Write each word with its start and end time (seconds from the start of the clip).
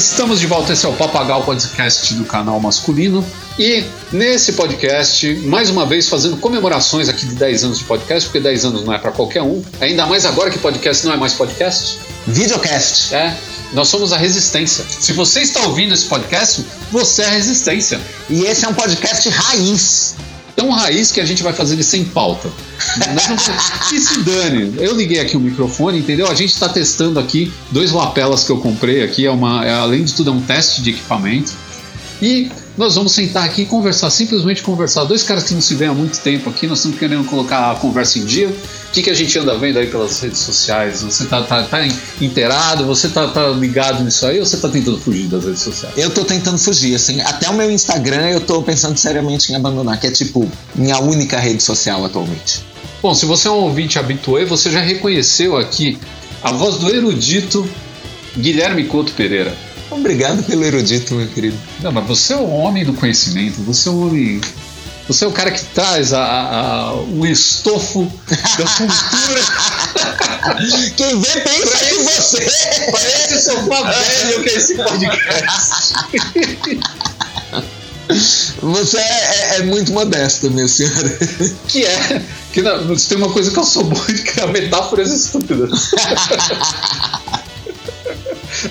Estamos 0.00 0.40
de 0.40 0.46
volta, 0.46 0.72
esse 0.72 0.86
é 0.86 0.88
o 0.88 0.94
Papagal 0.94 1.42
Podcast 1.42 2.14
do 2.14 2.24
canal 2.24 2.58
masculino. 2.58 3.22
E 3.58 3.84
nesse 4.10 4.54
podcast, 4.54 5.30
mais 5.44 5.68
uma 5.68 5.84
vez 5.84 6.08
fazendo 6.08 6.38
comemorações 6.38 7.06
aqui 7.10 7.26
de 7.26 7.34
10 7.34 7.64
anos 7.64 7.78
de 7.80 7.84
podcast, 7.84 8.26
porque 8.26 8.40
10 8.40 8.64
anos 8.64 8.82
não 8.82 8.94
é 8.94 8.98
para 8.98 9.12
qualquer 9.12 9.42
um. 9.42 9.62
Ainda 9.78 10.06
mais 10.06 10.24
agora 10.24 10.50
que 10.50 10.58
podcast 10.58 11.04
não 11.04 11.12
é 11.12 11.18
mais 11.18 11.34
podcast. 11.34 11.98
Videocast. 12.26 13.14
É, 13.14 13.36
nós 13.74 13.88
somos 13.88 14.10
a 14.14 14.16
Resistência. 14.16 14.86
Se 14.88 15.12
você 15.12 15.42
está 15.42 15.60
ouvindo 15.66 15.92
esse 15.92 16.06
podcast, 16.06 16.64
você 16.90 17.20
é 17.20 17.26
a 17.26 17.30
Resistência. 17.32 18.00
E 18.30 18.44
esse 18.44 18.64
é 18.64 18.68
um 18.68 18.74
podcast 18.74 19.28
raiz. 19.28 20.14
Tão 20.60 20.68
raiz 20.68 21.10
que 21.10 21.22
a 21.22 21.24
gente 21.24 21.42
vai 21.42 21.54
fazer 21.54 21.72
ele 21.72 21.82
sem 21.82 22.04
pauta. 22.04 22.50
que 23.88 23.96
se 23.98 24.20
dane. 24.20 24.74
Eu 24.76 24.94
liguei 24.94 25.18
aqui 25.18 25.34
o 25.34 25.40
microfone, 25.40 25.98
entendeu? 25.98 26.30
A 26.30 26.34
gente 26.34 26.52
está 26.52 26.68
testando 26.68 27.18
aqui 27.18 27.50
dois 27.70 27.92
lapelas 27.92 28.44
que 28.44 28.52
eu 28.52 28.58
comprei 28.58 29.02
aqui. 29.02 29.24
É 29.24 29.30
uma, 29.30 29.64
é, 29.64 29.72
além 29.72 30.04
de 30.04 30.12
tudo, 30.12 30.28
é 30.28 30.32
um 30.34 30.42
teste 30.42 30.82
de 30.82 30.90
equipamento. 30.90 31.54
E 32.20 32.50
nós 32.76 32.94
vamos 32.94 33.12
sentar 33.12 33.44
aqui 33.44 33.62
e 33.62 33.66
conversar, 33.66 34.10
simplesmente 34.10 34.62
conversar. 34.62 35.04
Dois 35.04 35.22
caras 35.22 35.44
que 35.44 35.54
não 35.54 35.60
se 35.60 35.74
veem 35.74 35.90
há 35.90 35.94
muito 35.94 36.18
tempo 36.20 36.48
aqui, 36.48 36.66
nós 36.66 36.78
estamos 36.78 36.98
querendo 36.98 37.24
colocar 37.24 37.72
a 37.72 37.74
conversa 37.74 38.18
em 38.18 38.24
dia. 38.24 38.48
O 38.48 38.92
que, 38.92 39.02
que 39.02 39.10
a 39.10 39.14
gente 39.14 39.38
anda 39.38 39.56
vendo 39.56 39.78
aí 39.78 39.86
pelas 39.86 40.20
redes 40.20 40.38
sociais? 40.38 41.02
Você 41.02 41.26
tá, 41.26 41.42
tá, 41.42 41.62
tá 41.62 41.86
inteirado? 42.20 42.86
Você 42.86 43.08
tá, 43.08 43.28
tá 43.28 43.48
ligado 43.48 44.02
nisso 44.02 44.26
aí 44.26 44.38
ou 44.40 44.46
você 44.46 44.56
tá 44.56 44.68
tentando 44.68 44.98
fugir 44.98 45.28
das 45.28 45.44
redes 45.44 45.62
sociais? 45.62 45.96
Eu 45.96 46.10
tô 46.10 46.24
tentando 46.24 46.58
fugir, 46.58 46.94
assim. 46.94 47.20
Até 47.20 47.48
o 47.48 47.54
meu 47.54 47.70
Instagram 47.70 48.30
eu 48.30 48.40
tô 48.40 48.62
pensando 48.62 48.96
seriamente 48.96 49.52
em 49.52 49.56
abandonar, 49.56 49.98
que 50.00 50.06
é 50.06 50.10
tipo 50.10 50.50
minha 50.74 50.98
única 50.98 51.38
rede 51.38 51.62
social 51.62 52.04
atualmente. 52.04 52.64
Bom, 53.02 53.14
se 53.14 53.26
você 53.26 53.48
é 53.48 53.50
um 53.50 53.54
ouvinte 53.54 53.98
habituê, 53.98 54.44
você 54.44 54.70
já 54.70 54.80
reconheceu 54.80 55.56
aqui 55.56 55.98
a 56.42 56.52
voz 56.52 56.78
do 56.78 56.94
erudito 56.94 57.68
Guilherme 58.36 58.84
Couto 58.84 59.12
Pereira. 59.12 59.54
Obrigado 59.90 60.42
pelo 60.44 60.64
erudito, 60.64 61.14
meu 61.14 61.26
querido. 61.28 61.58
Não, 61.80 61.90
mas 61.90 62.06
você 62.06 62.32
é 62.32 62.36
o 62.36 62.48
homem 62.48 62.84
do 62.84 62.94
conhecimento, 62.94 63.60
você 63.62 63.88
é 63.88 63.92
o 63.92 64.06
homem. 64.06 64.40
Você 65.08 65.24
é 65.24 65.28
o 65.28 65.32
cara 65.32 65.50
que 65.50 65.64
traz 65.64 66.12
a, 66.12 66.22
a, 66.22 66.94
o 66.94 67.26
estofo 67.26 68.10
da 68.28 68.64
cultura. 68.64 69.40
Quem 70.96 71.20
vê 71.20 71.40
pensa 71.40 71.84
em 71.90 72.04
você. 72.04 72.50
Parece 72.92 73.34
esse 73.34 73.44
sofá 73.50 73.82
velho 73.82 74.42
que 74.44 74.50
é 74.50 74.54
esse 74.54 74.74
podcast. 74.76 75.94
Você 78.62 78.98
é, 78.98 79.00
é, 79.00 79.56
é, 79.58 79.62
muito 79.62 79.92
modesto, 79.92 80.50
meu 80.50 80.68
senhor. 80.68 80.92
Que 81.68 81.84
é. 81.84 82.22
Que 82.52 82.62
não, 82.62 82.96
tem 82.96 83.18
uma 83.18 83.32
coisa 83.32 83.50
que 83.50 83.58
eu 83.58 83.64
sou 83.64 83.84
bom 83.84 84.04
de 84.06 84.22
criar 84.22 84.48
metáforas 84.48 85.10
estúpidas. 85.12 85.90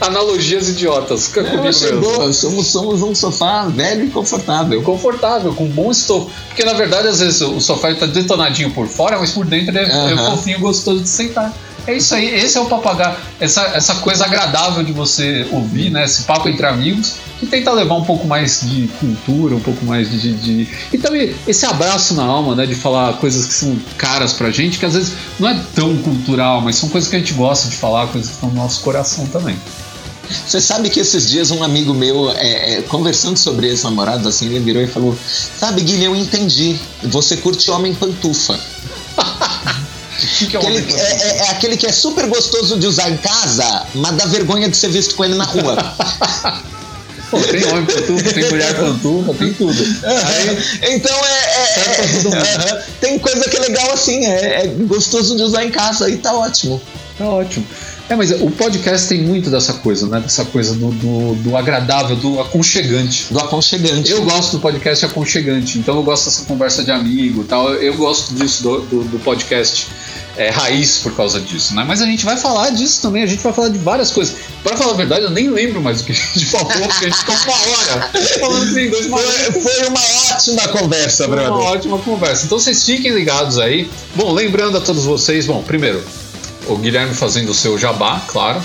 Analogias 0.02 0.70
idiotas. 0.70 1.28
Fica 1.28 1.44
comigo 1.44 1.64
mesmo. 1.64 2.02
Boa. 2.02 2.34
Somos, 2.34 2.68
somos 2.68 3.02
um 3.02 3.16
sofá 3.16 3.66
velho 3.66 4.06
e 4.06 4.10
confortável. 4.10 4.82
Confortável, 4.82 5.54
com 5.54 5.66
bom 5.68 5.92
estofo. 5.92 6.30
Porque 6.48 6.64
na 6.64 6.74
verdade, 6.74 7.08
às 7.08 7.20
vezes, 7.20 7.42
o 7.42 7.60
sofá 7.60 7.92
está 7.92 8.06
detonadinho 8.06 8.72
por 8.72 8.88
fora, 8.88 9.20
mas 9.20 9.32
por 9.32 9.46
dentro 9.46 9.70
ele 9.70 9.80
é, 9.80 9.84
uh 9.84 9.88
-huh. 9.88 10.14
é 10.14 10.32
fofinho 10.32 10.60
gostoso 10.60 11.02
de 11.02 11.10
sentar. 11.10 11.54
É 11.88 11.96
isso 11.96 12.14
aí, 12.14 12.36
esse 12.36 12.58
é 12.58 12.62
o 12.62 12.66
papagaio, 12.66 13.16
essa, 13.40 13.62
essa 13.74 13.96
coisa 13.96 14.26
agradável 14.26 14.84
de 14.84 14.92
você 14.92 15.48
ouvir, 15.52 15.90
né? 15.90 16.04
Esse 16.04 16.24
papo 16.24 16.48
entre 16.48 16.66
amigos, 16.66 17.16
que 17.40 17.46
tenta 17.46 17.72
levar 17.72 17.96
um 17.96 18.04
pouco 18.04 18.28
mais 18.28 18.62
de 18.62 18.88
cultura, 19.00 19.56
um 19.56 19.62
pouco 19.62 19.86
mais 19.86 20.10
de. 20.12 20.34
de. 20.34 20.68
E 20.92 20.98
também 20.98 21.34
esse 21.48 21.66
abraço 21.66 22.14
na 22.14 22.24
alma, 22.24 22.54
né? 22.54 22.66
De 22.66 22.76
falar 22.76 23.14
coisas 23.14 23.46
que 23.46 23.54
são 23.54 23.80
caras 23.98 24.34
pra 24.34 24.52
gente, 24.52 24.78
que 24.78 24.86
às 24.86 24.94
vezes 24.94 25.14
não 25.40 25.48
é 25.48 25.60
tão 25.74 25.98
cultural, 25.98 26.62
mas 26.62 26.76
são 26.76 26.90
coisas 26.90 27.10
que 27.10 27.16
a 27.16 27.20
gente 27.20 27.34
gosta 27.34 27.70
de 27.70 27.78
falar, 27.78 28.08
coisas 28.08 28.30
que 28.30 28.36
estão 28.36 28.50
no 28.50 28.56
nosso 28.56 28.82
coração 28.82 29.26
também. 29.28 29.58
Você 30.46 30.62
sabe 30.62 30.90
que 30.90 31.00
esses 31.00 31.30
dias 31.30 31.50
um 31.50 31.64
amigo 31.64 31.94
meu, 31.94 32.30
é, 32.32 32.74
é, 32.74 32.82
conversando 32.84 33.38
sobre 33.38 33.68
ex-namorados, 33.68 34.28
assim, 34.28 34.46
ele 34.48 34.60
virou 34.60 34.84
e 34.84 34.88
falou: 34.88 35.18
Sabe, 35.58 35.82
Guilherme, 35.82 36.18
eu 36.18 36.24
entendi. 36.24 36.78
Você 37.04 37.38
curte 37.38 37.72
homem 37.72 37.96
pantufa. 37.96 38.60
Que 40.20 40.58
é, 40.58 40.60
aquele, 40.60 40.94
é, 40.94 41.02
é, 41.02 41.38
é, 41.38 41.50
aquele 41.52 41.78
que 41.78 41.86
é 41.86 41.94
super 41.94 42.28
gostoso 42.28 42.78
de 42.78 42.86
usar 42.86 43.10
em 43.10 43.16
casa, 43.16 43.86
mas 43.96 44.18
dá 44.18 44.26
vergonha 44.26 44.68
de 44.68 44.76
ser 44.76 44.90
visto 44.90 45.16
com 45.16 45.24
ele 45.24 45.36
na 45.36 45.46
rua. 45.46 45.78
Pô, 47.30 47.40
tem 47.40 47.64
homem 47.66 47.86
pantufa, 47.86 48.34
tem 48.34 48.50
mulher 48.50 48.76
pantufa, 48.76 49.34
tem 49.36 49.54
tudo. 49.54 49.84
Aí, 50.04 50.96
então 50.96 51.16
é. 51.16 52.70
é 52.70 52.84
tem 53.00 53.20
coisa 53.20 53.48
que 53.50 53.58
é 53.58 53.60
legal 53.60 53.92
assim, 53.92 54.26
é, 54.26 54.68
gostoso 54.88 55.36
de 55.36 55.44
usar 55.44 55.64
em 55.64 55.72
casa 55.72 56.10
e 56.10 56.18
tá 56.18 56.34
ótimo. 56.34 56.82
Tá 57.18 57.26
ótimo. 57.26 57.66
É, 58.10 58.16
mas 58.16 58.32
o 58.32 58.50
podcast 58.50 59.08
tem 59.08 59.22
muito 59.22 59.52
dessa 59.52 59.74
coisa, 59.76 60.08
né? 60.08 60.20
Dessa 60.20 60.44
coisa 60.44 60.74
do, 60.74 60.90
do, 60.90 61.36
do, 61.36 61.56
agradável, 61.56 62.16
do 62.16 62.40
aconchegante. 62.40 63.28
Do 63.32 63.40
aconchegante. 63.40 64.10
Eu 64.10 64.24
gosto 64.24 64.54
do 64.54 64.60
podcast 64.60 65.06
aconchegante, 65.06 65.78
então 65.78 65.96
eu 65.96 66.02
gosto 66.02 66.26
dessa 66.26 66.44
conversa 66.46 66.84
de 66.84 66.90
amigo 66.90 67.44
tal. 67.44 67.72
Eu 67.76 67.96
gosto 67.96 68.34
disso 68.34 68.64
do, 68.64 68.82
do, 68.82 69.04
do 69.04 69.20
podcast 69.20 69.88
é, 70.36 70.50
raiz 70.50 70.98
por 70.98 71.16
causa 71.16 71.40
disso, 71.40 71.76
né? 71.76 71.84
Mas 71.88 72.02
a 72.02 72.06
gente 72.06 72.26
vai 72.26 72.36
falar 72.36 72.72
disso 72.72 73.00
também, 73.00 73.22
a 73.22 73.28
gente 73.28 73.44
vai 73.44 73.54
falar 73.54 73.70
de 73.70 73.78
várias 73.78 74.10
coisas. 74.10 74.38
Para 74.64 74.76
falar 74.76 74.94
a 74.94 74.96
verdade, 74.96 75.26
eu 75.26 75.30
nem 75.30 75.48
lembro 75.48 75.80
mais 75.80 76.02
o 76.02 76.06
que 76.06 76.12
a 76.12 76.16
gente 76.16 76.46
falou, 76.48 76.68
porque 76.68 77.06
a 77.06 77.10
gente 77.10 77.20
ficou 77.20 77.36
uma 77.36 77.54
hora 77.54 78.12
falando 78.40 78.78
em 78.80 78.90
dois 78.90 79.06
foi, 79.06 79.62
foi 79.62 79.88
uma 79.88 80.02
ótima 80.34 80.68
conversa, 80.70 81.28
Bruno. 81.28 81.48
Uma 81.48 81.64
ótima 81.64 82.00
conversa. 82.00 82.46
Então 82.46 82.58
vocês 82.58 82.84
fiquem 82.84 83.12
ligados 83.12 83.60
aí. 83.60 83.88
Bom, 84.16 84.32
lembrando 84.32 84.78
a 84.78 84.82
todos 84.82 85.06
vocês, 85.06 85.46
bom, 85.46 85.62
primeiro, 85.62 86.04
o 86.70 86.78
Guilherme 86.78 87.14
fazendo 87.14 87.50
o 87.50 87.56
seu 87.56 87.78
jabá, 87.78 88.22
claro. 88.28 88.62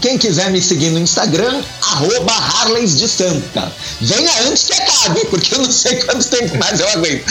Quem 0.00 0.16
quiser 0.16 0.50
me 0.50 0.62
seguir 0.62 0.90
no 0.90 1.00
Instagram, 1.00 1.60
arroba 1.82 2.32
Harleys 2.32 2.96
de 2.96 3.08
Santa. 3.08 3.72
Venha 4.00 4.30
antes 4.46 4.64
que 4.64 4.72
acabe, 4.74 5.24
porque 5.26 5.54
eu 5.54 5.58
não 5.58 5.70
sei 5.70 5.96
quanto 5.96 6.24
tempo 6.28 6.56
mais 6.56 6.78
eu 6.78 6.88
aguento. 6.88 7.24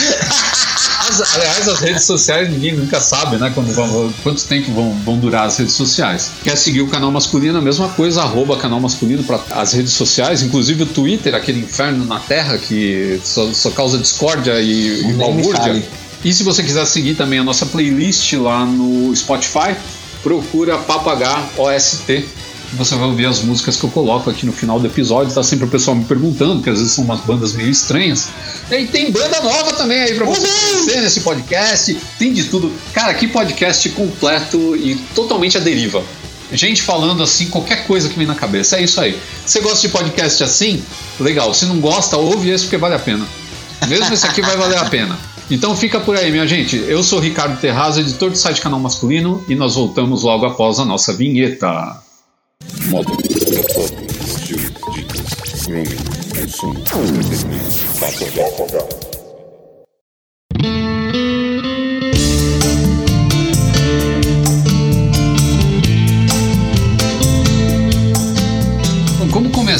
Aliás, 1.34 1.66
as 1.66 1.80
redes 1.80 2.04
sociais 2.04 2.50
ninguém 2.50 2.76
nunca 2.76 3.00
sabe, 3.00 3.38
né? 3.38 3.50
Quando 3.54 3.72
vão, 3.72 4.12
quanto 4.22 4.44
tempo 4.44 4.70
vão, 4.72 4.92
vão 5.02 5.18
durar 5.18 5.46
as 5.46 5.56
redes 5.56 5.74
sociais. 5.74 6.30
Quer 6.44 6.56
seguir 6.56 6.82
o 6.82 6.88
canal 6.88 7.10
masculino, 7.10 7.56
a 7.56 7.62
mesma 7.62 7.88
coisa, 7.88 8.20
arroba 8.20 8.58
canal 8.58 8.80
masculino 8.80 9.24
para 9.24 9.40
as 9.52 9.72
redes 9.72 9.94
sociais, 9.94 10.42
inclusive 10.42 10.82
o 10.82 10.86
Twitter, 10.86 11.34
aquele 11.34 11.60
inferno 11.60 12.04
na 12.04 12.20
terra 12.20 12.58
que 12.58 13.18
só, 13.24 13.50
só 13.54 13.70
causa 13.70 13.96
discórdia 13.96 14.60
e, 14.60 15.08
e 15.08 15.12
balbúrdia. 15.14 15.82
E 16.22 16.32
se 16.34 16.42
você 16.42 16.62
quiser 16.62 16.84
seguir 16.84 17.14
também 17.14 17.38
a 17.38 17.44
nossa 17.44 17.64
playlist 17.64 18.32
lá 18.34 18.66
no 18.66 19.14
Spotify, 19.16 19.74
procura 20.22 20.78
Papagá 20.78 21.48
OST. 21.56 22.28
Você 22.74 22.94
vai 22.96 23.08
ouvir 23.08 23.24
as 23.24 23.40
músicas 23.40 23.76
que 23.76 23.84
eu 23.84 23.90
coloco 23.90 24.28
aqui 24.28 24.44
no 24.44 24.52
final 24.52 24.78
do 24.78 24.86
episódio. 24.86 25.32
Tá 25.32 25.42
sempre 25.42 25.64
o 25.64 25.68
pessoal 25.68 25.96
me 25.96 26.04
perguntando, 26.04 26.56
porque 26.56 26.68
às 26.68 26.78
vezes 26.78 26.92
são 26.92 27.04
umas 27.04 27.20
bandas 27.20 27.54
meio 27.54 27.70
estranhas. 27.70 28.28
E 28.70 28.86
tem 28.86 29.10
banda 29.10 29.40
nova 29.40 29.72
também 29.72 30.00
aí 30.00 30.14
pra 30.14 30.26
você 30.26 30.46
conhecer 30.46 31.00
nesse 31.00 31.20
podcast. 31.20 31.98
Tem 32.18 32.32
de 32.32 32.44
tudo. 32.44 32.70
Cara, 32.92 33.14
que 33.14 33.26
podcast 33.26 33.88
completo 33.90 34.76
e 34.76 34.96
totalmente 35.14 35.56
à 35.56 35.60
deriva. 35.60 36.02
Gente 36.52 36.82
falando 36.82 37.22
assim, 37.22 37.46
qualquer 37.48 37.86
coisa 37.86 38.08
que 38.08 38.18
vem 38.18 38.26
na 38.26 38.34
cabeça. 38.34 38.76
É 38.76 38.82
isso 38.82 39.00
aí. 39.00 39.18
Você 39.46 39.60
gosta 39.60 39.80
de 39.80 39.88
podcast 39.88 40.44
assim? 40.44 40.82
Legal. 41.18 41.54
Se 41.54 41.64
não 41.64 41.80
gosta, 41.80 42.18
ouve 42.18 42.50
esse 42.50 42.64
porque 42.64 42.76
vale 42.76 42.94
a 42.94 42.98
pena. 42.98 43.26
Mesmo 43.86 44.12
esse 44.12 44.26
aqui 44.26 44.42
vai 44.42 44.56
valer 44.56 44.78
a 44.78 44.84
pena. 44.84 45.18
Então 45.50 45.74
fica 45.74 45.98
por 45.98 46.14
aí, 46.16 46.30
minha 46.30 46.46
gente. 46.46 46.76
Eu 46.76 47.02
sou 47.02 47.18
Ricardo 47.18 47.58
Terraza, 47.58 48.00
editor 48.00 48.30
do 48.30 48.36
site 48.36 48.60
Canal 48.60 48.78
Masculino, 48.78 49.42
e 49.48 49.54
nós 49.54 49.76
voltamos 49.76 50.22
logo 50.22 50.44
após 50.44 50.78
a 50.78 50.84
nossa 50.84 51.12
vinheta. 51.14 52.02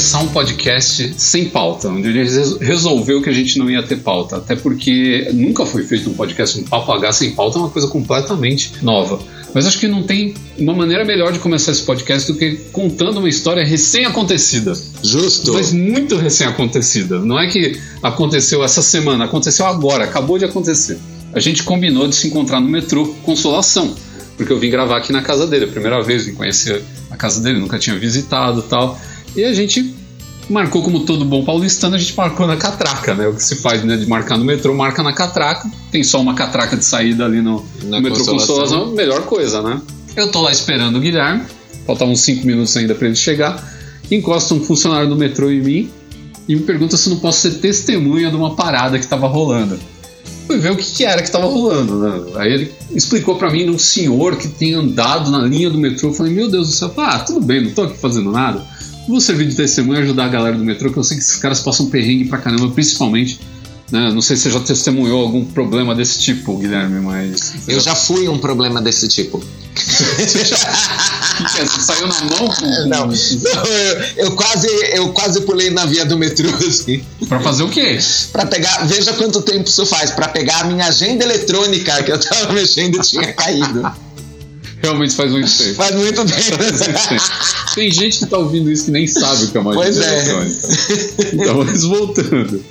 Começar 0.09 0.19
um 0.21 0.29
podcast 0.29 1.13
sem 1.17 1.49
pauta, 1.49 1.87
onde 1.87 2.07
ele 2.07 2.27
resolveu 2.61 3.21
que 3.21 3.29
a 3.29 3.31
gente 3.31 3.59
não 3.59 3.69
ia 3.69 3.83
ter 3.83 3.97
pauta. 3.97 4.37
Até 4.37 4.55
porque 4.55 5.29
nunca 5.35 5.67
foi 5.67 5.83
feito 5.83 6.09
um 6.09 6.13
podcast, 6.15 6.59
um 6.59 6.63
papo 6.63 6.91
H 6.93 7.13
sem 7.13 7.31
pauta, 7.35 7.59
é 7.59 7.61
uma 7.61 7.69
coisa 7.69 7.87
completamente 7.87 8.73
nova. 8.81 9.19
Mas 9.53 9.67
acho 9.67 9.77
que 9.77 9.87
não 9.87 10.01
tem 10.01 10.33
uma 10.57 10.73
maneira 10.73 11.05
melhor 11.05 11.31
de 11.31 11.37
começar 11.37 11.73
esse 11.73 11.83
podcast 11.83 12.31
do 12.31 12.39
que 12.39 12.55
contando 12.71 13.19
uma 13.19 13.29
história 13.29 13.63
recém-acontecida. 13.63 14.73
Justo. 15.03 15.53
Mas 15.53 15.71
muito 15.71 16.15
recém-acontecida. 16.15 17.19
Não 17.19 17.39
é 17.39 17.45
que 17.45 17.79
aconteceu 18.01 18.63
essa 18.63 18.81
semana, 18.81 19.25
aconteceu 19.25 19.67
agora, 19.67 20.05
acabou 20.05 20.39
de 20.39 20.45
acontecer. 20.45 20.97
A 21.33 21.39
gente 21.39 21.61
combinou 21.61 22.07
de 22.07 22.15
se 22.15 22.27
encontrar 22.27 22.59
no 22.59 22.67
metrô 22.67 23.05
Consolação, 23.21 23.93
porque 24.35 24.51
eu 24.51 24.57
vim 24.57 24.71
gravar 24.71 24.97
aqui 24.97 25.13
na 25.13 25.21
casa 25.21 25.45
dele, 25.45 25.65
a 25.65 25.67
primeira 25.67 26.01
vez, 26.01 26.25
vim 26.25 26.33
conhecer 26.33 26.81
a 27.11 27.15
casa 27.15 27.41
dele, 27.41 27.59
nunca 27.59 27.77
tinha 27.77 27.95
visitado 27.95 28.63
tal. 28.63 28.99
E 29.35 29.43
a 29.43 29.53
gente 29.53 29.93
marcou 30.49 30.81
como 30.81 31.01
todo 31.01 31.23
bom 31.23 31.43
paulistano, 31.43 31.95
a 31.95 31.99
gente 31.99 32.15
marcou 32.17 32.47
na 32.47 32.57
catraca, 32.57 33.13
né? 33.13 33.27
O 33.27 33.35
que 33.35 33.43
se 33.43 33.55
faz 33.57 33.83
né, 33.83 33.95
de 33.95 34.07
marcar 34.07 34.37
no 34.37 34.43
metrô, 34.43 34.73
marca 34.73 35.03
na 35.03 35.13
catraca. 35.13 35.69
Tem 35.91 36.03
só 36.03 36.19
uma 36.19 36.33
catraca 36.33 36.75
de 36.75 36.83
saída 36.83 37.25
ali 37.25 37.41
no, 37.41 37.63
no 37.83 38.01
metrô 38.01 38.25
Consolação, 38.25 38.91
melhor 38.91 39.23
coisa, 39.23 39.61
né? 39.61 39.79
Eu 40.15 40.31
tô 40.31 40.41
lá 40.41 40.51
esperando 40.51 40.97
o 40.97 40.99
Guilherme, 40.99 41.43
faltavam 41.85 42.13
uns 42.13 42.21
5 42.21 42.45
minutos 42.45 42.75
ainda 42.75 42.95
para 42.95 43.07
ele 43.07 43.15
chegar. 43.15 43.63
encosta 44.09 44.53
um 44.53 44.63
funcionário 44.63 45.07
do 45.07 45.15
metrô 45.15 45.51
em 45.51 45.61
mim 45.61 45.89
e 46.47 46.55
me 46.55 46.61
pergunta 46.61 46.97
se 46.97 47.09
não 47.09 47.19
posso 47.19 47.41
ser 47.41 47.59
testemunha 47.59 48.31
de 48.31 48.35
uma 48.35 48.55
parada 48.55 48.97
que 48.97 49.03
estava 49.03 49.27
rolando. 49.27 49.79
Fui 50.47 50.57
ver 50.57 50.71
o 50.71 50.75
que, 50.75 50.83
que 50.83 51.05
era 51.05 51.21
que 51.21 51.27
estava 51.27 51.45
rolando. 51.45 51.99
Né? 51.99 52.31
Aí 52.37 52.51
ele 52.51 52.73
explicou 52.89 53.35
para 53.35 53.51
mim 53.51 53.65
de 53.65 53.69
um 53.69 53.77
senhor 53.77 54.35
que 54.35 54.47
tem 54.47 54.73
andado 54.73 55.29
na 55.29 55.43
linha 55.43 55.69
do 55.69 55.77
metrô. 55.77 56.09
Eu 56.09 56.13
falei, 56.13 56.33
meu 56.33 56.49
Deus 56.49 56.69
do 56.69 56.73
céu, 56.73 56.91
ah, 56.97 57.19
tudo 57.19 57.39
bem, 57.39 57.65
não 57.65 57.71
tô 57.71 57.83
aqui 57.83 57.99
fazendo 57.99 58.31
nada. 58.31 58.65
Vou 59.07 59.19
servir 59.19 59.47
de 59.47 59.55
testemunha 59.55 59.99
e 59.99 60.03
ajudar 60.03 60.25
a 60.25 60.29
galera 60.29 60.57
do 60.57 60.63
metrô, 60.63 60.91
que 60.91 60.97
eu 60.97 61.03
sei 61.03 61.17
que 61.17 61.23
esses 61.23 61.37
caras 61.37 61.61
passam 61.61 61.87
perrengue 61.87 62.25
pra 62.25 62.37
caramba, 62.37 62.69
principalmente 62.69 63.39
né? 63.91 64.11
Não 64.13 64.21
sei 64.21 64.35
se 64.35 64.43
você 64.43 64.51
já 64.51 64.59
testemunhou 64.59 65.21
algum 65.21 65.43
problema 65.43 65.95
desse 65.95 66.19
tipo, 66.19 66.57
Guilherme, 66.57 66.99
mas. 66.99 67.53
Eu 67.67 67.79
já 67.79 67.95
fui 67.95 68.27
um 68.27 68.37
problema 68.37 68.81
desse 68.81 69.07
tipo. 69.07 69.43
você, 69.75 70.45
já... 70.45 70.57
você 70.57 71.81
saiu 71.81 72.07
na 72.07 72.21
mão? 72.21 72.49
Não, 72.89 73.07
não 73.07 73.13
eu, 73.15 74.25
eu, 74.25 74.31
quase, 74.35 74.67
eu 74.93 75.09
quase 75.09 75.41
pulei 75.41 75.69
na 75.69 75.85
via 75.85 76.05
do 76.05 76.17
metrô, 76.17 76.49
assim. 76.67 77.03
Pra 77.27 77.39
fazer 77.39 77.63
o 77.63 77.69
quê? 77.69 77.97
Pra 78.31 78.45
pegar. 78.45 78.85
Veja 78.85 79.13
quanto 79.13 79.41
tempo 79.41 79.67
isso 79.67 79.85
faz. 79.85 80.11
Pra 80.11 80.27
pegar 80.27 80.61
a 80.61 80.63
minha 80.65 80.85
agenda 80.85 81.23
eletrônica 81.23 82.03
que 82.03 82.11
eu 82.11 82.19
tava 82.19 82.53
mexendo 82.53 82.97
e 82.97 83.01
tinha 83.01 83.33
caído. 83.33 83.91
Realmente 84.81 85.15
faz 85.15 85.31
muito 85.31 85.57
tempo. 85.57 85.75
Faz 85.75 85.95
muito 85.95 86.25
tempo. 86.25 87.75
Tem 87.75 87.91
gente 87.91 88.19
que 88.19 88.25
tá 88.25 88.37
ouvindo 88.37 88.71
isso 88.71 88.85
que 88.85 88.91
nem 88.91 89.05
sabe 89.05 89.43
o 89.43 89.47
que 89.49 89.57
é 89.57 89.59
uma 89.61 89.73
pois 89.73 89.97
agenda 89.97 90.15
é. 90.15 90.19
eletrônica. 90.19 90.67
Então, 91.33 91.63
mas 91.65 91.83
voltando. 91.83 92.65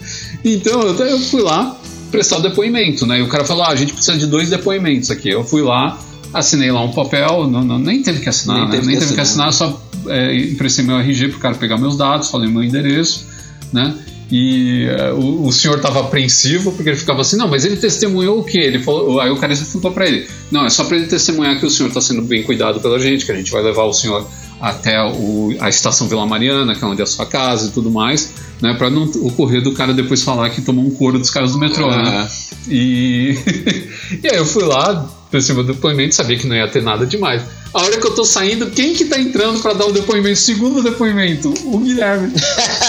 Então 0.45 0.81
eu, 0.83 0.97
eu 1.07 1.21
fui 1.21 1.43
lá 1.43 1.79
prestar 2.11 2.39
depoimento, 2.39 3.07
né? 3.07 3.19
E 3.19 3.23
o 3.23 3.29
cara 3.29 3.45
falou: 3.45 3.65
ah, 3.65 3.69
a 3.69 3.77
gente 3.77 3.93
precisa 3.93 4.17
de 4.17 4.27
dois 4.27 4.49
depoimentos 4.49 5.11
aqui. 5.11 5.29
Eu 5.29 5.45
fui 5.45 5.63
lá, 5.63 5.99
assinei 6.33 6.71
lá 6.71 6.83
um 6.83 6.93
papel, 6.93 7.47
não, 7.49 7.65
não 7.65 7.79
nem 7.79 8.03
teve 8.03 8.21
que 8.21 8.29
assinar, 8.29 8.57
nem, 8.57 8.65
né? 8.67 8.71
teve, 8.73 8.87
nem 8.87 8.97
que 8.97 9.03
teve, 9.03 9.15
que 9.15 9.21
assinar, 9.21 9.53
só 9.53 9.81
é, 10.09 10.35
emprestei 10.35 10.85
meu 10.85 10.99
RG 10.99 11.29
pro 11.29 11.39
cara 11.39 11.55
pegar 11.55 11.77
meus 11.77 11.97
dados, 11.97 12.29
falei 12.29 12.49
meu 12.49 12.63
endereço, 12.63 13.27
né? 13.73 13.95
E 14.31 14.87
uh, 14.87 15.15
o, 15.15 15.47
o, 15.47 15.53
senhor 15.53 15.79
estava 15.79 16.01
apreensivo 16.01 16.73
porque 16.73 16.91
ele 16.91 16.99
ficava 16.99 17.23
assim, 17.23 17.37
não, 17.37 17.49
mas 17.49 17.65
ele 17.65 17.77
testemunhou 17.77 18.41
o 18.41 18.45
quê? 18.45 18.59
Ele 18.59 18.79
falou, 18.79 19.21
aí 19.21 19.31
o 19.31 19.37
cara 19.37 19.57
falou 19.57 19.91
para 19.91 20.07
ele, 20.07 20.29
não, 20.51 20.67
é 20.67 20.71
só 20.71 20.85
para 20.85 20.99
ele 20.99 21.07
testemunhar 21.07 21.59
que 21.59 21.65
o 21.65 21.71
senhor 21.71 21.89
está 21.89 22.01
sendo 22.01 22.21
bem 22.21 22.43
cuidado 22.43 22.79
pela 22.79 22.99
gente, 22.99 23.25
que 23.25 23.33
a 23.33 23.35
gente 23.35 23.51
vai 23.51 23.63
levar 23.63 23.85
o 23.85 23.93
senhor 23.93 24.29
até 24.61 25.01
o, 25.03 25.57
a 25.61 25.69
estação 25.71 26.09
Vila 26.09 26.27
Mariana, 26.27 26.75
que 26.75 26.85
é 26.85 26.87
onde 26.87 27.01
é 27.01 27.05
a 27.05 27.07
sua 27.07 27.25
casa 27.25 27.69
e 27.69 27.71
tudo 27.71 27.91
mais, 27.91 28.35
né, 28.61 28.75
para 28.75 28.91
não 28.91 29.05
ocorrer 29.05 29.63
do 29.63 29.73
cara 29.73 29.95
depois 29.95 30.23
falar 30.23 30.51
que 30.51 30.61
tomou 30.61 30.85
um 30.85 30.91
couro 30.91 31.19
dos 31.19 31.31
caras 31.31 31.53
do 31.53 31.59
metrô, 31.59 31.91
né? 31.91 32.29
E, 32.69 33.39
e 34.23 34.29
aí 34.29 34.37
eu 34.37 34.45
fui 34.45 34.65
lá, 34.65 35.09
prestei 35.31 35.55
meu 35.55 35.65
depoimento, 35.65 36.15
sabia 36.15 36.37
que 36.37 36.47
não 36.47 36.57
ia 36.57 36.69
ter 36.69 36.83
nada 36.83 37.07
demais. 37.07 37.43
A 37.73 37.83
hora 37.83 37.99
que 37.99 38.07
eu 38.07 38.15
tô 38.15 38.25
saindo, 38.25 38.71
quem 38.71 38.95
que 38.95 39.05
tá 39.05 39.19
entrando 39.19 39.61
para 39.61 39.75
dar 39.75 39.87
o 39.87 39.91
um 39.91 39.93
depoimento? 39.93 40.39
Segundo 40.39 40.83
depoimento, 40.83 41.53
o 41.65 41.79
Guilherme. 41.79 42.33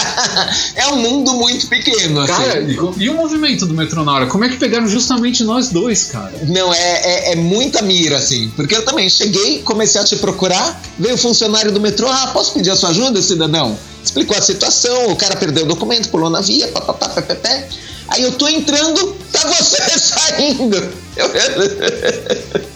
é 0.74 0.86
um 0.88 0.96
mundo 0.96 1.34
muito 1.34 1.66
pequeno, 1.66 2.20
assim. 2.20 2.32
Cara, 2.32 2.60
e, 2.60 2.78
e, 3.04 3.10
o 3.10 3.14
movimento 3.14 3.66
do 3.66 3.74
metrô 3.74 4.04
na 4.04 4.12
hora? 4.12 4.26
Como 4.26 4.44
é 4.44 4.48
que 4.48 4.56
pegaram 4.56 4.88
justamente 4.88 5.44
nós 5.44 5.68
dois, 5.68 6.04
cara? 6.04 6.32
Não, 6.48 6.72
é, 6.72 6.78
é, 6.78 7.32
é, 7.32 7.36
muita 7.36 7.82
mira, 7.82 8.16
assim. 8.16 8.50
Porque 8.56 8.74
eu 8.74 8.84
também 8.84 9.08
cheguei, 9.10 9.60
comecei 9.62 10.00
a 10.00 10.04
te 10.04 10.16
procurar, 10.16 10.80
veio 10.98 11.14
o 11.14 11.18
funcionário 11.18 11.70
do 11.72 11.80
metrô, 11.80 12.08
ah, 12.08 12.30
posso 12.32 12.54
pedir 12.54 12.70
a 12.70 12.76
sua 12.76 12.88
ajuda, 12.88 13.20
cidadão? 13.20 13.78
Explicou 14.02 14.36
a 14.36 14.40
situação, 14.40 15.12
o 15.12 15.16
cara 15.16 15.36
perdeu 15.36 15.64
o 15.64 15.68
documento, 15.68 16.08
pulou 16.08 16.30
na 16.30 16.40
via, 16.40 16.68
papapá, 16.68 17.08
pé, 17.20 17.68
Aí 18.08 18.22
eu 18.22 18.32
tô 18.32 18.48
entrando, 18.48 19.16
tá 19.32 19.40
você 19.48 19.80
saindo. 19.98 20.90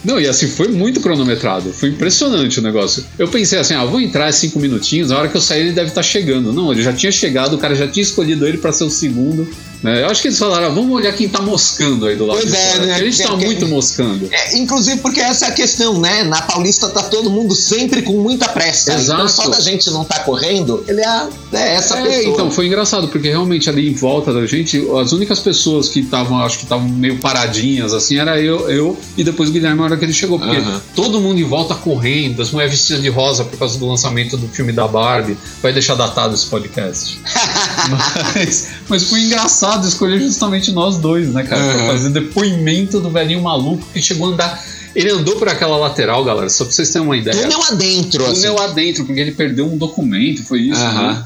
Não, 0.03 0.19
e 0.19 0.27
assim, 0.27 0.47
foi 0.47 0.67
muito 0.67 0.99
cronometrado. 0.99 1.73
Foi 1.73 1.89
impressionante 1.89 2.59
o 2.59 2.63
negócio. 2.63 3.03
Eu 3.17 3.27
pensei 3.27 3.57
assim, 3.57 3.73
ah, 3.73 3.85
vou 3.85 3.99
entrar 3.99 4.31
cinco 4.31 4.59
minutinhos, 4.59 5.09
na 5.09 5.17
hora 5.17 5.27
que 5.27 5.35
eu 5.35 5.41
sair 5.41 5.61
ele 5.61 5.71
deve 5.71 5.89
estar 5.89 6.01
tá 6.01 6.07
chegando. 6.07 6.53
Não, 6.53 6.71
ele 6.71 6.83
já 6.83 6.93
tinha 6.93 7.11
chegado, 7.11 7.55
o 7.55 7.57
cara 7.57 7.75
já 7.75 7.87
tinha 7.87 8.03
escolhido 8.03 8.47
ele 8.47 8.57
para 8.57 8.71
ser 8.71 8.83
o 8.83 8.89
segundo. 8.89 9.47
Né? 9.85 10.01
Eu 10.01 10.07
acho 10.07 10.21
que 10.21 10.29
eles 10.29 10.39
falaram, 10.39 10.67
ah, 10.67 10.69
vamos 10.69 10.91
olhar 10.91 11.13
quem 11.13 11.29
tá 11.29 11.41
moscando 11.41 12.07
aí 12.07 12.15
do 12.15 12.25
lado 12.25 12.39
pois 12.39 12.53
é. 12.53 12.79
Né? 12.79 12.93
A 12.95 12.99
gente 12.99 13.21
tá 13.21 13.35
muito 13.35 13.67
moscando. 13.67 14.27
É, 14.31 14.57
inclusive 14.57 14.99
porque 14.99 15.19
essa 15.19 15.45
é 15.45 15.49
a 15.49 15.51
questão, 15.51 15.99
né? 15.99 16.23
Na 16.23 16.41
Paulista 16.41 16.89
tá 16.89 17.03
todo 17.03 17.29
mundo 17.29 17.55
sempre 17.55 18.01
com 18.01 18.13
muita 18.13 18.49
pressa. 18.49 18.93
Exato. 18.93 19.21
Então 19.21 19.27
só 19.27 19.49
da 19.49 19.59
gente 19.59 19.89
não 19.91 20.03
tá 20.03 20.19
correndo, 20.19 20.83
ele 20.87 21.01
é, 21.01 21.27
é 21.53 21.75
essa 21.75 21.99
é, 21.99 22.03
pessoa. 22.03 22.33
Então, 22.33 22.51
foi 22.51 22.67
engraçado, 22.67 23.07
porque 23.09 23.27
realmente 23.27 23.69
ali 23.69 23.89
em 23.89 23.93
volta 23.93 24.33
da 24.33 24.45
gente, 24.45 24.83
as 24.99 25.11
únicas 25.15 25.39
pessoas 25.39 25.89
que 25.89 25.99
estavam, 25.99 26.39
acho 26.39 26.57
que 26.57 26.63
estavam 26.63 26.87
meio 26.87 27.17
paradinhas, 27.17 27.93
assim, 27.93 28.17
era 28.17 28.39
eu, 28.39 28.69
eu 28.69 28.97
e 29.17 29.23
depois 29.23 29.49
o 29.49 29.51
Guilherme 29.51 29.79
na 29.79 29.85
hora 29.85 29.97
que 29.97 30.05
ele 30.05 30.13
chegou. 30.13 30.37
Porque 30.39 30.57
uhum. 30.57 30.79
todo 30.95 31.19
mundo 31.19 31.39
em 31.39 31.43
volta 31.43 31.73
correndo, 31.75 32.41
as 32.41 32.51
mulheres 32.51 32.73
vestidas 32.73 33.01
de 33.01 33.09
rosa 33.09 33.43
por 33.43 33.57
causa 33.57 33.77
do 33.79 33.87
lançamento 33.87 34.37
do 34.37 34.47
filme 34.47 34.71
da 34.71 34.87
Barbie. 34.87 35.37
Vai 35.61 35.73
deixar 35.73 35.95
datado 35.95 36.35
esse 36.35 36.45
podcast. 36.45 37.19
mas, 38.35 38.67
mas 38.87 39.03
foi 39.03 39.21
engraçado 39.21 39.87
escolher 39.87 40.19
justamente 40.19 40.71
nós 40.71 40.97
dois, 40.97 41.33
né, 41.33 41.43
cara? 41.43 41.61
Uhum. 41.61 41.73
Pra 41.73 41.87
fazer 41.87 42.09
depoimento 42.09 42.99
do 42.99 43.09
velhinho 43.09 43.41
maluco 43.41 43.85
que 43.93 44.01
chegou 44.01 44.27
a 44.27 44.33
andar. 44.33 44.65
Ele 44.95 45.11
andou 45.11 45.35
por 45.35 45.49
aquela 45.49 45.75
lateral, 45.75 46.23
galera, 46.23 46.49
só 46.49 46.63
pra 46.63 46.73
vocês 46.73 46.89
terem 46.89 47.05
uma 47.05 47.17
ideia. 47.17 47.41
Túnel 47.41 47.61
adentro, 47.63 48.23
Túnel 48.23 48.55
assim. 48.55 48.71
adentro, 48.71 49.05
porque 49.05 49.19
ele 49.19 49.31
perdeu 49.31 49.65
um 49.65 49.77
documento, 49.77 50.43
foi 50.43 50.61
isso, 50.61 50.81
uhum. 50.81 51.07
né? 51.07 51.25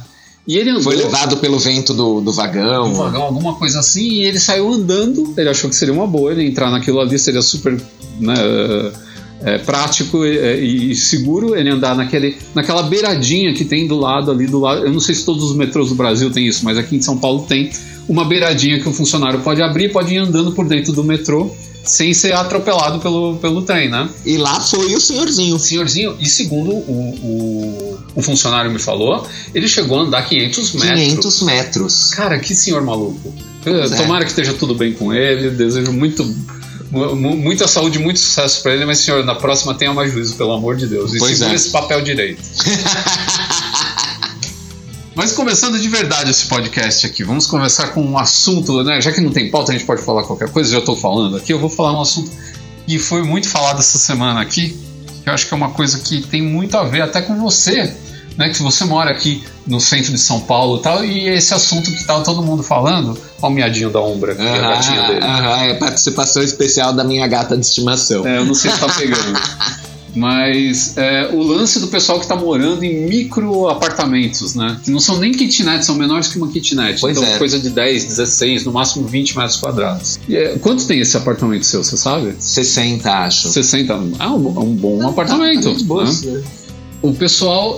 E 0.49 0.57
ele 0.57 0.71
andou, 0.71 0.81
Foi 0.81 0.95
levado 0.95 1.37
pelo 1.37 1.59
vento 1.59 1.93
do, 1.93 2.21
do 2.21 2.33
vagão. 2.33 2.89
Do 2.89 2.95
vagão, 2.95 3.21
alguma 3.21 3.53
coisa 3.53 3.81
assim, 3.81 4.13
e 4.13 4.25
ele 4.25 4.39
saiu 4.39 4.73
andando. 4.73 5.31
Ele 5.37 5.47
achou 5.47 5.69
que 5.69 5.75
seria 5.75 5.93
uma 5.93 6.07
boa 6.07 6.31
ele 6.31 6.47
entrar 6.47 6.71
naquilo 6.71 6.99
ali, 6.99 7.19
seria 7.19 7.43
super 7.43 7.79
né, 8.19 8.33
é, 9.41 9.57
prático 9.57 10.25
e, 10.25 10.91
e, 10.91 10.95
seguro 10.95 11.55
ele 11.55 11.69
andar 11.69 11.95
naquele, 11.95 12.37
naquela 12.53 12.83
beiradinha 12.83 13.53
que 13.53 13.63
tem 13.63 13.87
do 13.87 13.97
lado 13.97 14.31
ali 14.31 14.45
do 14.45 14.59
lado. 14.59 14.85
Eu 14.85 14.91
não 14.91 14.99
sei 14.99 15.15
se 15.15 15.25
todos 15.25 15.43
os 15.43 15.55
metrôs 15.55 15.89
do 15.89 15.95
Brasil 15.95 16.29
tem 16.29 16.45
isso, 16.47 16.65
mas 16.65 16.77
aqui 16.77 16.95
em 16.95 17.01
São 17.01 17.17
Paulo 17.17 17.45
tem 17.47 17.71
uma 18.07 18.25
beiradinha 18.25 18.79
que 18.79 18.89
o 18.89 18.93
funcionário 18.93 19.39
pode 19.41 19.61
abrir, 19.61 19.91
pode 19.91 20.13
ir 20.13 20.17
andando 20.17 20.51
por 20.51 20.67
dentro 20.67 20.91
do 20.91 21.03
metrô 21.03 21.55
sem 21.83 22.13
ser 22.13 22.33
atropelado 22.33 22.99
pelo, 22.99 23.37
pelo 23.37 23.61
trem, 23.61 23.89
né? 23.89 24.09
E 24.25 24.37
lá 24.37 24.59
foi 24.59 24.93
o 24.93 24.99
senhorzinho. 24.99 25.57
Senhorzinho, 25.57 26.15
e 26.19 26.27
segundo 26.27 26.71
o, 26.71 27.15
o, 27.23 27.99
o, 28.15 28.21
funcionário 28.21 28.69
me 28.69 28.79
falou, 28.79 29.25
ele 29.55 29.67
chegou 29.67 29.99
a 29.99 30.01
andar 30.03 30.23
500 30.23 30.73
metros. 30.73 30.99
500 30.99 31.41
metros. 31.43 32.09
Cara, 32.13 32.37
que 32.37 32.53
senhor 32.53 32.83
maluco. 32.83 33.33
Pois 33.63 33.91
é. 33.91 33.95
Tomara 33.97 34.21
é. 34.21 34.25
que 34.25 34.31
esteja 34.31 34.53
tudo 34.53 34.75
bem 34.75 34.93
com 34.93 35.13
ele, 35.13 35.49
desejo 35.49 35.91
muito 35.91 36.23
muita 36.91 37.67
saúde, 37.67 37.99
muito 37.99 38.19
sucesso 38.19 38.63
para 38.63 38.73
ele, 38.73 38.85
mas 38.85 38.99
senhor, 38.99 39.23
na 39.23 39.35
próxima 39.35 39.75
tenha 39.75 39.93
mais 39.93 40.11
juízo, 40.11 40.35
pelo 40.35 40.53
amor 40.53 40.75
de 40.75 40.87
Deus. 40.87 41.13
E 41.13 41.19
pois 41.19 41.37
segura 41.37 41.53
é. 41.53 41.55
esse 41.55 41.69
papel 41.69 42.01
direito. 42.01 42.41
Mas 45.15 45.33
começando 45.33 45.77
de 45.77 45.89
verdade 45.89 46.31
esse 46.31 46.45
podcast 46.45 47.05
aqui, 47.05 47.25
vamos 47.25 47.45
conversar 47.45 47.89
com 47.89 48.01
um 48.01 48.17
assunto, 48.17 48.81
né? 48.83 49.01
Já 49.01 49.11
que 49.11 49.19
não 49.19 49.31
tem 49.31 49.51
pauta, 49.51 49.73
a 49.73 49.75
gente 49.75 49.85
pode 49.85 50.01
falar 50.01 50.23
qualquer 50.23 50.49
coisa, 50.49 50.71
já 50.71 50.79
estou 50.79 50.95
falando 50.95 51.35
aqui, 51.35 51.51
eu 51.51 51.59
vou 51.59 51.69
falar 51.69 51.91
um 51.91 52.01
assunto 52.01 52.31
que 52.87 52.97
foi 52.97 53.21
muito 53.21 53.49
falado 53.49 53.79
essa 53.79 53.97
semana 53.97 54.39
aqui, 54.39 54.79
que 55.21 55.27
eu 55.29 55.33
acho 55.33 55.45
que 55.45 55.53
é 55.53 55.57
uma 55.57 55.71
coisa 55.71 55.99
que 55.99 56.21
tem 56.21 56.41
muito 56.41 56.77
a 56.77 56.85
ver 56.85 57.01
até 57.01 57.21
com 57.21 57.37
você, 57.37 57.93
né? 58.37 58.49
Que 58.49 58.61
você 58.61 58.85
mora 58.85 59.11
aqui 59.11 59.43
no 59.65 59.79
centro 59.79 60.11
de 60.11 60.19
São 60.19 60.41
Paulo 60.41 60.77
e 60.79 60.81
tal, 60.81 61.05
e 61.05 61.27
esse 61.29 61.53
assunto 61.53 61.91
que 61.91 62.03
tava 62.03 62.23
todo 62.23 62.41
mundo 62.41 62.63
falando, 62.63 63.17
ó 63.41 63.47
o 63.47 63.51
miadinho 63.51 63.89
da 63.89 64.01
Umbra, 64.01 64.35
que 64.35 64.41
é 64.41 64.59
a 64.59 64.61
gatinha 64.61 65.07
dele. 65.07 65.25
Aham, 65.25 65.63
é 65.63 65.73
participação 65.75 66.41
especial 66.41 66.93
da 66.93 67.03
minha 67.03 67.27
gata 67.27 67.57
de 67.57 67.65
estimação. 67.65 68.25
É, 68.25 68.37
eu 68.37 68.45
não 68.45 68.53
sei 68.53 68.71
se 68.71 68.79
tá 68.79 68.87
pegando. 68.87 69.39
Mas 70.15 70.97
é, 70.97 71.29
o 71.31 71.41
lance 71.43 71.79
do 71.79 71.87
pessoal 71.87 72.17
que 72.17 72.25
está 72.25 72.35
morando 72.35 72.83
em 72.83 73.07
micro 73.07 73.67
apartamentos, 73.67 74.55
né? 74.55 74.79
Que 74.83 74.91
não 74.91 74.99
são 74.99 75.17
nem 75.17 75.31
kitnets, 75.31 75.85
são 75.85 75.95
menores 75.95 76.27
que 76.27 76.37
uma 76.37 76.47
kitnet. 76.47 76.99
Pois 76.99 77.17
então, 77.17 77.29
é. 77.29 77.37
coisa 77.37 77.59
de 77.59 77.69
10, 77.69 78.05
16, 78.05 78.65
no 78.65 78.71
máximo 78.71 79.07
20 79.07 79.37
metros 79.37 79.57
quadrados. 79.57 80.19
E, 80.27 80.35
é, 80.35 80.57
quanto 80.57 80.85
tem 80.87 80.99
esse 80.99 81.15
apartamento 81.15 81.65
seu, 81.65 81.83
você 81.83 81.95
sabe? 81.95 82.35
60, 82.39 83.09
acho. 83.09 83.49
60. 83.49 83.99
Ah, 84.17 84.31
um, 84.31 84.59
um 84.59 84.75
bom 84.75 85.05
ah, 85.05 85.09
apartamento. 85.09 85.75
Tá, 85.75 85.95
tá 85.95 86.03
né? 86.03 86.43
O 87.01 87.13
pessoal 87.13 87.75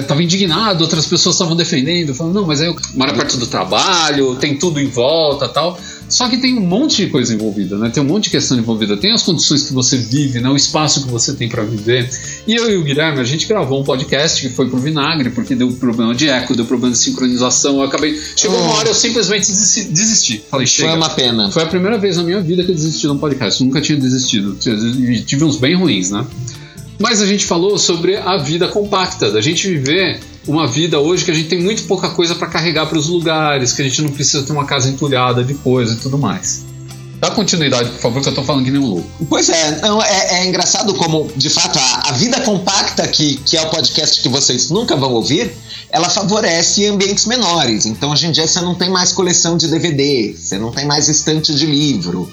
estava 0.00 0.20
é, 0.20 0.22
é, 0.22 0.24
indignado, 0.24 0.82
outras 0.82 1.06
pessoas 1.06 1.34
estavam 1.34 1.56
defendendo, 1.56 2.14
falando, 2.14 2.34
não, 2.34 2.46
mas 2.46 2.60
aí 2.60 2.68
eu 2.68 2.76
moro 2.94 3.14
perto 3.14 3.36
do 3.36 3.46
trabalho, 3.46 4.36
tem 4.36 4.56
tudo 4.56 4.78
em 4.78 4.86
volta 4.86 5.48
tal. 5.48 5.78
Só 6.08 6.28
que 6.28 6.38
tem 6.38 6.58
um 6.58 6.60
monte 6.60 7.04
de 7.04 7.06
coisa 7.06 7.32
envolvida, 7.32 7.78
né? 7.78 7.88
Tem 7.88 8.02
um 8.02 8.06
monte 8.06 8.24
de 8.24 8.30
questão 8.30 8.58
envolvida. 8.58 8.96
Tem 8.96 9.12
as 9.12 9.22
condições 9.22 9.62
que 9.62 9.72
você 9.72 9.96
vive, 9.96 10.40
né? 10.40 10.48
o 10.50 10.56
espaço 10.56 11.04
que 11.04 11.08
você 11.08 11.34
tem 11.34 11.48
para 11.48 11.62
viver. 11.62 12.10
E 12.48 12.56
eu 12.56 12.68
e 12.68 12.76
o 12.76 12.82
Guilherme, 12.82 13.20
a 13.20 13.24
gente 13.24 13.46
gravou 13.46 13.80
um 13.80 13.84
podcast 13.84 14.42
que 14.42 14.52
foi 14.52 14.68
pro 14.68 14.78
vinagre, 14.78 15.30
porque 15.30 15.54
deu 15.54 15.70
problema 15.74 16.12
de 16.12 16.28
eco, 16.28 16.56
deu 16.56 16.64
problema 16.64 16.92
de 16.92 16.98
sincronização. 16.98 17.76
Eu 17.76 17.84
acabei. 17.84 18.20
Chegou 18.34 18.58
uma 18.58 18.72
hora 18.74 18.88
eu 18.88 18.94
simplesmente 18.94 19.46
desisti. 19.46 20.42
Falei, 20.50 20.66
chega. 20.66 20.88
Foi 20.88 20.98
uma 20.98 21.10
pena. 21.10 21.50
Foi 21.52 21.62
a 21.62 21.66
primeira 21.66 21.96
vez 21.96 22.16
na 22.16 22.24
minha 22.24 22.40
vida 22.40 22.64
que 22.64 22.72
eu 22.72 22.74
desisti 22.74 23.02
de 23.02 23.12
um 23.12 23.18
podcast. 23.18 23.60
Eu 23.60 23.66
nunca 23.68 23.80
tinha 23.80 23.96
desistido. 23.96 24.56
Tive 25.24 25.44
uns 25.44 25.58
bem 25.58 25.76
ruins, 25.76 26.10
né? 26.10 26.26
Mas 27.00 27.22
a 27.22 27.26
gente 27.26 27.46
falou 27.46 27.78
sobre 27.78 28.14
a 28.18 28.36
vida 28.36 28.68
compacta, 28.68 29.30
da 29.30 29.40
gente 29.40 29.66
viver 29.66 30.20
uma 30.46 30.66
vida 30.66 31.00
hoje 31.00 31.24
que 31.24 31.30
a 31.30 31.34
gente 31.34 31.48
tem 31.48 31.58
muito 31.58 31.84
pouca 31.84 32.10
coisa 32.10 32.34
para 32.34 32.46
carregar 32.46 32.84
para 32.86 32.98
os 32.98 33.08
lugares, 33.08 33.72
que 33.72 33.80
a 33.80 33.84
gente 33.86 34.02
não 34.02 34.10
precisa 34.10 34.42
ter 34.42 34.52
uma 34.52 34.66
casa 34.66 34.90
entulhada 34.90 35.42
de 35.42 35.54
coisa 35.54 35.94
e 35.94 35.96
tudo 35.96 36.18
mais. 36.18 36.62
Dá 37.18 37.30
continuidade, 37.30 37.88
por 37.90 38.00
favor, 38.00 38.22
que 38.22 38.28
eu 38.28 38.34
tô 38.34 38.42
falando 38.42 38.64
que 38.64 38.70
nem 38.70 38.80
um 38.80 38.86
louco. 38.86 39.26
Pois 39.30 39.48
é, 39.48 39.80
é, 40.08 40.40
é 40.40 40.46
engraçado 40.46 40.92
como, 40.92 41.30
de 41.34 41.48
fato, 41.48 41.78
a, 41.78 42.10
a, 42.10 42.12
vida 42.12 42.38
compacta, 42.40 43.08
que, 43.08 43.36
que 43.36 43.56
é 43.56 43.62
o 43.62 43.70
podcast 43.70 44.20
que 44.20 44.28
vocês 44.28 44.68
nunca 44.68 44.94
vão 44.94 45.12
ouvir, 45.14 45.50
ela 45.90 46.08
favorece 46.08 46.86
ambientes 46.86 47.24
menores. 47.24 47.86
Então, 47.86 48.10
hoje 48.10 48.26
em 48.26 48.32
dia, 48.32 48.46
você 48.46 48.60
não 48.60 48.74
tem 48.74 48.90
mais 48.90 49.12
coleção 49.12 49.56
de 49.56 49.68
DVD, 49.68 50.34
você 50.36 50.58
não 50.58 50.70
tem 50.70 50.86
mais 50.86 51.08
estante 51.08 51.54
de 51.54 51.64
livro. 51.64 52.30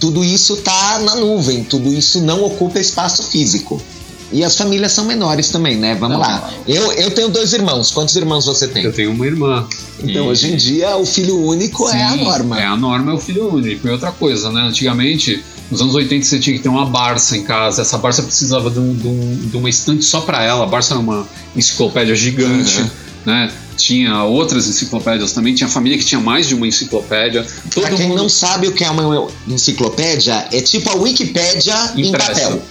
Tudo 0.00 0.24
isso 0.24 0.56
tá 0.58 0.98
na 1.00 1.16
nuvem, 1.16 1.64
tudo 1.64 1.92
isso 1.92 2.20
não 2.20 2.44
ocupa 2.44 2.78
espaço 2.78 3.24
físico. 3.24 3.80
E 4.32 4.42
as 4.42 4.56
famílias 4.56 4.92
são 4.92 5.04
menores 5.04 5.50
também, 5.50 5.76
né? 5.76 5.94
Vamos 5.94 6.18
não, 6.18 6.26
lá. 6.26 6.50
Eu, 6.66 6.92
eu 6.92 7.10
tenho 7.10 7.28
dois 7.28 7.52
irmãos. 7.52 7.90
Quantos 7.90 8.16
irmãos 8.16 8.44
você 8.44 8.66
tem? 8.66 8.84
Eu 8.84 8.92
tenho 8.92 9.12
uma 9.12 9.26
irmã. 9.26 9.66
Então, 10.00 10.26
e... 10.26 10.28
hoje 10.28 10.52
em 10.52 10.56
dia, 10.56 10.96
o 10.96 11.06
filho 11.06 11.38
único 11.38 11.88
Sim, 11.88 11.96
é 11.96 12.04
a 12.04 12.16
norma. 12.16 12.60
É, 12.60 12.64
a 12.66 12.76
norma 12.76 13.12
é 13.12 13.14
o 13.14 13.18
filho 13.18 13.52
único. 13.52 13.86
E 13.86 13.90
outra 13.90 14.10
coisa, 14.10 14.50
né? 14.50 14.62
Antigamente, 14.62 15.44
nos 15.70 15.80
anos 15.80 15.94
80, 15.94 16.24
você 16.24 16.38
tinha 16.38 16.56
que 16.56 16.62
ter 16.62 16.68
uma 16.68 16.86
Barça 16.86 17.36
em 17.36 17.44
casa. 17.44 17.82
Essa 17.82 17.98
Barça 17.98 18.22
precisava 18.22 18.68
de, 18.70 18.80
um, 18.80 18.94
de, 18.94 19.06
um, 19.06 19.36
de 19.50 19.56
uma 19.56 19.70
estante 19.70 20.04
só 20.04 20.20
para 20.20 20.42
ela. 20.42 20.64
A 20.64 20.66
Barça 20.66 20.94
era 20.94 21.00
uma 21.00 21.26
enciclopédia 21.54 22.14
gigante, 22.16 22.80
uhum. 22.80 22.90
né? 23.26 23.52
Tinha 23.76 24.24
outras 24.24 24.66
enciclopédias 24.66 25.32
também, 25.32 25.54
tinha 25.54 25.68
família 25.68 25.98
que 25.98 26.04
tinha 26.04 26.20
mais 26.20 26.48
de 26.48 26.54
uma 26.54 26.66
enciclopédia. 26.66 27.46
Todo 27.70 27.86
pra 27.86 27.96
quem 27.96 28.08
mundo... 28.08 28.22
não 28.22 28.28
sabe 28.28 28.68
o 28.68 28.72
que 28.72 28.84
é 28.84 28.90
uma 28.90 29.28
enciclopédia, 29.46 30.48
é 30.52 30.60
tipo 30.60 30.88
a 30.90 30.94
Wikipédia 30.94 31.92
em 31.96 32.10
papel. 32.10 32.62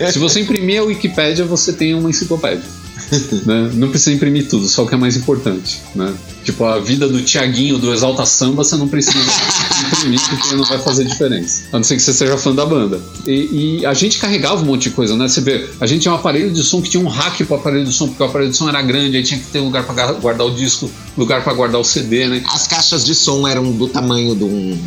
É. 0.00 0.10
Se 0.10 0.18
você 0.18 0.40
imprimir 0.40 0.80
a 0.80 0.84
Wikipédia, 0.84 1.44
você 1.44 1.72
tem 1.72 1.94
uma 1.94 2.10
enciclopédia. 2.10 2.64
né? 3.46 3.70
Não 3.74 3.90
precisa 3.90 4.12
imprimir 4.12 4.48
tudo, 4.48 4.68
só 4.68 4.84
o 4.84 4.88
que 4.88 4.94
é 4.94 4.98
mais 4.98 5.16
importante. 5.16 5.80
Né? 5.94 6.12
Tipo, 6.44 6.64
a 6.64 6.78
vida 6.78 7.08
do 7.08 7.22
Tiaguinho 7.22 7.78
do 7.78 7.92
Exalta 7.92 8.24
Samba, 8.24 8.64
você 8.64 8.76
não 8.76 8.88
precisa 8.88 9.18
imprimir, 9.92 10.20
porque 10.28 10.54
não 10.54 10.64
vai 10.64 10.78
fazer 10.78 11.04
diferença. 11.04 11.64
A 11.72 11.76
não 11.76 11.84
ser 11.84 11.96
que 11.96 12.02
você 12.02 12.12
seja 12.12 12.36
fã 12.36 12.54
da 12.54 12.64
banda. 12.64 13.00
E, 13.26 13.80
e, 13.80 13.86
a 13.86 13.94
gente 13.94 14.18
carregava 14.18 14.62
um 14.62 14.66
monte 14.66 14.84
de 14.84 14.90
coisa, 14.90 15.16
né? 15.16 15.28
Você 15.28 15.40
vê, 15.40 15.68
a 15.80 15.86
gente 15.86 16.02
tinha 16.02 16.12
um 16.12 16.16
aparelho 16.16 16.50
de 16.52 16.62
som 16.62 16.80
que 16.80 16.90
tinha 16.90 17.02
um 17.02 17.08
rack 17.08 17.44
pro 17.44 17.56
aparelho 17.56 17.84
de 17.84 17.92
som, 17.92 18.08
porque 18.08 18.22
o 18.22 18.26
aparelho 18.26 18.50
de 18.50 18.56
som 18.56 18.68
era 18.68 18.80
grande, 18.82 19.16
aí 19.16 19.22
tinha 19.22 19.38
que 19.38 19.46
ter 19.46 19.60
lugar 19.60 19.84
para 19.84 20.12
guardar 20.12 20.46
o 20.46 20.50
disco, 20.54 20.90
lugar 21.16 21.42
para 21.42 21.52
guardar 21.52 21.80
o 21.80 21.84
CD, 21.84 22.26
né? 22.28 22.42
As 22.48 22.66
caixas 22.66 23.04
de 23.04 23.14
som 23.14 23.46
eram 23.46 23.70
do 23.72 23.88
tamanho 23.88 24.34
de 24.34 24.44
um 24.44 24.78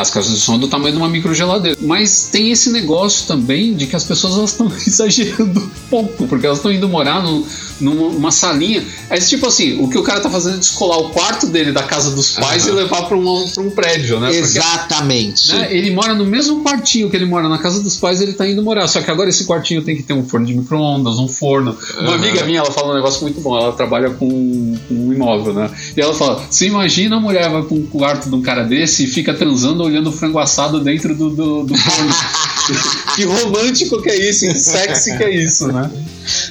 as 0.00 0.10
caixas 0.10 0.32
de 0.32 0.40
som 0.40 0.58
do 0.58 0.68
tamanho 0.68 0.92
de 0.92 0.98
uma 0.98 1.08
microgeladeira. 1.08 1.76
Mas 1.80 2.28
tem 2.30 2.50
esse 2.50 2.70
negócio 2.70 3.26
também 3.26 3.74
de 3.74 3.86
que 3.86 3.96
as 3.96 4.04
pessoas 4.04 4.50
estão 4.50 4.70
exagerando 4.86 5.70
pouco, 5.90 6.26
porque 6.26 6.46
elas 6.46 6.58
estão 6.58 6.72
indo 6.72 6.88
morar 6.88 7.22
no, 7.22 7.44
numa 7.80 8.30
salinha. 8.30 8.84
É 9.10 9.18
tipo 9.18 9.46
assim, 9.46 9.80
o 9.82 9.88
que 9.88 9.98
o 9.98 10.02
cara 10.02 10.20
tá 10.20 10.30
fazendo 10.30 10.56
é 10.56 10.58
descolar 10.58 10.98
o 10.98 11.10
quarto 11.10 11.46
dele 11.46 11.72
da 11.72 11.82
casa 11.82 12.10
dos 12.10 12.32
pais 12.32 12.66
uhum. 12.66 12.72
e 12.72 12.76
levar 12.76 13.02
para 13.02 13.16
um, 13.16 13.44
um 13.58 13.70
prédio, 13.70 14.20
né? 14.20 14.34
Exatamente. 14.34 15.48
Porque, 15.48 15.62
né, 15.62 15.76
ele 15.76 15.90
mora 15.90 16.14
no 16.14 16.24
mesmo 16.24 16.62
quartinho 16.62 17.10
que 17.10 17.16
ele 17.16 17.26
mora 17.26 17.48
na 17.48 17.58
casa 17.58 17.82
dos 17.82 17.96
pais, 17.96 18.20
ele 18.20 18.32
tá 18.32 18.46
indo 18.46 18.62
morar. 18.62 18.86
Só 18.88 19.00
que 19.00 19.10
agora 19.10 19.28
esse 19.28 19.44
quartinho 19.44 19.82
tem 19.82 19.96
que 19.96 20.02
ter 20.02 20.12
um 20.12 20.24
forno 20.24 20.46
de 20.46 20.54
micro-ondas, 20.54 21.18
um 21.18 21.28
forno. 21.28 21.76
Uhum. 21.96 22.04
Uma 22.04 22.14
amiga 22.14 22.44
minha, 22.44 22.60
ela 22.60 22.70
fala 22.70 22.92
um 22.92 22.94
negócio 22.94 23.22
muito 23.22 23.40
bom. 23.40 23.58
Ela 23.58 23.72
trabalha 23.72 24.10
com, 24.10 24.76
com 24.88 24.94
um 24.94 25.12
imóvel, 25.12 25.54
né? 25.54 25.70
Ela 26.00 26.14
fala: 26.14 26.46
se 26.50 26.66
imagina 26.66 27.16
a 27.16 27.20
mulher 27.20 27.48
vai 27.50 27.62
um 27.62 27.86
quarto 27.86 28.28
de 28.28 28.34
um 28.34 28.42
cara 28.42 28.64
desse 28.64 29.04
e 29.04 29.06
fica 29.06 29.34
transando 29.34 29.82
olhando 29.82 30.10
o 30.10 30.12
frango 30.12 30.38
assado 30.38 30.80
dentro 30.80 31.14
do, 31.14 31.30
do, 31.30 31.64
do 31.64 31.74
que 33.16 33.24
romântico 33.24 34.00
que 34.02 34.10
é 34.10 34.30
isso, 34.30 34.46
que 34.46 34.58
sexy 34.58 35.16
que 35.16 35.24
é 35.24 35.30
isso, 35.30 35.68
né? 35.72 35.90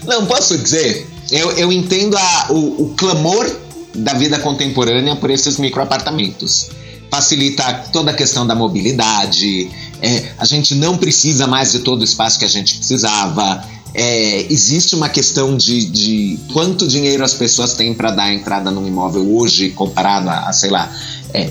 Não, 0.05 0.25
posso 0.25 0.57
dizer 0.57 1.07
eu, 1.31 1.51
eu 1.51 1.71
entendo 1.71 2.17
a, 2.17 2.47
o, 2.49 2.83
o 2.83 2.93
clamor 2.95 3.49
da 3.93 4.13
vida 4.13 4.39
contemporânea 4.39 5.15
por 5.15 5.29
esses 5.29 5.57
microapartamentos. 5.57 6.69
Facilita 7.09 7.85
toda 7.91 8.11
a 8.11 8.13
questão 8.13 8.45
da 8.45 8.53
mobilidade, 8.53 9.69
é, 10.01 10.31
a 10.37 10.45
gente 10.45 10.75
não 10.75 10.97
precisa 10.97 11.47
mais 11.47 11.71
de 11.71 11.79
todo 11.79 12.01
o 12.01 12.03
espaço 12.03 12.37
que 12.37 12.45
a 12.45 12.49
gente 12.49 12.75
precisava. 12.75 13.63
É, 13.93 14.51
existe 14.51 14.95
uma 14.95 15.09
questão 15.09 15.57
de, 15.57 15.85
de, 15.85 16.39
quanto 16.53 16.87
dinheiro 16.87 17.23
as 17.23 17.33
pessoas 17.33 17.73
têm 17.73 17.93
para 17.93 18.11
dar 18.11 18.33
entrada 18.33 18.69
num 18.69 18.87
imóvel 18.87 19.35
hoje, 19.35 19.69
comparado 19.69 20.29
a, 20.29 20.49
a 20.49 20.53
sei 20.53 20.69
lá, 20.69 20.91
é, 21.33 21.49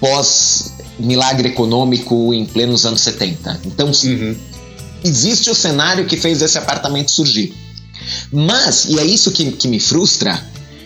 pós-milagre 0.00 1.48
econômico 1.48 2.32
em 2.32 2.46
plenos 2.46 2.86
anos 2.86 3.00
70. 3.00 3.60
Então, 3.64 3.90
uhum. 4.04 4.36
existe 5.02 5.50
o 5.50 5.54
cenário 5.54 6.06
que 6.06 6.16
fez 6.16 6.40
esse 6.40 6.58
apartamento 6.58 7.10
surgir. 7.10 7.54
Mas, 8.32 8.84
e 8.84 8.98
é 8.98 9.04
isso 9.04 9.30
que, 9.30 9.50
que 9.52 9.66
me 9.66 9.80
frustra, 9.80 10.42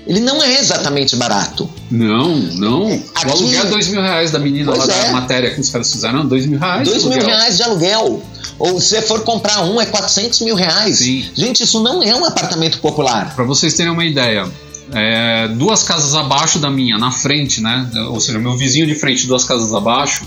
ele 0.06 0.20
não 0.20 0.42
é 0.42 0.58
exatamente 0.58 1.14
barato. 1.16 1.68
Não, 1.90 2.36
não. 2.36 2.86
Aqui, 3.14 3.26
o 3.26 3.30
aluguel 3.30 3.64
é 3.64 3.68
dois 3.68 3.88
mil 3.88 4.02
reais 4.02 4.30
da 4.30 4.38
menina 4.38 4.74
lá 4.74 4.84
é. 4.84 4.86
da 4.86 5.12
matéria 5.12 5.54
que 5.54 5.60
os 5.60 5.70
caras 5.70 5.90
fizeram, 5.90 6.26
dois 6.26 6.46
mil 6.46 6.58
reais. 6.58 6.88
Dois 6.88 7.04
mil 7.04 7.24
reais 7.24 7.56
de 7.56 7.62
aluguel. 7.62 8.22
Ou 8.58 8.80
se 8.80 8.88
você 8.88 9.02
for 9.02 9.22
comprar 9.22 9.62
um, 9.62 9.80
é 9.80 9.86
400 9.86 10.40
mil 10.40 10.54
reais. 10.54 10.98
Sim. 10.98 11.24
Gente, 11.34 11.62
isso 11.62 11.82
não 11.82 12.02
é 12.02 12.14
um 12.14 12.24
apartamento 12.24 12.78
popular. 12.78 13.34
Para 13.34 13.44
vocês 13.44 13.74
terem 13.74 13.92
uma 13.92 14.04
ideia, 14.04 14.46
é, 14.92 15.48
duas 15.48 15.82
casas 15.82 16.14
abaixo 16.14 16.58
da 16.58 16.70
minha, 16.70 16.98
na 16.98 17.10
frente, 17.10 17.60
né? 17.60 17.88
Ou 18.10 18.20
seja, 18.20 18.38
meu 18.38 18.56
vizinho 18.56 18.86
de 18.86 18.94
frente, 18.94 19.26
duas 19.26 19.44
casas 19.44 19.72
abaixo, 19.72 20.24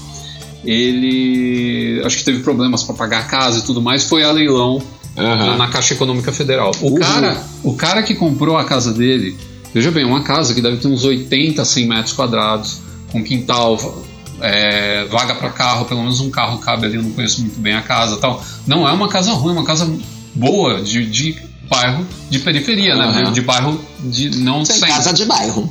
ele 0.64 2.02
acho 2.06 2.18
que 2.18 2.24
teve 2.24 2.40
problemas 2.40 2.84
para 2.84 2.96
pagar 2.96 3.20
a 3.20 3.24
casa 3.24 3.60
e 3.60 3.62
tudo 3.62 3.82
mais, 3.82 4.04
foi 4.04 4.24
a 4.24 4.32
leilão 4.32 4.82
uhum. 5.16 5.58
na 5.58 5.68
Caixa 5.68 5.94
Econômica 5.94 6.32
Federal. 6.32 6.72
O 6.82 6.90
uhum. 6.90 6.96
cara, 6.96 7.44
o 7.64 7.74
cara 7.74 8.04
que 8.04 8.16
comprou 8.16 8.58
a 8.58 8.64
casa 8.64 8.92
dele, 8.92 9.38
veja 9.76 9.92
bem, 9.92 10.06
uma 10.06 10.24
casa 10.24 10.54
que 10.54 10.62
deve 10.62 10.78
ter 10.78 10.88
uns 10.88 11.04
80, 11.04 11.66
100 11.66 11.86
metros 11.86 12.14
quadrados, 12.14 12.78
com 13.12 13.22
quintal, 13.22 13.78
é, 14.40 15.04
vaga 15.12 15.36
para 15.36 15.50
carro, 15.50 15.84
pelo 15.84 16.00
menos 16.00 16.22
um 16.22 16.30
carro 16.30 16.60
cabe 16.60 16.86
ali, 16.86 16.96
eu 16.96 17.04
não 17.04 17.12
conheço 17.12 17.42
muito 17.42 17.60
bem 17.60 17.74
a 17.74 17.82
casa 17.82 18.16
tal. 18.16 18.42
Não 18.66 18.88
é 18.88 18.94
uma 18.94 19.10
casa 19.10 19.34
ruim, 19.34 19.54
é 19.54 19.58
uma 19.58 19.66
casa 19.66 19.94
boa 20.34 20.82
de, 20.82 21.06
de 21.06 21.38
bairro 21.70 22.08
de 22.30 22.40
periferia, 22.40 22.96
uhum. 22.96 23.12
né? 23.12 23.24
De, 23.24 23.32
de, 23.34 23.42
bairro 23.42 23.78
de 24.00 24.38
não 24.38 24.64
Sem 24.64 24.80
casa 24.80 25.12
de 25.12 25.26
bairro. 25.26 25.70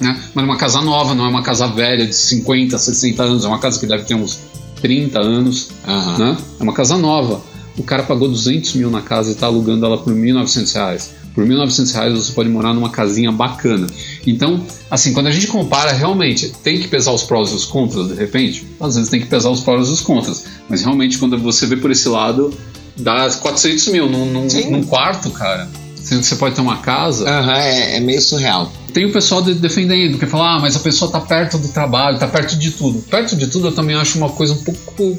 Né? 0.00 0.16
Mas 0.34 0.44
uma 0.44 0.56
casa 0.56 0.80
nova, 0.80 1.12
não 1.12 1.26
é 1.26 1.28
uma 1.28 1.42
casa 1.42 1.66
velha 1.66 2.06
de 2.06 2.14
50, 2.14 2.78
60 2.78 3.22
anos, 3.24 3.44
é 3.44 3.48
uma 3.48 3.58
casa 3.58 3.80
que 3.80 3.86
deve 3.86 4.04
ter 4.04 4.14
uns 4.14 4.38
30 4.80 5.20
anos, 5.20 5.70
uhum. 5.86 6.18
né? 6.18 6.36
É 6.60 6.62
uma 6.62 6.72
casa 6.72 6.96
nova. 6.96 7.42
O 7.76 7.82
cara 7.82 8.04
pagou 8.04 8.28
200 8.28 8.74
mil 8.74 8.90
na 8.90 9.02
casa 9.02 9.30
e 9.30 9.32
está 9.32 9.46
alugando 9.46 9.84
ela 9.84 9.98
por 9.98 10.14
1.900 10.14 10.74
reais. 10.74 11.21
Por 11.34 11.46
1.900 11.46 11.92
reais 11.94 12.12
você 12.12 12.32
pode 12.32 12.48
morar 12.48 12.74
numa 12.74 12.90
casinha 12.90 13.32
bacana. 13.32 13.86
Então, 14.26 14.64
assim, 14.90 15.12
quando 15.12 15.28
a 15.28 15.30
gente 15.30 15.46
compara, 15.46 15.92
realmente 15.92 16.52
tem 16.62 16.78
que 16.78 16.88
pesar 16.88 17.12
os 17.12 17.22
prós 17.22 17.50
e 17.50 17.54
os 17.54 17.64
contras, 17.64 18.08
de 18.08 18.14
repente. 18.14 18.66
Às 18.80 18.96
vezes 18.96 19.10
tem 19.10 19.20
que 19.20 19.26
pesar 19.26 19.50
os 19.50 19.60
prós 19.60 19.88
e 19.88 19.92
os 19.92 20.00
contras. 20.00 20.44
Mas 20.68 20.82
realmente, 20.82 21.18
quando 21.18 21.38
você 21.38 21.66
vê 21.66 21.76
por 21.76 21.90
esse 21.90 22.08
lado, 22.08 22.52
dá 22.96 23.30
400 23.30 23.88
mil 23.88 24.08
num, 24.08 24.26
num, 24.26 24.46
num 24.70 24.84
quarto, 24.84 25.30
cara. 25.30 25.68
Sendo 25.96 26.20
que 26.20 26.26
você 26.26 26.36
pode 26.36 26.54
ter 26.54 26.60
uma 26.60 26.78
casa. 26.78 27.28
Aham, 27.28 27.52
uhum, 27.52 27.56
é, 27.56 27.96
é, 27.96 28.00
meio 28.00 28.20
surreal. 28.20 28.72
Tem 28.92 29.06
o 29.06 29.12
pessoal 29.12 29.40
de, 29.40 29.54
defendendo, 29.54 30.18
que 30.18 30.26
fala, 30.26 30.56
ah, 30.56 30.58
mas 30.60 30.76
a 30.76 30.80
pessoa 30.80 31.10
tá 31.10 31.20
perto 31.20 31.56
do 31.56 31.68
trabalho, 31.68 32.18
tá 32.18 32.28
perto 32.28 32.56
de 32.56 32.72
tudo. 32.72 33.00
Perto 33.02 33.36
de 33.36 33.46
tudo 33.46 33.68
eu 33.68 33.72
também 33.72 33.96
acho 33.96 34.18
uma 34.18 34.28
coisa 34.28 34.52
um 34.52 34.62
pouco 34.62 35.16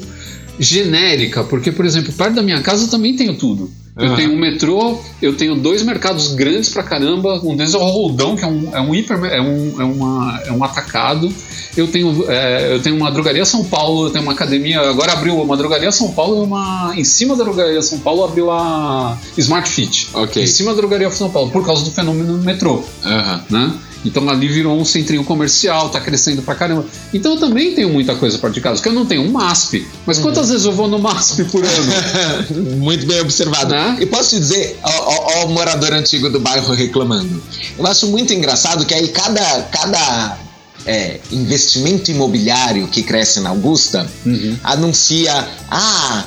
genérica, 0.58 1.42
porque, 1.42 1.72
por 1.72 1.84
exemplo, 1.84 2.12
perto 2.12 2.34
da 2.34 2.42
minha 2.42 2.60
casa 2.62 2.84
eu 2.84 2.88
também 2.88 3.16
tenho 3.16 3.36
tudo. 3.36 3.70
Eu 3.96 4.10
uhum. 4.10 4.16
tenho 4.16 4.32
um 4.32 4.38
metrô, 4.38 5.00
eu 5.22 5.36
tenho 5.36 5.54
dois 5.54 5.82
mercados 5.82 6.34
grandes 6.34 6.68
pra 6.68 6.82
caramba. 6.82 7.40
Um 7.44 7.56
deles 7.56 7.74
é 7.74 7.78
o 7.78 7.80
Roldão, 7.80 8.34
que 8.34 8.44
é 8.44 8.46
um, 8.46 8.74
é 8.74 8.80
um 8.80 8.92
hiper, 8.92 9.22
é 9.24 9.40
um, 9.40 9.80
é, 9.80 9.84
uma, 9.84 10.42
é 10.46 10.52
um 10.52 10.64
atacado. 10.64 11.32
Eu 11.76 11.86
tenho, 11.86 12.24
é, 12.28 12.74
eu 12.74 12.82
tenho 12.82 12.96
uma 12.96 13.10
drogaria 13.10 13.44
São 13.44 13.64
Paulo, 13.64 14.06
eu 14.06 14.10
tenho 14.10 14.24
uma 14.24 14.32
academia. 14.32 14.80
Agora 14.80 15.12
abriu 15.12 15.40
uma 15.40 15.56
drogaria 15.56 15.92
São 15.92 16.12
Paulo, 16.12 16.42
uma, 16.42 16.92
em 16.96 17.04
cima 17.04 17.36
da 17.36 17.44
drogaria 17.44 17.80
São 17.82 18.00
Paulo 18.00 18.24
abriu 18.24 18.50
a 18.50 19.16
Smart 19.38 19.70
Fit. 19.70 20.08
Okay. 20.12 20.42
Em 20.42 20.46
cima 20.46 20.72
da 20.72 20.78
drogaria 20.78 21.08
São 21.10 21.30
Paulo, 21.30 21.50
por 21.52 21.64
causa 21.64 21.84
do 21.84 21.92
fenômeno 21.92 22.36
do 22.36 22.44
metrô. 22.44 22.82
Uhum. 23.04 23.40
Né? 23.48 23.72
Então 24.04 24.28
ali 24.28 24.48
virou 24.48 24.78
um 24.78 24.84
centrinho 24.84 25.24
comercial, 25.24 25.88
tá 25.88 26.00
crescendo 26.00 26.42
pra 26.42 26.54
caramba. 26.54 26.84
Então 27.12 27.32
eu 27.32 27.40
também 27.40 27.74
tenho 27.74 27.88
muita 27.88 28.14
coisa 28.14 28.38
perto 28.38 28.54
de 28.54 28.60
casa, 28.60 28.82
que 28.82 28.88
eu 28.88 28.92
não 28.92 29.06
tenho 29.06 29.22
um 29.22 29.32
MASP. 29.32 29.86
Mas 30.04 30.18
quantas 30.18 30.46
uhum. 30.46 30.52
vezes 30.52 30.66
eu 30.66 30.72
vou 30.72 30.88
no 30.88 30.98
MASP 30.98 31.44
por 31.44 31.64
ano? 31.64 32.76
muito 32.78 33.06
bem 33.06 33.20
observado. 33.20 33.70
Né? 33.70 33.98
E 34.00 34.06
posso 34.06 34.30
te 34.30 34.38
dizer, 34.38 34.78
ó, 34.82 35.46
o 35.46 35.48
morador 35.50 35.92
antigo 35.92 36.28
do 36.28 36.40
bairro 36.40 36.74
reclamando. 36.74 37.42
Eu 37.78 37.86
acho 37.86 38.06
muito 38.08 38.32
engraçado 38.32 38.84
que 38.84 38.92
aí 38.92 39.08
cada, 39.08 39.62
cada 39.70 40.38
é, 40.86 41.20
investimento 41.32 42.10
imobiliário 42.10 42.88
que 42.88 43.02
cresce 43.02 43.40
na 43.40 43.50
Augusta 43.50 44.06
uhum. 44.24 44.56
anuncia: 44.62 45.48
ah, 45.70 46.24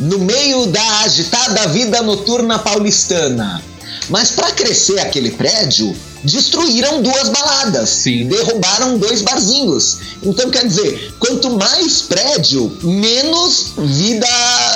no 0.00 0.18
meio 0.18 0.66
da 0.66 1.00
agitada 1.00 1.68
vida 1.68 2.02
noturna 2.02 2.58
paulistana. 2.58 3.62
Mas 4.08 4.30
para 4.30 4.50
crescer 4.52 4.98
aquele 4.98 5.30
prédio, 5.30 5.94
destruíram 6.22 7.02
duas 7.02 7.28
baladas, 7.28 7.90
Sim. 7.90 8.26
derrubaram 8.26 8.98
dois 8.98 9.22
barzinhos. 9.22 9.98
Então, 10.22 10.50
quer 10.50 10.66
dizer, 10.66 11.14
quanto 11.18 11.50
mais 11.50 12.02
prédio, 12.02 12.72
menos 12.82 13.72
vida 13.76 14.26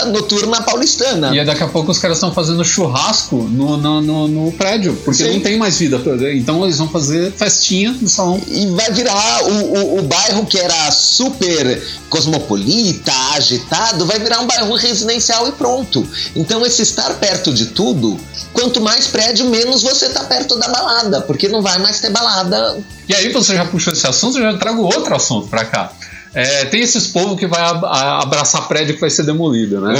noturna 0.07 0.63
paulistana. 0.63 1.35
E 1.35 1.45
daqui 1.45 1.63
a 1.63 1.69
pouco 1.69 1.91
os 1.91 1.99
caras 1.99 2.17
estão 2.17 2.33
fazendo 2.33 2.65
churrasco 2.65 3.37
no, 3.37 3.77
no, 3.77 4.01
no, 4.01 4.29
no 4.29 4.53
prédio, 4.53 4.97
porque 5.05 5.25
Sim. 5.25 5.35
não 5.35 5.41
tem 5.41 5.57
mais 5.57 5.79
vida. 5.79 6.01
Então 6.35 6.65
eles 6.65 6.79
vão 6.79 6.89
fazer 6.89 7.33
festinha 7.33 7.97
no 8.01 8.09
salão. 8.09 8.41
E 8.49 8.67
vai 8.67 8.91
virar 8.93 9.45
o, 9.45 9.51
o, 9.51 9.99
o 9.99 10.03
bairro 10.03 10.47
que 10.47 10.59
era 10.59 10.91
super 10.91 11.83
cosmopolita, 12.09 13.13
agitado, 13.35 14.07
vai 14.07 14.19
virar 14.19 14.41
um 14.41 14.47
bairro 14.47 14.75
residencial 14.75 15.49
e 15.49 15.53
pronto. 15.53 16.07
Então 16.35 16.65
esse 16.65 16.83
estar 16.83 17.15
perto 17.15 17.53
de 17.53 17.67
tudo, 17.67 18.19
quanto 18.53 18.81
mais 18.81 19.07
prédio, 19.07 19.47
menos 19.47 19.83
você 19.83 20.09
tá 20.09 20.25
perto 20.25 20.57
da 20.59 20.69
balada, 20.69 21.21
porque 21.37 21.49
não 21.49 21.61
vai 21.61 21.79
mais 21.79 22.01
ter 22.01 22.11
balada. 22.11 22.79
E 23.07 23.15
aí 23.15 23.31
você 23.31 23.55
já 23.55 23.67
puxou 23.67 23.93
esse 23.93 24.07
assunto, 24.07 24.39
eu 24.39 24.51
já 24.51 24.59
trago 24.59 24.83
outro 24.83 25.15
assunto 25.15 25.47
para 25.49 25.65
cá. 25.67 25.93
É, 26.35 26.67
tem 26.67 26.83
esses 26.83 27.07
povos 27.07 27.39
que 27.39 27.47
vai 27.47 27.63
abraçar 27.63 28.69
prédio 28.69 28.95
que 28.95 29.01
vai 29.01 29.09
ser 29.09 29.23
demolido, 29.23 29.81
né? 29.81 29.95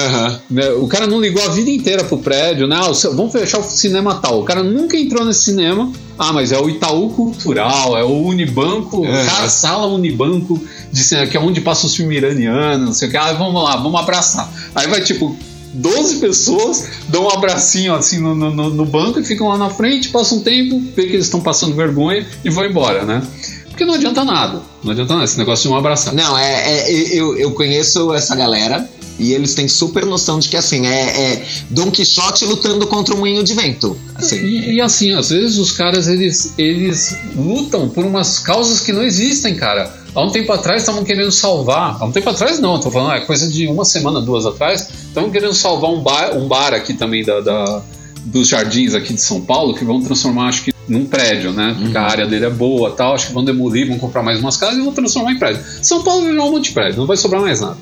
Uhum. 0.51 0.85
O 0.85 0.89
cara 0.89 1.07
não 1.07 1.19
ligou 1.19 1.43
a 1.43 1.49
vida 1.49 1.71
inteira 1.71 2.05
pro 2.05 2.19
prédio, 2.19 2.67
né? 2.67 2.79
Vamos 3.15 3.33
fechar 3.33 3.59
o 3.59 3.63
cinema 3.63 4.17
tal. 4.17 4.41
O 4.41 4.45
cara 4.45 4.63
nunca 4.63 4.99
entrou 4.99 5.25
nesse 5.25 5.45
cinema. 5.45 5.91
Ah, 6.19 6.33
mas 6.33 6.53
é 6.53 6.59
o 6.59 6.69
Itaú 6.69 7.11
Cultural, 7.11 7.97
é 7.97 8.03
o 8.03 8.23
Unibanco, 8.23 8.99
uhum. 8.99 9.27
cara, 9.27 9.49
sala 9.49 9.87
Unibanco, 9.87 10.63
de 10.91 11.03
cinema, 11.03 11.27
que 11.27 11.37
é 11.37 11.41
onde 11.41 11.61
passa 11.61 11.87
os 11.87 11.95
filmes 11.95 12.17
iranianos, 12.19 12.87
não 12.87 12.93
sei 12.93 13.09
o 13.09 13.11
que. 13.11 13.17
Ah, 13.17 13.33
vamos 13.33 13.63
lá, 13.63 13.77
vamos 13.77 14.01
abraçar. 14.01 14.51
Aí 14.75 14.89
vai 14.89 15.03
tipo 15.03 15.37
12 15.77 16.17
pessoas 16.17 16.89
dão 17.09 17.25
um 17.25 17.31
abracinho 17.31 17.95
assim 17.95 18.19
no, 18.19 18.35
no, 18.35 18.71
no, 18.71 18.87
banco 18.87 19.21
e 19.21 19.25
ficam 19.25 19.49
lá 19.49 19.59
na 19.59 19.71
frente, 19.71 20.09
passa 20.09 20.35
um 20.35 20.41
tempo, 20.41 20.81
vê 20.95 21.07
que 21.07 21.13
eles 21.13 21.27
estão 21.27 21.41
passando 21.41 21.75
vergonha 21.75 22.27
e 22.45 22.51
vão 22.51 22.65
embora, 22.65 23.05
né? 23.05 23.23
Porque 23.69 23.85
não 23.85 23.95
adianta 23.95 24.25
nada. 24.25 24.63
Não 24.83 24.93
adianta 24.93 25.13
nada 25.13 25.25
esse 25.25 25.37
negócio 25.37 25.69
de 25.69 25.75
um 25.75 25.77
abraçar. 25.77 26.15
Não, 26.15 26.39
é, 26.39 26.87
é 26.87 27.15
eu, 27.15 27.37
eu 27.37 27.53
conheço 27.53 28.15
essa 28.15 28.35
galera 28.35 28.89
e 29.19 29.33
eles 29.33 29.55
têm 29.55 29.69
super 29.69 30.05
noção 30.05 30.39
de 30.39 30.49
que 30.49 30.57
assim 30.57 30.87
é, 30.87 31.33
é 31.33 31.47
Don 31.71 31.91
Quixote 31.91 32.45
lutando 32.45 32.87
contra 32.87 33.15
um 33.15 33.19
moinho 33.19 33.45
de 33.45 33.55
vento. 33.55 33.99
Assim. 34.15 34.37
E, 34.37 34.75
e, 34.75 34.81
assim, 34.81 35.13
às 35.13 35.29
vezes 35.31 35.59
os 35.59 35.73
caras 35.73 36.09
eles, 36.09 36.55
eles 36.57 37.17
lutam 37.35 37.89
por 37.89 38.05
umas 38.05 38.39
causas 38.39 38.81
que 38.81 38.93
não 38.93 39.03
existem, 39.03 39.55
cara. 39.55 40.06
Há 40.17 40.23
um 40.23 40.31
tempo 40.31 40.51
atrás 40.51 40.81
estavam 40.81 41.05
querendo 41.05 41.31
salvar. 41.31 41.99
Há 42.01 42.07
um 42.07 42.11
tempo 42.11 42.31
atrás 42.31 42.59
não, 42.59 42.81
tô 42.81 42.91
falando, 42.91 43.13
é 43.13 43.21
coisa 43.21 43.47
de 43.47 43.67
uma 43.67 43.85
semana, 43.85 44.19
duas 44.19 44.47
atrás. 44.47 44.89
Estavam 45.09 45.31
querendo 45.31 45.53
salvar 45.53 45.91
um 45.91 46.01
bar, 46.01 46.35
um 46.35 46.49
bar 46.49 46.73
aqui 46.73 46.95
também 46.95 47.23
da, 47.23 47.41
da, 47.41 47.83
dos 48.25 48.49
jardins 48.49 48.95
aqui 48.95 49.13
de 49.13 49.21
São 49.21 49.43
Paulo, 49.43 49.75
que 49.75 49.85
vão 49.85 50.01
transformar, 50.01 50.49
acho 50.49 50.65
que 50.65 50.75
num 50.89 51.05
prédio, 51.05 51.53
né? 51.53 51.77
Porque 51.79 51.99
uhum. 51.99 52.03
a 52.03 52.07
área 52.07 52.27
dele 52.27 52.47
é 52.47 52.51
boa 52.51 52.93
tal. 52.93 53.13
Acho 53.13 53.27
que 53.27 53.35
vão 53.35 53.45
demolir, 53.45 53.89
vão 53.89 53.99
comprar 53.99 54.23
mais 54.23 54.41
umas 54.41 54.57
casas 54.57 54.79
e 54.79 54.81
vão 54.81 54.95
transformar 54.95 55.33
em 55.33 55.39
prédio. 55.39 55.63
São 55.83 56.03
Paulo 56.03 56.25
virar 56.25 56.45
um 56.45 56.51
monte 56.51 56.69
de 56.69 56.73
prédio, 56.73 56.99
não 56.99 57.07
vai 57.07 57.19
sobrar 57.19 57.43
mais 57.43 57.61
nada. 57.61 57.77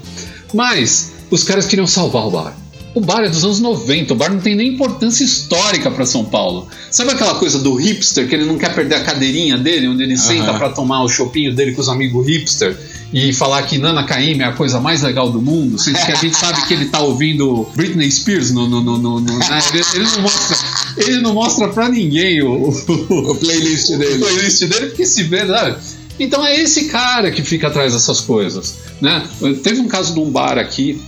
Mas 0.52 1.12
os 1.30 1.44
caras 1.44 1.66
queriam 1.66 1.86
salvar 1.86 2.26
o 2.26 2.32
bar. 2.32 2.63
O 2.94 3.00
bar 3.00 3.24
é 3.24 3.28
dos 3.28 3.42
anos 3.42 3.58
90, 3.58 4.14
o 4.14 4.16
bar 4.16 4.32
não 4.32 4.38
tem 4.38 4.54
nem 4.54 4.74
importância 4.74 5.24
histórica 5.24 5.90
para 5.90 6.06
São 6.06 6.24
Paulo. 6.24 6.68
Sabe 6.92 7.10
aquela 7.10 7.34
coisa 7.34 7.58
do 7.58 7.74
hipster 7.74 8.28
que 8.28 8.34
ele 8.34 8.44
não 8.44 8.56
quer 8.56 8.72
perder 8.72 8.94
a 8.94 9.00
cadeirinha 9.02 9.58
dele, 9.58 9.88
onde 9.88 10.04
ele 10.04 10.12
uhum. 10.14 10.20
senta 10.20 10.54
para 10.54 10.70
tomar 10.70 11.02
o 11.02 11.08
chopinho 11.08 11.52
dele 11.52 11.72
com 11.72 11.80
os 11.80 11.88
amigos 11.88 12.24
hipster 12.24 12.78
e 13.12 13.32
falar 13.32 13.62
que 13.62 13.78
Nana 13.78 14.04
Caymmi 14.04 14.42
é 14.42 14.46
a 14.46 14.52
coisa 14.52 14.80
mais 14.80 15.02
legal 15.02 15.30
do 15.30 15.42
mundo, 15.42 15.76
sendo 15.76 15.98
que 16.04 16.12
a 16.12 16.14
gente 16.14 16.36
sabe 16.36 16.66
que 16.66 16.74
ele 16.74 16.86
tá 16.86 17.00
ouvindo 17.00 17.68
Britney 17.74 18.10
Spears 18.10 18.52
no, 18.52 18.68
no, 18.68 18.80
no, 18.80 18.98
no, 18.98 19.20
no 19.20 19.38
né? 19.38 19.60
ele, 19.72 19.84
ele, 19.94 20.04
não 20.04 20.20
mostra, 20.22 20.56
ele 20.96 21.20
não 21.20 21.34
mostra 21.34 21.68
pra 21.68 21.88
ninguém 21.88 22.42
o, 22.42 22.68
o, 22.68 23.30
o 23.30 23.34
playlist 23.36 23.88
dele. 23.90 24.16
O 24.16 24.18
playlist 24.20 24.60
dele, 24.64 24.86
porque 24.86 25.04
se 25.04 25.24
vê, 25.24 25.46
sabe? 25.46 25.78
Então 26.18 26.46
é 26.46 26.60
esse 26.60 26.84
cara 26.84 27.32
que 27.32 27.42
fica 27.42 27.66
atrás 27.66 27.92
dessas 27.92 28.20
coisas, 28.20 28.78
né? 29.00 29.24
Teve 29.64 29.80
um 29.80 29.88
caso 29.88 30.14
de 30.14 30.20
um 30.20 30.30
bar 30.30 30.58
aqui 30.58 31.00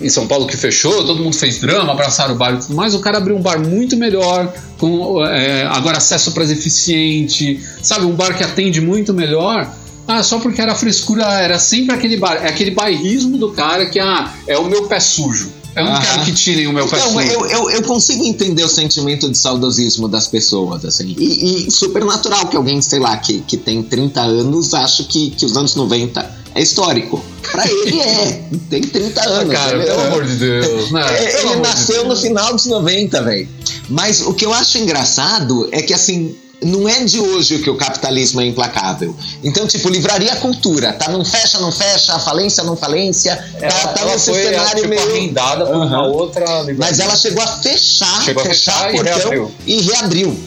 em 0.00 0.08
São 0.08 0.26
Paulo 0.26 0.46
que 0.46 0.56
fechou, 0.56 1.04
todo 1.04 1.22
mundo 1.22 1.36
fez 1.36 1.58
drama, 1.58 1.92
abraçaram 1.92 2.34
o 2.34 2.38
bar 2.38 2.54
e 2.54 2.58
tudo 2.58 2.74
mais. 2.74 2.94
O 2.94 3.00
cara 3.00 3.18
abriu 3.18 3.36
um 3.36 3.42
bar 3.42 3.58
muito 3.60 3.96
melhor, 3.96 4.52
com 4.78 5.24
é, 5.24 5.64
agora 5.66 5.98
acesso 5.98 6.32
para 6.32 6.44
eficiente, 6.44 7.60
sabe? 7.82 8.06
Um 8.06 8.14
bar 8.14 8.36
que 8.36 8.42
atende 8.42 8.80
muito 8.80 9.12
melhor. 9.14 9.70
Ah, 10.06 10.22
só 10.22 10.38
porque 10.40 10.60
era 10.60 10.74
frescura, 10.74 11.24
era 11.40 11.58
sempre 11.58 11.94
aquele 11.94 12.16
bar, 12.16 12.36
é 12.42 12.48
aquele 12.48 12.72
bairrismo 12.72 13.38
do 13.38 13.52
cara 13.52 13.86
que 13.86 14.00
ah, 14.00 14.32
é 14.46 14.58
o 14.58 14.64
meu 14.64 14.86
pé 14.86 14.98
sujo. 14.98 15.52
Eu 15.74 15.86
não 15.86 16.00
quero 16.00 16.24
que 16.24 16.32
tirem 16.32 16.66
o 16.66 16.72
meu 16.72 16.86
pé 16.86 16.98
então, 16.98 17.12
sujo. 17.12 17.30
Eu, 17.30 17.46
eu, 17.46 17.70
eu, 17.70 17.82
consigo 17.82 18.24
entender 18.24 18.62
o 18.62 18.68
sentimento 18.68 19.30
de 19.30 19.38
saudosismo 19.38 20.06
das 20.06 20.26
pessoas, 20.26 20.84
assim. 20.84 21.14
E, 21.18 21.66
e 21.66 21.70
super 21.70 22.04
natural 22.04 22.46
que 22.46 22.56
alguém, 22.56 22.82
sei 22.82 22.98
lá, 22.98 23.16
que, 23.16 23.40
que 23.40 23.56
tem 23.56 23.82
30 23.82 24.20
anos, 24.20 24.74
acha 24.74 25.04
que, 25.04 25.30
que 25.30 25.46
os 25.46 25.56
anos 25.56 25.74
90 25.74 26.41
é 26.54 26.60
histórico. 26.60 27.22
Pra 27.50 27.66
ele 27.66 28.00
é. 28.00 28.42
Tem 28.70 28.82
30 28.82 29.28
anos. 29.28 29.54
Cara, 29.54 29.78
pelo 29.78 30.00
amor 30.00 30.24
de 30.24 30.36
Deus. 30.36 30.90
Não, 30.90 31.00
é, 31.00 31.40
ele 31.40 31.56
nasceu 31.56 32.02
de 32.02 32.08
no 32.08 32.16
final 32.16 32.54
dos 32.54 32.66
90, 32.66 33.22
velho. 33.22 33.48
Mas 33.88 34.20
o 34.22 34.32
que 34.32 34.46
eu 34.46 34.52
acho 34.52 34.78
engraçado 34.78 35.68
é 35.72 35.82
que, 35.82 35.92
assim, 35.92 36.34
não 36.62 36.88
é 36.88 37.04
de 37.04 37.18
hoje 37.18 37.58
que 37.58 37.68
o 37.68 37.76
capitalismo 37.76 38.40
é 38.40 38.46
implacável. 38.46 39.14
Então, 39.42 39.66
tipo, 39.66 39.88
livraria 39.88 40.36
cultura, 40.36 40.92
tá? 40.92 41.10
Não 41.10 41.24
fecha, 41.24 41.58
não 41.58 41.72
fecha, 41.72 42.18
falência, 42.20 42.62
não 42.62 42.76
falência. 42.76 43.36
Tá, 43.36 43.66
ela, 43.66 43.88
tá 43.88 44.00
ela 44.00 44.12
nesse 44.12 44.30
foi, 44.30 44.42
cenário 44.42 44.82
tipo, 44.82 44.88
meio. 44.88 45.02
arrendada 45.02 45.66
por 45.66 45.76
uhum. 45.76 45.86
uma 45.86 46.06
outra 46.06 46.44
livraria. 46.60 46.76
Mas 46.78 47.00
ela 47.00 47.16
chegou 47.16 47.42
a 47.42 47.46
fechar, 47.58 48.22
chegou 48.22 48.44
fechar, 48.44 48.86
a 48.86 48.90
fechar 48.90 48.94
e 48.94 49.02
reabriu. 49.02 49.50
e 49.66 49.80
reabriu. 49.82 50.40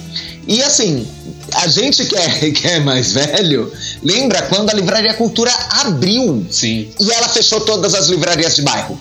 E 0.48 0.64
assim, 0.64 1.08
a 1.54 1.68
gente 1.68 2.06
que 2.06 2.16
é, 2.16 2.52
que 2.52 2.68
é 2.68 2.80
mais 2.80 3.12
velho, 3.14 3.72
lembra 4.04 4.42
quando 4.44 4.70
a 4.70 4.74
Livraria 4.74 5.14
Cultura 5.14 5.52
abriu 5.82 6.46
Sim. 6.50 6.90
e 7.00 7.12
ela 7.12 7.28
fechou 7.30 7.62
todas 7.62 7.94
as 7.94 8.08
livrarias 8.08 8.56
de 8.56 8.62
bairro? 8.62 9.00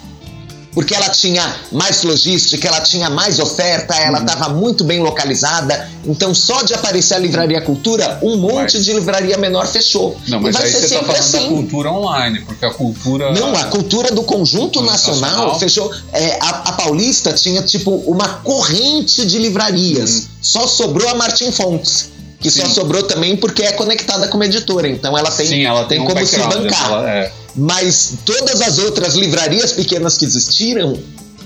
Porque 0.75 0.93
ela 0.93 1.09
tinha 1.09 1.55
mais 1.71 2.03
logística, 2.03 2.67
ela 2.67 2.81
tinha 2.81 3.09
mais 3.09 3.39
oferta, 3.39 3.95
ela 3.95 4.19
estava 4.19 4.53
uhum. 4.53 4.59
muito 4.59 4.83
bem 4.83 5.01
localizada. 5.01 5.89
Então, 6.05 6.35
só 6.35 6.63
de 6.63 6.75
aparecer 6.75 7.15
a 7.15 7.19
Livraria 7.19 7.61
Cultura, 7.61 8.19
um 8.21 8.37
monte 8.37 8.77
mas... 8.77 8.85
de 8.85 8.93
livraria 8.93 9.39
menor 9.39 9.69
fechou. 9.69 10.19
Não, 10.27 10.41
mas 10.41 10.57
aí 10.57 10.71
você 10.71 10.87
está 10.87 10.99
falando 10.99 11.17
assim. 11.17 11.39
da 11.39 11.49
cultura 11.49 11.93
online, 11.93 12.41
porque 12.41 12.65
a 12.65 12.75
cultura. 12.75 13.33
Não, 13.33 13.55
a 13.55 13.65
cultura 13.67 14.11
do 14.11 14.25
conjunto 14.25 14.83
nacional, 14.83 15.31
nacional, 15.31 15.59
fechou. 15.61 15.95
É, 16.13 16.39
a, 16.41 16.49
a, 16.49 16.73
Paulista 16.73 17.33
tinha, 17.33 17.63
tipo, 17.63 17.93
uma 18.07 18.29
corrente 18.41 19.25
de 19.25 19.39
livrarias. 19.39 20.25
Hum. 20.25 20.29
Só 20.43 20.67
sobrou 20.67 21.09
a 21.09 21.15
Martin 21.15 21.53
Fontes 21.53 22.14
que 22.45 22.51
Sim. 22.51 22.61
só 22.61 22.67
sobrou 22.67 23.03
também 23.05 23.39
porque 23.39 23.63
é 23.63 23.73
conectada 23.73 24.29
com 24.29 24.37
uma 24.37 24.45
editora, 24.45 24.87
então 24.87 25.17
ela 25.17 25.31
tem, 25.31 25.47
Sim, 25.47 25.65
ela 25.65 25.87
tem, 25.87 25.99
um 25.99 26.05
como 26.05 26.27
se 26.27 26.39
bancar. 26.39 26.91
Ela, 26.91 27.11
é. 27.11 27.33
Mas 27.57 28.17
todas 28.23 28.61
as 28.61 28.77
outras 28.77 29.15
livrarias 29.15 29.73
pequenas 29.73 30.19
que 30.19 30.27
existiram 30.27 30.95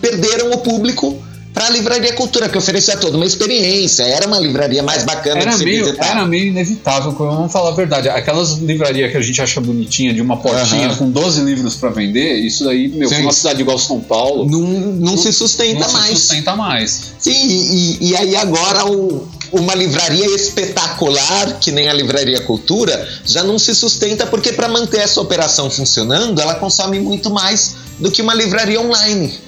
perderam 0.00 0.50
o 0.50 0.58
público 0.58 1.16
para 1.59 1.66
a 1.66 1.71
Livraria 1.71 2.12
Cultura, 2.12 2.49
que 2.49 2.57
oferecia 2.57 2.97
toda 2.97 3.16
uma 3.16 3.27
experiência, 3.27 4.05
era 4.05 4.29
uma 4.29 4.38
livraria 4.38 4.81
mais 4.81 5.03
bacana 5.03 5.40
era 5.40 5.51
de 5.51 5.59
se 5.59 5.64
meio, 5.64 5.87
visitar. 5.87 6.12
Era 6.12 6.25
meio 6.25 6.47
inevitável, 6.47 7.11
vamos 7.11 7.51
falar 7.51 7.71
a 7.71 7.75
verdade. 7.75 8.09
Aquelas 8.09 8.59
livrarias 8.59 9.11
que 9.11 9.16
a 9.16 9.21
gente 9.21 9.42
acha 9.42 9.61
bonitinha, 9.61 10.14
de 10.14 10.23
uma 10.23 10.37
portinha 10.37 10.90
uhum. 10.90 10.97
com 10.97 11.11
12 11.11 11.40
livros 11.40 11.75
para 11.75 11.90
vender, 11.90 12.35
isso 12.35 12.62
daí, 12.62 12.87
meu, 12.87 13.09
Sim. 13.09 13.23
uma 13.23 13.33
cidade 13.33 13.61
igual 13.61 13.77
São 13.77 13.99
Paulo. 13.99 14.49
Não, 14.49 14.61
não, 14.61 14.92
não 14.92 15.16
se 15.16 15.33
sustenta 15.33 15.85
não 15.85 15.92
mais. 15.94 16.11
Se 16.11 16.27
sustenta 16.27 16.55
mais. 16.55 17.12
Sim, 17.18 17.49
e, 17.49 18.11
e 18.11 18.16
aí 18.16 18.37
agora 18.37 18.87
o, 18.87 19.27
uma 19.51 19.75
livraria 19.75 20.27
espetacular, 20.37 21.59
que 21.59 21.73
nem 21.73 21.88
a 21.88 21.92
Livraria 21.92 22.40
Cultura, 22.42 23.09
já 23.25 23.42
não 23.42 23.59
se 23.59 23.75
sustenta 23.75 24.27
porque 24.27 24.53
para 24.53 24.68
manter 24.68 25.01
essa 25.01 25.21
operação 25.21 25.68
funcionando, 25.68 26.40
ela 26.40 26.55
consome 26.55 27.01
muito 27.01 27.31
mais 27.31 27.75
do 27.99 28.12
que 28.12 28.23
uma 28.23 28.33
livraria 28.33 28.81
online 28.81 29.47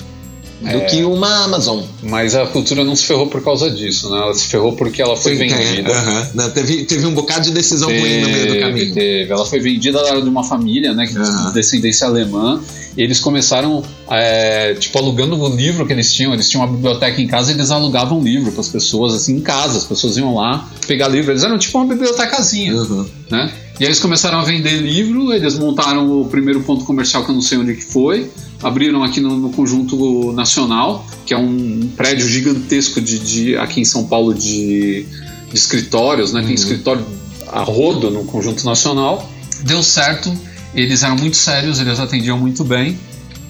do 0.60 0.68
é, 0.68 0.80
que 0.80 1.02
uma 1.04 1.44
Amazon. 1.44 1.82
Mas 2.02 2.34
a 2.34 2.46
cultura 2.46 2.84
não 2.84 2.94
se 2.94 3.06
ferrou 3.06 3.26
por 3.28 3.42
causa 3.42 3.70
disso, 3.70 4.10
né? 4.10 4.18
Ela 4.18 4.34
se 4.34 4.46
ferrou 4.46 4.74
porque 4.74 5.00
ela 5.00 5.16
foi 5.16 5.32
Sim, 5.32 5.48
vendida. 5.48 5.90
É, 5.90 5.94
uh 5.94 6.04
-huh. 6.04 6.30
não, 6.34 6.50
teve, 6.50 6.84
teve 6.84 7.06
um 7.06 7.14
bocado 7.14 7.46
de 7.46 7.50
decisão 7.52 7.88
teve, 7.88 8.00
ruim 8.00 8.20
no 8.20 8.28
meio 8.28 8.46
do 8.54 8.60
caminho. 8.60 8.94
Teve. 8.94 9.32
Ela 9.32 9.46
foi 9.46 9.58
vendida 9.58 10.02
de 10.20 10.28
uma 10.28 10.44
família, 10.44 10.92
né? 10.92 11.06
Que 11.06 11.16
uh 11.16 11.22
-huh. 11.22 11.48
de 11.48 11.54
descendência 11.54 12.06
alemã. 12.06 12.60
E 12.96 13.02
eles 13.02 13.20
começaram, 13.20 13.82
é, 14.10 14.74
tipo, 14.74 14.98
alugando 14.98 15.40
o 15.40 15.48
livro 15.56 15.86
que 15.86 15.92
eles 15.92 16.12
tinham. 16.12 16.34
Eles 16.34 16.48
tinham 16.48 16.64
uma 16.64 16.72
biblioteca 16.72 17.20
em 17.22 17.26
casa 17.26 17.52
e 17.52 17.54
eles 17.54 17.70
alugavam 17.70 18.20
livro 18.20 18.52
para 18.52 18.60
as 18.60 18.68
pessoas, 18.68 19.14
assim, 19.14 19.36
em 19.36 19.40
casa. 19.40 19.78
As 19.78 19.84
pessoas 19.84 20.18
iam 20.18 20.34
lá 20.34 20.68
pegar 20.86 21.08
livro. 21.08 21.32
Eles 21.32 21.42
eram 21.42 21.58
tipo 21.58 21.78
uma 21.78 21.86
bibliotecazinha, 21.86 22.74
uh 22.74 22.86
-huh. 22.86 23.06
né? 23.30 23.50
E 23.80 23.84
aí 23.84 23.88
eles 23.88 23.98
começaram 23.98 24.38
a 24.38 24.44
vender 24.44 24.76
livro, 24.76 25.32
eles 25.32 25.58
montaram 25.58 26.20
o 26.20 26.26
primeiro 26.26 26.60
ponto 26.60 26.84
comercial 26.84 27.24
que 27.24 27.30
eu 27.30 27.34
não 27.34 27.40
sei 27.40 27.56
onde 27.56 27.74
que 27.74 27.84
foi, 27.84 28.30
abriram 28.62 29.02
aqui 29.02 29.22
no, 29.22 29.38
no 29.38 29.48
Conjunto 29.48 30.32
Nacional, 30.32 31.06
que 31.24 31.32
é 31.32 31.38
um 31.38 31.88
prédio 31.96 32.28
gigantesco 32.28 33.00
de, 33.00 33.18
de 33.18 33.56
aqui 33.56 33.80
em 33.80 33.84
São 33.86 34.06
Paulo 34.06 34.34
de, 34.34 35.06
de 35.48 35.54
escritórios, 35.54 36.30
né? 36.30 36.40
Tem 36.40 36.50
uhum. 36.50 36.54
escritório 36.54 37.06
a 37.48 37.62
rodo 37.62 38.10
no 38.10 38.24
Conjunto 38.24 38.66
Nacional. 38.66 39.26
Deu 39.62 39.82
certo, 39.82 40.30
eles 40.74 41.02
eram 41.02 41.16
muito 41.16 41.38
sérios, 41.38 41.80
eles 41.80 41.98
atendiam 41.98 42.36
muito 42.36 42.62
bem. 42.62 42.98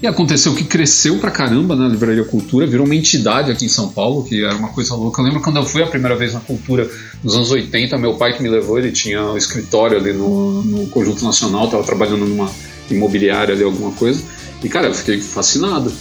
E 0.03 0.07
aconteceu 0.07 0.55
que 0.55 0.65
cresceu 0.65 1.19
pra 1.19 1.31
caramba 1.31 1.77
na 1.77 1.87
Livraria 1.87 2.25
Cultura, 2.25 2.67
virou 2.67 2.87
uma 2.87 2.95
entidade 2.95 3.51
aqui 3.51 3.67
em 3.67 3.69
São 3.69 3.89
Paulo, 3.91 4.25
que 4.25 4.43
era 4.43 4.57
uma 4.57 4.69
coisa 4.71 4.95
louca. 4.95 5.21
Eu 5.21 5.27
lembro 5.27 5.41
quando 5.43 5.57
eu 5.57 5.65
fui 5.65 5.83
a 5.83 5.87
primeira 5.87 6.17
vez 6.17 6.33
na 6.33 6.41
Cultura, 6.41 6.89
nos 7.23 7.35
anos 7.35 7.51
80, 7.51 7.99
meu 7.99 8.15
pai 8.15 8.35
que 8.35 8.43
me 8.43 8.49
levou, 8.49 8.79
ele 8.79 8.91
tinha 8.93 9.23
um 9.23 9.37
escritório 9.37 9.99
ali 9.99 10.15
no, 10.15 10.63
no 10.63 10.87
Conjunto 10.87 11.23
Nacional, 11.23 11.67
estava 11.67 11.83
trabalhando 11.85 12.25
numa 12.25 12.51
imobiliária 12.91 13.55
ali, 13.55 13.63
alguma 13.63 13.93
coisa. 13.93 14.23
E, 14.65 14.69
cara, 14.71 14.87
eu 14.89 14.95
fiquei 14.95 15.21
fascinado. 15.21 15.93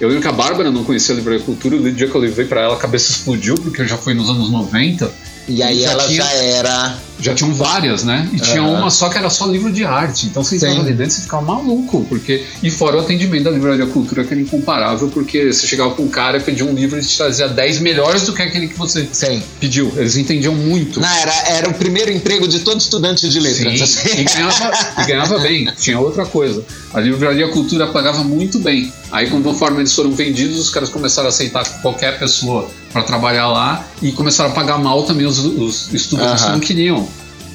Eu 0.00 0.08
lembro 0.08 0.22
que 0.22 0.28
a 0.28 0.32
Bárbara 0.32 0.70
não 0.70 0.82
conhecia 0.84 1.14
a 1.14 1.18
Livraria 1.18 1.40
Cultura, 1.44 1.76
o 1.76 1.92
dia 1.92 2.08
que 2.08 2.14
eu 2.14 2.20
levei 2.20 2.46
para 2.46 2.62
ela, 2.62 2.74
a 2.74 2.78
cabeça 2.78 3.10
explodiu, 3.10 3.54
porque 3.56 3.86
já 3.86 3.98
foi 3.98 4.14
nos 4.14 4.30
anos 4.30 4.50
90. 4.50 5.12
E 5.48 5.62
aí 5.62 5.82
Já 5.82 5.90
ela 5.92 6.06
tinha- 6.06 6.22
já 6.22 6.32
era. 6.32 6.98
Já 7.18 7.34
tinham 7.34 7.52
várias, 7.54 8.04
né? 8.04 8.28
E 8.32 8.38
tinha 8.38 8.62
Aham. 8.62 8.78
uma 8.78 8.90
só 8.90 9.08
que 9.08 9.16
era 9.18 9.30
só 9.30 9.46
livro 9.46 9.72
de 9.72 9.84
arte. 9.84 10.26
Então 10.26 10.44
você 10.44 10.56
entrava 10.56 10.80
ali 10.80 10.92
dentro 10.92 11.18
e 11.18 11.22
ficava 11.22 11.42
maluco. 11.42 12.04
Porque... 12.08 12.44
E 12.62 12.70
fora 12.70 12.96
o 12.96 13.00
atendimento 13.00 13.44
da 13.44 13.50
Livraria 13.50 13.86
Cultura, 13.86 14.24
que 14.24 14.32
era 14.32 14.40
incomparável, 14.40 15.08
porque 15.08 15.52
você 15.52 15.66
chegava 15.66 15.94
com 15.94 16.02
um 16.02 16.08
cara 16.08 16.38
e 16.38 16.40
pedia 16.40 16.64
um 16.64 16.74
livro 16.74 16.98
e 16.98 17.02
te 17.02 17.16
trazia 17.16 17.48
10 17.48 17.80
melhores 17.80 18.22
do 18.22 18.32
que 18.32 18.42
aquele 18.42 18.68
que 18.68 18.78
você 18.78 19.08
Sim. 19.10 19.42
pediu. 19.58 19.92
Eles 19.96 20.16
entendiam 20.16 20.54
muito. 20.54 21.00
Não, 21.00 21.08
era, 21.08 21.32
era 21.48 21.68
o 21.68 21.74
primeiro 21.74 22.12
emprego 22.12 22.46
de 22.46 22.60
todo 22.60 22.80
estudante 22.80 23.28
de 23.28 23.40
letras. 23.40 23.78
Sim, 23.78 24.08
assim. 24.08 24.20
e, 24.20 24.24
ganhava, 24.24 24.72
e 24.98 25.04
ganhava 25.06 25.38
bem. 25.38 25.72
Tinha 25.78 25.98
outra 25.98 26.26
coisa. 26.26 26.64
A 26.92 27.00
Livraria 27.00 27.48
Cultura 27.48 27.86
pagava 27.86 28.22
muito 28.22 28.58
bem. 28.58 28.92
Aí, 29.10 29.30
conforme 29.30 29.80
eles 29.80 29.92
foram 29.92 30.12
vendidos, 30.12 30.58
os 30.58 30.70
caras 30.70 30.88
começaram 30.88 31.26
a 31.26 31.30
aceitar 31.30 31.64
qualquer 31.80 32.18
pessoa 32.18 32.68
para 32.92 33.02
trabalhar 33.02 33.48
lá 33.48 33.86
e 34.00 34.10
começaram 34.12 34.50
a 34.50 34.52
pagar 34.54 34.78
mal 34.78 35.02
também 35.04 35.26
os, 35.26 35.38
os 35.38 35.92
estudantes 35.92 36.44
que 36.44 36.50
não 36.50 36.60
queriam 36.60 37.05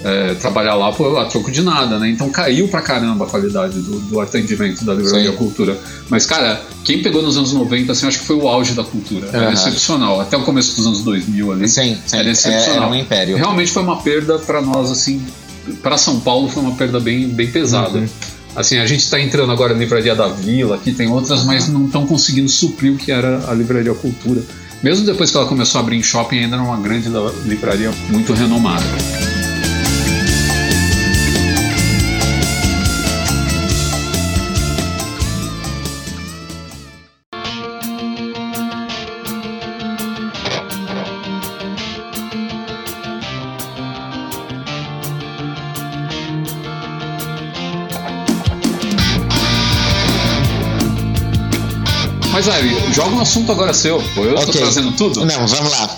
é, 0.04 0.34
trabalhar 0.36 0.76
lá 0.76 0.92
por, 0.92 1.18
a 1.18 1.26
troco 1.26 1.52
de 1.52 1.62
nada, 1.62 2.00
né? 2.00 2.10
Então 2.10 2.30
caiu 2.30 2.68
pra 2.68 2.82
caramba 2.82 3.26
a 3.26 3.28
qualidade 3.28 3.80
do, 3.80 4.00
do 4.00 4.20
atendimento 4.20 4.84
da 4.84 4.94
Livraria 4.94 5.32
Sim. 5.32 5.38
Cultura. 5.38 5.78
Mas, 6.10 6.26
cara, 6.26 6.62
quem 6.84 7.02
pegou 7.02 7.22
nos 7.22 7.38
anos 7.38 7.54
90, 7.54 7.92
assim, 7.92 8.08
acho 8.08 8.20
que 8.20 8.26
foi 8.26 8.36
o 8.36 8.48
auge 8.48 8.74
da 8.74 8.84
cultura. 8.84 9.28
Era 9.28 9.46
Aham. 9.46 9.54
excepcional. 9.54 10.20
Até 10.20 10.38
o 10.38 10.44
começo 10.44 10.76
dos 10.76 10.86
anos 10.86 11.04
2000 11.04 11.52
ali. 11.52 11.70
Sim, 11.70 11.98
sim. 12.06 12.18
Era 12.18 12.30
excepcional. 12.30 12.84
Era 12.84 12.92
um 12.92 12.96
império. 12.96 13.38
Realmente 13.38 13.72
foi 13.72 13.84
uma 13.84 14.02
perda 14.02 14.40
para 14.40 14.62
nós, 14.62 14.90
assim, 14.90 15.22
para 15.82 15.98
São 15.98 16.20
Paulo 16.20 16.50
foi 16.50 16.64
uma 16.64 16.76
perda 16.76 17.00
bem, 17.00 17.28
bem 17.28 17.52
pesada. 17.52 18.00
Uhum. 18.00 18.08
Assim, 18.56 18.80
a 18.80 18.86
gente 18.86 19.02
está 19.02 19.20
entrando 19.20 19.52
agora 19.52 19.74
na 19.74 19.80
Livraria 19.80 20.14
da 20.14 20.28
Vila, 20.28 20.76
aqui 20.76 20.92
tem 20.92 21.08
outras, 21.08 21.46
mas 21.46 21.70
não 21.70 21.86
estão 21.86 22.06
conseguindo 22.06 22.50
suprir 22.50 22.92
o 22.92 22.98
que 22.98 23.12
era 23.12 23.50
a 23.50 23.54
Livraria 23.54 23.94
Cultura. 23.94 24.42
Mesmo 24.84 25.06
depois 25.06 25.32
que 25.32 25.38
ela 25.38 25.46
começou 25.46 25.80
a 25.80 25.84
abrir 25.84 25.96
em 25.98 26.04
shopping, 26.04 26.40
ainda 26.40 26.58
era 26.58 26.66
uma 26.66 26.78
grande 26.78 27.08
livraria 27.46 27.92
muito 28.10 28.34
renomada. 28.34 28.84
Joga 52.92 53.16
um 53.16 53.22
assunto 53.22 53.52
agora 53.52 53.74
seu. 53.74 54.02
Eu 54.18 54.36
tô 54.36 54.42
Ok. 54.42 54.62
trazendo 54.62 54.92
tudo. 54.94 55.26
Não, 55.26 55.48
vamos 55.48 55.72
lá. 55.72 55.98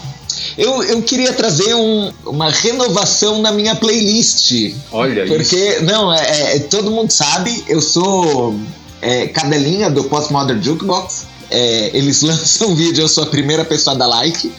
Eu, 0.58 0.82
eu 0.84 1.02
queria 1.02 1.34
trazer 1.34 1.74
um- 1.76 2.12
uma 2.26 2.50
renovação 2.50 3.42
na 3.42 3.52
minha 3.52 3.76
playlist. 3.76 4.52
Olha 4.92 5.24
isso. 5.26 5.34
Porque, 5.34 5.80
não, 5.82 6.14
é, 6.14 6.56
é- 6.56 6.60
todo 6.60 6.90
mundo 6.92 7.12
sabe, 7.12 7.64
eu 7.68 7.82
sou 7.82 8.56
é, 9.02 9.28
cadelinha 9.28 9.90
do 9.90 10.04
Postmodern 10.06 10.64
Jukebox. 10.64 11.26
É, 11.50 11.92
eles 11.94 12.22
lançam 12.24 12.74
vídeo, 12.76 13.04
eu 13.04 13.08
sou 13.10 13.24
a 13.24 13.28
primeira 13.28 13.66
pessoa 13.66 13.96
a 13.96 14.00
dar 14.00 14.08
like. 14.08 14.52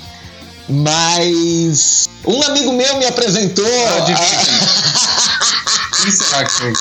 Mas 0.68 2.08
um 2.26 2.42
amigo 2.42 2.72
meu 2.72 2.96
me 2.98 3.06
apresentou. 3.06 3.64
Quem 6.02 6.10
será 6.10 6.44
que 6.44 6.52
foi? 6.52 6.72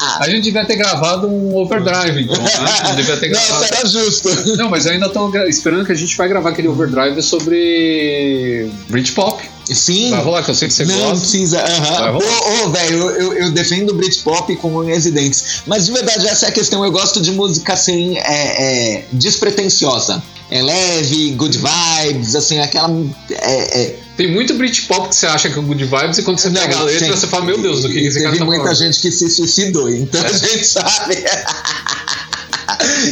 A 0.00 0.28
gente 0.28 0.44
devia 0.44 0.64
ter 0.64 0.76
gravado 0.76 1.26
um 1.26 1.56
overdrive, 1.56 2.22
então, 2.22 2.40
né? 2.40 2.50
Não 2.84 2.94
devia 2.96 3.16
ter 3.16 3.28
gravado. 3.30 3.64
era 3.64 3.86
justo. 3.88 4.28
Não, 4.56 4.68
mas 4.70 4.86
ainda 4.86 5.08
tô 5.08 5.28
gra- 5.28 5.48
esperando 5.48 5.84
que 5.84 5.92
a 5.92 5.94
gente 5.94 6.16
vai 6.16 6.28
gravar 6.28 6.50
aquele 6.50 6.68
overdrive 6.68 7.20
sobre 7.22 8.70
Britpop. 8.88 9.42
Sim. 9.70 10.10
Vai 10.10 10.22
rolar, 10.22 10.42
que 10.42 10.50
eu 10.50 10.54
sei 10.54 10.68
que 10.68 10.74
você 10.74 10.84
não 10.86 10.94
gosta. 10.98 11.18
precisa. 11.20 11.58
Vai 11.60 11.72
aham. 11.72 12.10
rolar. 12.12 12.22
Ô, 12.62 12.64
ô, 12.66 12.70
velho, 12.70 12.96
eu, 12.98 13.10
eu, 13.10 13.32
eu 13.34 13.50
defendo 13.50 13.90
o 13.90 13.94
Britpop 13.94 14.54
com 14.56 14.74
unhas 14.76 15.04
e 15.04 15.10
dentes. 15.10 15.62
Mas 15.66 15.86
de 15.86 15.92
verdade, 15.92 16.26
essa 16.26 16.46
é 16.46 16.48
a 16.48 16.52
questão. 16.52 16.82
Eu 16.84 16.90
gosto 16.90 17.20
de 17.20 17.32
música 17.32 17.74
assim, 17.74 18.16
é, 18.18 18.98
é, 19.00 19.04
despretensiosa. 19.12 20.22
É 20.50 20.62
leve, 20.62 21.32
good 21.32 21.58
vibes, 21.58 22.34
assim, 22.34 22.58
aquela. 22.58 22.90
É, 23.30 23.82
é, 23.82 23.96
Tem 24.16 24.32
muito 24.32 24.54
Britpop 24.54 25.08
que 25.10 25.14
você 25.14 25.26
acha 25.26 25.50
que 25.50 25.58
é 25.58 25.62
good 25.62 25.84
vibes 25.84 26.18
e 26.18 26.22
quando 26.22 26.38
você 26.38 26.48
Não, 26.48 26.60
pega 26.60 26.78
a 26.78 26.82
letra 26.84 27.06
sim. 27.06 27.10
você 27.10 27.26
fala, 27.26 27.44
meu 27.44 27.58
Deus, 27.60 27.82
do 27.82 27.88
que, 27.88 28.00
que 28.00 28.06
esse 28.06 28.22
cara 28.22 28.36
tá 28.36 28.44
muita 28.46 28.62
falando? 28.62 28.78
gente 28.78 28.98
que 28.98 29.10
se 29.10 29.28
suicidou, 29.28 29.90
então 29.90 30.24
a 30.24 30.32
gente 30.32 30.64
sabe. 30.66 31.16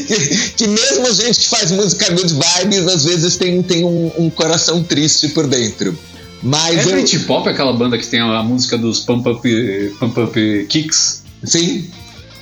que, 0.06 0.50
que 0.56 0.66
mesmo 0.68 1.12
gente 1.14 1.40
que 1.40 1.48
faz 1.48 1.70
música 1.70 2.10
good 2.12 2.32
vibes, 2.34 2.86
às 2.86 3.04
vezes 3.04 3.36
tem, 3.36 3.62
tem 3.62 3.84
um, 3.84 4.10
um 4.18 4.30
coração 4.30 4.82
triste 4.82 5.28
por 5.28 5.46
dentro. 5.46 5.96
Mas 6.42 6.78
É 6.78 6.84
eu. 6.84 6.92
Britpop 6.92 7.48
aquela 7.48 7.72
banda 7.72 7.98
que 7.98 8.06
tem 8.06 8.20
a 8.20 8.42
música 8.42 8.78
dos 8.78 9.00
Pump 9.00 9.28
Up, 9.28 9.94
Pump 9.98 10.20
Up 10.20 10.66
Kicks? 10.68 11.22
Sim. 11.44 11.88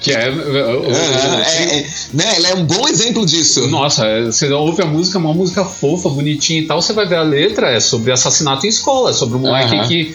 Que 0.04 0.12
é. 0.12 0.28
Aham, 0.28 1.40
é, 1.40 1.78
é, 1.78 1.86
né, 2.12 2.34
ela 2.36 2.48
é 2.48 2.54
um 2.54 2.64
bom 2.64 2.86
exemplo 2.86 3.24
disso. 3.24 3.66
Nossa, 3.68 4.04
é, 4.06 4.26
você 4.26 4.52
ouve 4.52 4.82
a 4.82 4.84
música, 4.84 5.18
uma 5.18 5.32
música 5.32 5.64
fofa, 5.64 6.10
bonitinha 6.10 6.60
e 6.60 6.66
tal, 6.66 6.82
você 6.82 6.92
vai 6.92 7.06
ver 7.06 7.16
a 7.16 7.22
letra, 7.22 7.70
é 7.70 7.80
sobre 7.80 8.12
assassinato 8.12 8.66
em 8.66 8.68
escola, 8.68 9.10
é 9.10 9.12
sobre 9.14 9.38
um 9.38 9.40
moleque 9.40 9.74
que 9.88 10.14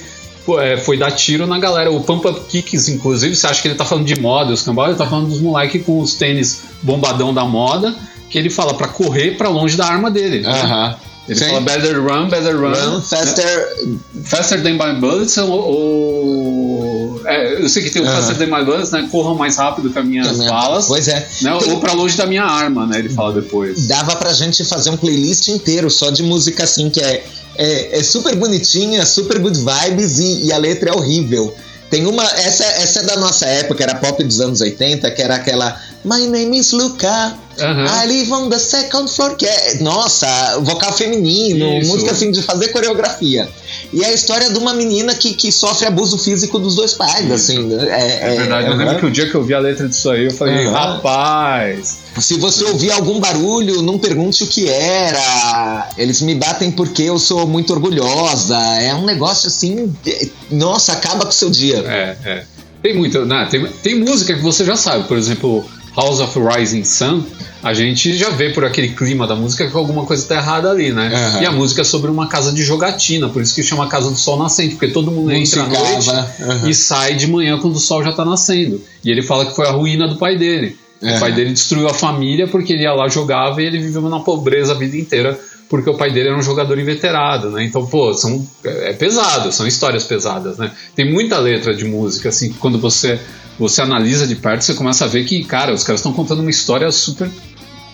é, 0.60 0.78
foi 0.78 0.96
dar 0.96 1.10
tiro 1.10 1.48
na 1.48 1.58
galera. 1.58 1.92
O 1.92 2.02
Pump 2.04 2.24
Up 2.28 2.40
Kicks, 2.48 2.88
inclusive, 2.88 3.36
você 3.36 3.48
acha 3.48 3.60
que 3.64 3.68
ele 3.68 3.76
tá 3.76 3.84
falando 3.84 4.06
de 4.06 4.20
moda, 4.20 4.54
os 4.54 4.62
cambal, 4.62 4.86
ele 4.90 4.96
tá 4.96 5.08
falando 5.08 5.28
dos 5.30 5.42
moleques 5.42 5.84
com 5.84 6.00
os 6.00 6.14
tênis 6.14 6.62
bombadão 6.84 7.34
da 7.34 7.44
moda, 7.44 7.96
que 8.30 8.38
ele 8.38 8.52
fala 8.52 8.76
pra 8.76 8.88
correr 8.88 9.38
pra 9.38 9.50
longe 9.50 9.76
da 9.76 9.88
arma 9.88 10.12
dele. 10.12 10.42
né? 10.42 10.52
Aham. 10.52 10.96
Ele 11.30 11.38
Sim. 11.40 11.46
fala 11.46 11.62
better 11.62 12.02
run, 12.04 12.28
better 12.28 12.56
run. 12.60 12.74
Run 12.74 13.02
faster. 13.02 13.78
Faster 14.26 14.64
than 14.64 14.74
my 14.74 15.00
bullets 15.00 15.38
ou. 15.38 15.50
ou- 15.52 17.22
é, 17.26 17.62
eu 17.64 17.70
sei 17.70 17.84
que 17.84 17.90
tem 17.92 18.02
o 18.02 18.06
faster 18.06 18.36
than 18.38 18.48
my 18.48 18.66
bullets, 18.66 18.92
né? 18.92 19.08
Corram 19.12 19.36
mais 19.36 19.58
rápido 19.58 19.90
que 19.92 20.00
as 20.00 20.06
minhas 20.06 20.28
Também. 20.28 20.48
balas. 20.48 20.88
Pois 20.88 21.08
é. 21.08 21.28
Né, 21.42 21.58
Tem- 21.60 21.72
ou 21.72 21.80
pra 21.80 21.94
longe 21.94 22.18
da 22.18 22.26
minha 22.26 22.44
arma, 22.44 22.88
né? 22.88 23.00
Ele 23.00 23.10
fala 23.10 23.34
depois. 23.34 23.88
dava 23.88 24.16
pra 24.16 24.34
gente 24.34 24.64
fazer 24.66 24.90
um 24.90 24.98
playlist 24.98 25.48
inteiro 25.50 25.90
só 25.92 26.10
de 26.10 26.24
música 26.24 26.64
assim, 26.64 26.90
que 26.90 27.00
é, 27.02 27.24
é, 27.58 28.00
é 28.00 28.04
super 28.04 28.36
bonitinha, 28.36 29.06
super 29.06 29.38
good 29.40 29.60
vibes 29.60 30.18
e, 30.20 30.46
e 30.46 30.52
a 30.54 30.58
letra 30.58 30.90
é 30.90 30.94
horrível. 30.94 31.54
Tem 31.90 32.06
uma, 32.06 32.24
essa, 32.24 32.64
essa 32.64 33.00
é 33.00 33.04
da 33.04 33.18
nossa 33.18 33.46
época, 33.48 33.84
era 33.84 33.96
pop 33.96 34.24
dos 34.24 34.40
anos 34.40 34.62
80, 34.62 35.10
que 35.12 35.22
era 35.22 35.36
aquela 35.36 35.80
My 36.06 36.28
name 36.28 36.58
is 36.58 36.72
Luca, 36.72 37.36
Aham. 37.60 37.86
I 37.86 38.08
live 38.08 38.32
on 38.32 38.50
the 38.50 38.60
second 38.60 39.10
floor, 39.10 39.36
que 39.36 39.46
é, 39.46 39.80
nossa, 39.82 40.60
vocal 40.60 40.94
feminino, 40.94 41.80
Isso. 41.80 41.90
música 41.90 42.12
assim 42.12 42.32
de 42.32 42.42
fazer 42.42 42.70
coreografia. 42.70 43.50
E 43.92 44.04
é 44.04 44.08
a 44.10 44.14
história 44.14 44.52
de 44.52 44.60
uma 44.60 44.74
menina 44.74 45.16
que, 45.16 45.34
que 45.34 45.52
sofre 45.52 45.88
abuso 45.88 46.18
físico 46.18 46.60
dos 46.60 46.76
dois 46.76 46.94
pais, 46.94 47.26
Isso. 47.26 47.34
assim. 47.34 47.66
né? 47.68 47.86
É, 47.90 48.34
É 48.34 48.36
verdade, 48.36 48.68
eu 48.68 48.74
aham. 48.74 48.84
lembro 48.84 49.00
que 49.00 49.06
o 49.08 49.12
dia 49.12 49.28
que 49.28 49.34
eu 49.36 49.44
vi 49.44 49.54
a 49.56 49.60
letra 49.60 49.88
disso 49.90 50.10
aí, 50.12 50.26
eu 50.26 50.32
falei, 50.32 50.68
rapaz. 50.68 51.98
Se 52.20 52.36
você 52.38 52.64
ouvir 52.66 52.92
algum 52.92 53.20
barulho, 53.20 53.82
não 53.82 53.98
pergunte 53.98 54.44
o 54.44 54.48
que 54.48 54.70
era. 54.70 55.90
Eles 55.98 56.22
me 56.22 56.36
batem 56.36 56.72
porque 56.72 57.04
eu 57.04 57.18
sou 57.18 57.48
muito 57.48 57.74
orgulhosa. 57.74 58.58
É 58.82 58.94
um 58.94 59.06
negócio 59.06 59.48
assim. 59.48 59.94
é- 60.06 60.28
Nossa, 60.52 60.94
acaba 60.94 61.24
com 61.24 61.30
o 61.32 61.34
seu 61.34 61.50
dia. 61.50 61.78
É, 61.78 62.18
é. 62.26 62.44
Tem 62.82 62.96
muito, 62.96 63.26
né? 63.26 63.48
Tem, 63.50 63.66
tem 63.84 64.00
música 64.00 64.34
que 64.36 64.42
você 64.42 64.64
já 64.64 64.76
sabe, 64.76 65.06
por 65.08 65.18
exemplo, 65.18 65.66
House 65.98 66.20
of 66.20 66.38
Rising 66.40 66.84
Sun, 66.86 67.24
a 67.62 67.74
gente 67.74 68.16
já 68.16 68.30
vê 68.30 68.52
por 68.52 68.64
aquele 68.64 68.90
clima 68.90 69.28
da 69.28 69.36
música 69.36 69.70
que 69.70 69.76
alguma 69.76 70.06
coisa 70.06 70.26
tá 70.28 70.36
errada 70.36 70.72
ali, 70.72 70.92
né? 70.92 71.12
Aham. 71.14 71.42
E 71.42 71.46
a 71.46 71.52
música 71.52 71.82
é 71.82 71.84
sobre 71.84 72.10
uma 72.10 72.28
casa 72.28 72.52
de 72.54 72.64
jogatina, 72.64 73.30
por 73.30 73.42
isso 73.42 73.54
que 73.54 73.62
chama 73.62 73.88
Casa 73.88 74.10
do 74.10 74.18
Sol 74.18 74.38
Nascente, 74.38 74.76
porque 74.76 74.94
todo 74.94 75.12
mundo 75.12 75.32
entra 75.32 75.64
à 75.64 75.68
noite 75.68 76.10
aham. 76.10 76.70
e 76.70 76.74
sai 76.74 77.16
de 77.16 77.28
manhã 77.28 77.58
quando 77.60 77.76
o 77.76 77.80
sol 77.80 78.04
já 78.04 78.14
tá 78.14 78.24
nascendo. 78.24 78.82
E 79.04 79.12
ele 79.12 79.22
fala 79.22 79.46
que 79.46 79.56
foi 79.56 79.68
a 79.68 79.72
ruína 79.72 80.08
do 80.08 80.16
pai 80.16 80.38
dele. 80.38 80.78
O 81.02 81.08
Aham. 81.08 81.20
pai 81.20 81.32
dele 81.34 81.52
destruiu 81.52 81.88
a 81.88 81.94
família 81.94 82.48
porque 82.48 82.74
ele 82.74 82.84
ia 82.84 82.94
lá, 82.94 83.08
jogava 83.08 83.62
e 83.62 83.66
ele 83.66 83.80
viveu 83.80 84.02
na 84.04 84.20
pobreza 84.20 84.74
a 84.74 84.76
vida 84.76 84.98
inteira 84.98 85.40
porque 85.70 85.90
o 85.90 85.94
pai 85.94 86.12
dele 86.12 86.30
era 86.30 86.38
um 86.38 86.42
jogador 86.42 86.80
inveterado, 86.80 87.52
né? 87.52 87.64
Então, 87.64 87.86
pô, 87.86 88.12
são, 88.16 88.46
é 88.64 88.92
pesado, 88.94 89.52
são 89.52 89.68
histórias 89.68 90.04
pesadas, 90.04 90.58
né? 90.58 90.72
Tem 90.96 91.10
muita 91.10 91.38
letra 91.38 91.76
de 91.76 91.86
música, 91.86 92.30
assim, 92.30 92.52
que 92.52 92.58
quando 92.58 92.80
você, 92.80 93.20
você 93.60 93.82
analisa 93.82 94.26
de 94.26 94.36
perto, 94.36 94.62
você 94.64 94.74
começa 94.74 95.06
a 95.06 95.08
ver 95.08 95.26
que, 95.26 95.44
cara, 95.44 95.74
os 95.74 95.84
caras 95.84 96.00
estão 96.00 96.14
contando 96.14 96.40
uma 96.40 96.50
história 96.50 96.90
super 96.92 97.30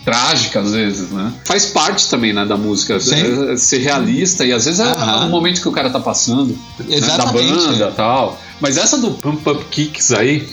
trágica 0.06 0.60
às 0.60 0.71
vezes, 0.71 1.10
né? 1.10 1.34
Faz 1.45 1.65
parte 1.65 2.08
também, 2.10 2.32
né, 2.32 2.45
da 2.45 2.56
música, 2.56 2.99
Sim. 2.99 3.51
é, 3.51 3.58
ser 3.58 3.80
realista 3.80 4.45
e 4.45 4.54
às 4.54 4.65
vezes 4.65 4.80
é 4.80 4.84
Aham. 4.84 5.25
o 5.25 5.30
momento 5.30 5.60
que 5.62 5.67
o 5.67 5.71
cara 5.71 5.89
tá 5.89 5.99
passando, 5.99 6.56
né, 6.80 6.99
da 7.17 7.25
banda 7.25 7.91
tal. 7.95 8.39
Mas 8.62 8.78
essa 8.78 8.99
do 8.99 9.12
Pump 9.12 9.49
Up 9.49 9.65
Kicks 9.71 10.12
aí, 10.12 10.47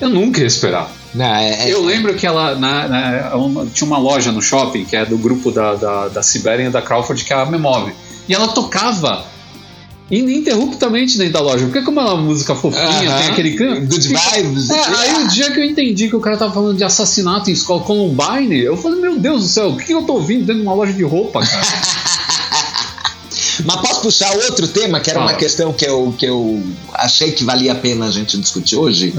eu 0.00 0.08
nunca 0.08 0.40
ia 0.40 0.46
esperar. 0.46 0.88
Não, 1.14 1.26
é- 1.26 1.68
é- 1.68 1.72
Eu 1.74 1.84
lembro 1.84 2.14
que 2.14 2.24
ela 2.26 2.54
na- 2.54 2.88
na- 2.88 3.36
uma- 3.36 3.66
tinha 3.66 3.86
uma 3.86 3.98
loja 3.98 4.30
no 4.32 4.40
shopping, 4.40 4.84
que 4.84 4.94
é 4.96 5.04
do 5.04 5.18
grupo 5.18 5.50
da, 5.50 5.74
da, 5.74 6.08
da 6.08 6.22
Sibéria 6.22 6.64
e 6.68 6.70
da 6.70 6.80
Crawford, 6.80 7.24
que 7.24 7.32
é 7.32 7.36
a 7.36 7.44
Memove. 7.44 7.92
E 8.28 8.32
ela 8.34 8.48
tocava 8.48 9.24
ininterruptamente 10.12 11.16
dentro 11.16 11.32
da 11.32 11.40
loja. 11.40 11.64
Porque 11.64 11.80
como 11.82 11.98
é 11.98 12.04
uma 12.04 12.16
música 12.16 12.54
fofinha, 12.54 12.84
Aham. 12.84 13.18
tem 13.18 13.30
aquele 13.30 13.54
canto. 13.54 13.86
Good 13.86 14.08
vibes. 14.08 14.70
É, 14.70 14.78
aí 14.78 15.24
o 15.24 15.28
dia 15.28 15.50
que 15.50 15.58
eu 15.58 15.64
entendi 15.64 16.08
que 16.08 16.14
o 16.14 16.20
cara 16.20 16.36
tava 16.36 16.52
falando 16.52 16.76
de 16.76 16.84
assassinato 16.84 17.48
em 17.48 17.54
escola 17.54 17.82
Columbine, 17.82 18.60
eu 18.60 18.76
falei, 18.76 19.00
meu 19.00 19.18
Deus 19.18 19.42
do 19.42 19.48
céu, 19.48 19.70
o 19.70 19.76
que 19.76 19.92
eu 19.92 20.02
tô 20.02 20.12
ouvindo 20.14 20.40
dentro 20.40 20.56
de 20.56 20.62
uma 20.62 20.74
loja 20.74 20.92
de 20.92 21.02
roupa, 21.02 21.40
cara? 21.40 21.62
Mas 23.64 23.80
posso 23.80 24.00
puxar 24.02 24.34
outro 24.34 24.66
tema, 24.68 24.98
que 25.00 25.10
era 25.10 25.18
uma 25.18 25.28
Fala. 25.28 25.38
questão 25.38 25.72
que 25.72 25.84
eu, 25.84 26.14
que 26.18 26.26
eu 26.26 26.62
achei 26.94 27.32
que 27.32 27.44
valia 27.44 27.72
a 27.72 27.74
pena 27.74 28.06
a 28.06 28.10
gente 28.10 28.36
discutir 28.38 28.76
hoje? 28.76 29.12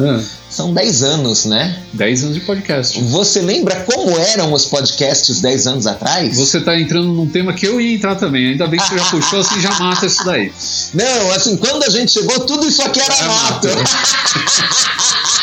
São 0.53 0.71
10 0.71 1.01
anos, 1.01 1.45
né? 1.45 1.81
10 1.93 2.25
anos 2.25 2.35
de 2.35 2.41
podcast. 2.41 3.01
Você 3.05 3.41
lembra 3.41 3.87
como 3.91 4.15
eram 4.19 4.53
os 4.53 4.65
podcasts 4.65 5.41
10 5.41 5.65
anos 5.65 5.87
atrás? 5.87 6.37
Você 6.37 6.61
tá 6.61 6.79
entrando 6.79 7.07
num 7.07 7.25
tema 7.25 7.53
que 7.53 7.65
eu 7.65 7.81
ia 7.81 7.95
entrar 7.95 8.15
também. 8.17 8.49
Ainda 8.49 8.67
bem 8.67 8.79
que 8.79 8.87
você 8.87 8.99
já 8.99 9.05
puxou, 9.05 9.39
assim 9.39 9.59
já 9.59 9.71
mata 9.79 10.05
isso 10.05 10.23
daí. 10.23 10.53
Não, 10.93 11.31
assim, 11.31 11.57
quando 11.57 11.81
a 11.81 11.89
gente 11.89 12.11
chegou, 12.11 12.41
tudo 12.41 12.67
isso 12.67 12.83
aqui 12.83 13.01
era 13.01 13.15
mato. 13.23 13.67
mato. 13.67 13.83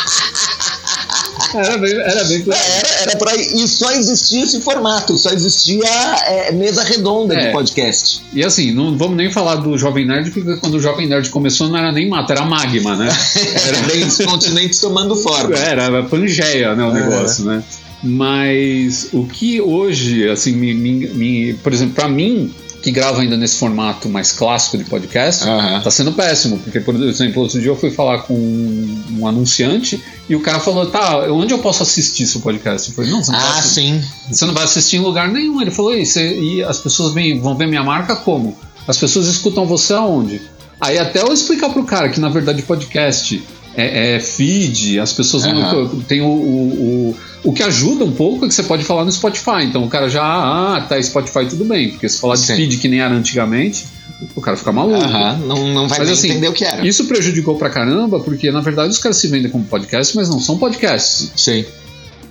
Era 1.55 1.79
bem, 1.79 1.93
era 1.93 2.25
bem 2.25 2.43
claro. 2.43 2.61
Era, 2.79 2.89
era 3.03 3.17
por 3.19 3.29
aí. 3.29 3.41
E 3.55 3.69
só 3.69 3.91
existia 3.93 4.45
esse 4.45 4.61
formato, 4.61 5.17
só 5.19 5.31
existia 5.31 5.85
é, 6.27 6.53
mesa 6.53 6.83
redonda 6.83 7.35
É. 7.35 7.47
de 7.47 7.53
podcast. 7.53 8.23
E 8.33 8.45
assim, 8.45 8.73
não 8.73 8.97
vamos 8.97 9.17
nem 9.17 9.31
falar 9.31 9.57
do 9.57 9.77
Jovem 9.79 10.07
Nerd, 10.07 10.31
porque 10.31 10.57
quando 10.57 10.75
o 10.75 10.81
Jovem 10.81 11.09
Nerd 11.09 11.29
começou 11.31 11.69
não 11.69 11.79
era 11.79 11.93
nem 11.93 12.09
mato, 12.09 12.31
era 12.33 12.45
magma, 12.45 12.97
né? 12.97 13.09
Era 13.67 13.79
bem 13.87 14.05
os 14.05 14.17
continentes 14.19 14.81
tomando 14.81 15.15
forma. 15.17 15.57
Era, 15.57 15.85
era 15.85 16.03
Pangeia, 16.05 16.75
né, 16.75 16.85
o 16.85 16.97
É. 16.97 17.01
negócio, 17.09 17.45
né? 17.45 17.63
Mas 18.03 19.09
o 19.13 19.25
que 19.27 19.61
hoje, 19.61 20.29
assim, 20.29 20.53
me, 20.53 20.73
me- 20.75 21.09
me- 21.09 21.55
por 21.63 21.73
exemplo, 21.73 21.95
pra 21.95 22.09
mim, 22.09 22.53
que 22.83 22.90
grava 22.90 23.21
ainda 23.21 23.37
nesse 23.37 23.57
formato 23.57 24.09
mais 24.09 24.33
clássico 24.33 24.79
de 24.79 24.85
podcast, 24.85 25.45
Aham. 25.47 25.81
tá 25.83 25.90
sendo 25.90 26.12
péssimo, 26.12 26.59
porque, 26.59 26.81
por 26.81 26.95
exemplo, 26.95 27.43
outro 27.43 27.61
dia 27.61 27.69
eu 27.71 27.77
fui 27.77 27.90
falar 27.90 28.21
com 28.21 28.33
um, 28.35 29.05
um 29.19 29.27
anunciante 29.27 30.03
e 30.29 30.35
o 30.35 30.40
cara 30.40 30.59
falou, 30.61 30.87
tá, 30.87 31.31
onde 31.31 31.53
eu 31.53 31.59
posso 31.59 31.83
assistir 31.83 32.27
seu 32.27 32.40
podcast? 32.40 32.88
Eu 32.88 32.95
falei, 32.95 33.11
não, 33.11 33.23
você 33.23 33.33
não, 33.33 33.38
vai, 33.38 33.49
Ah, 33.49 33.59
assistir, 33.59 33.81
sim. 33.81 34.05
você 34.31 34.47
não 34.47 34.55
vai 34.55 34.64
assistir 34.64 34.97
em 34.97 35.01
lugar 35.01 35.29
nenhum. 35.29 35.61
Ele 35.61 35.71
falou, 35.71 35.95
e, 35.95 36.07
você- 36.07 36.38
e 36.40 36.62
as 36.62 36.79
pessoas 36.79 37.12
vêm- 37.12 37.38
vão 37.40 37.55
ver 37.57 37.66
minha 37.69 37.83
marca 37.83 38.16
como? 38.16 38.57
As 38.88 38.97
pessoas 38.97 39.27
escutam 39.27 39.66
você 39.66 39.93
aonde? 39.93 40.40
Aí 40.81 40.99
até 40.99 41.21
eu 41.21 41.33
explicar 41.33 41.69
pro 41.71 41.85
cara 41.85 42.09
que, 42.09 42.19
na 42.19 42.31
verdade, 42.31 42.62
podcast 42.62 43.43
é, 43.77 44.15
é 44.17 44.21
feed, 44.21 44.99
as 44.99 45.13
pessoas 45.13 45.45
vão- 45.45 45.57
Aham. 45.59 46.01
tem 46.07 46.21
o, 46.21 46.27
o, 46.27 47.15
o, 47.45 47.49
o 47.51 47.53
que 47.53 47.63
ajuda 47.63 48.05
um 48.05 48.13
pouco 48.13 48.45
é 48.45 48.49
que 48.49 48.55
você 48.55 48.63
pode 48.63 48.85
falar 48.85 49.05
no 49.05 49.13
Spotify. 49.13 49.63
Então 49.65 49.85
o 49.85 49.89
cara 49.89 50.09
já, 50.09 50.23
ah, 50.23 50.81
tá, 50.89 51.01
Spotify 51.03 51.47
tudo 51.49 51.65
bem. 51.65 51.91
Porque 51.91 52.09
se 52.09 52.19
falar 52.21 52.35
de 52.35 52.43
Sim. 52.43 52.57
feed 52.57 52.77
que 52.79 52.89
nem 52.89 53.01
era 53.01 53.15
antigamente, 53.15 53.87
o 54.35 54.41
cara 54.41 54.57
fica 54.57 54.73
maluco. 54.73 55.03
Aham, 55.03 55.39
não, 55.47 55.69
não 55.73 55.89
vai 55.89 56.01
Mas 56.01 56.11
assim, 56.11 56.31
entender 56.31 56.49
o 56.49 56.53
que 56.53 56.65
era. 56.65 56.87
Isso 56.87 57.05
prejudicou 57.07 57.57
pra 57.57 57.71
caramba, 57.71 58.21
porque 58.21 58.51
na 58.51 58.61
verdade 58.61 58.91
os 58.91 58.99
caras 58.99 59.17
se 59.17 59.29
vendem 59.29 59.51
como 59.51 59.65
podcast, 59.65 60.15
mas 60.17 60.29
não 60.29 60.41
são 60.41 60.59
podcasts. 60.59 61.33
Sim. 61.37 61.65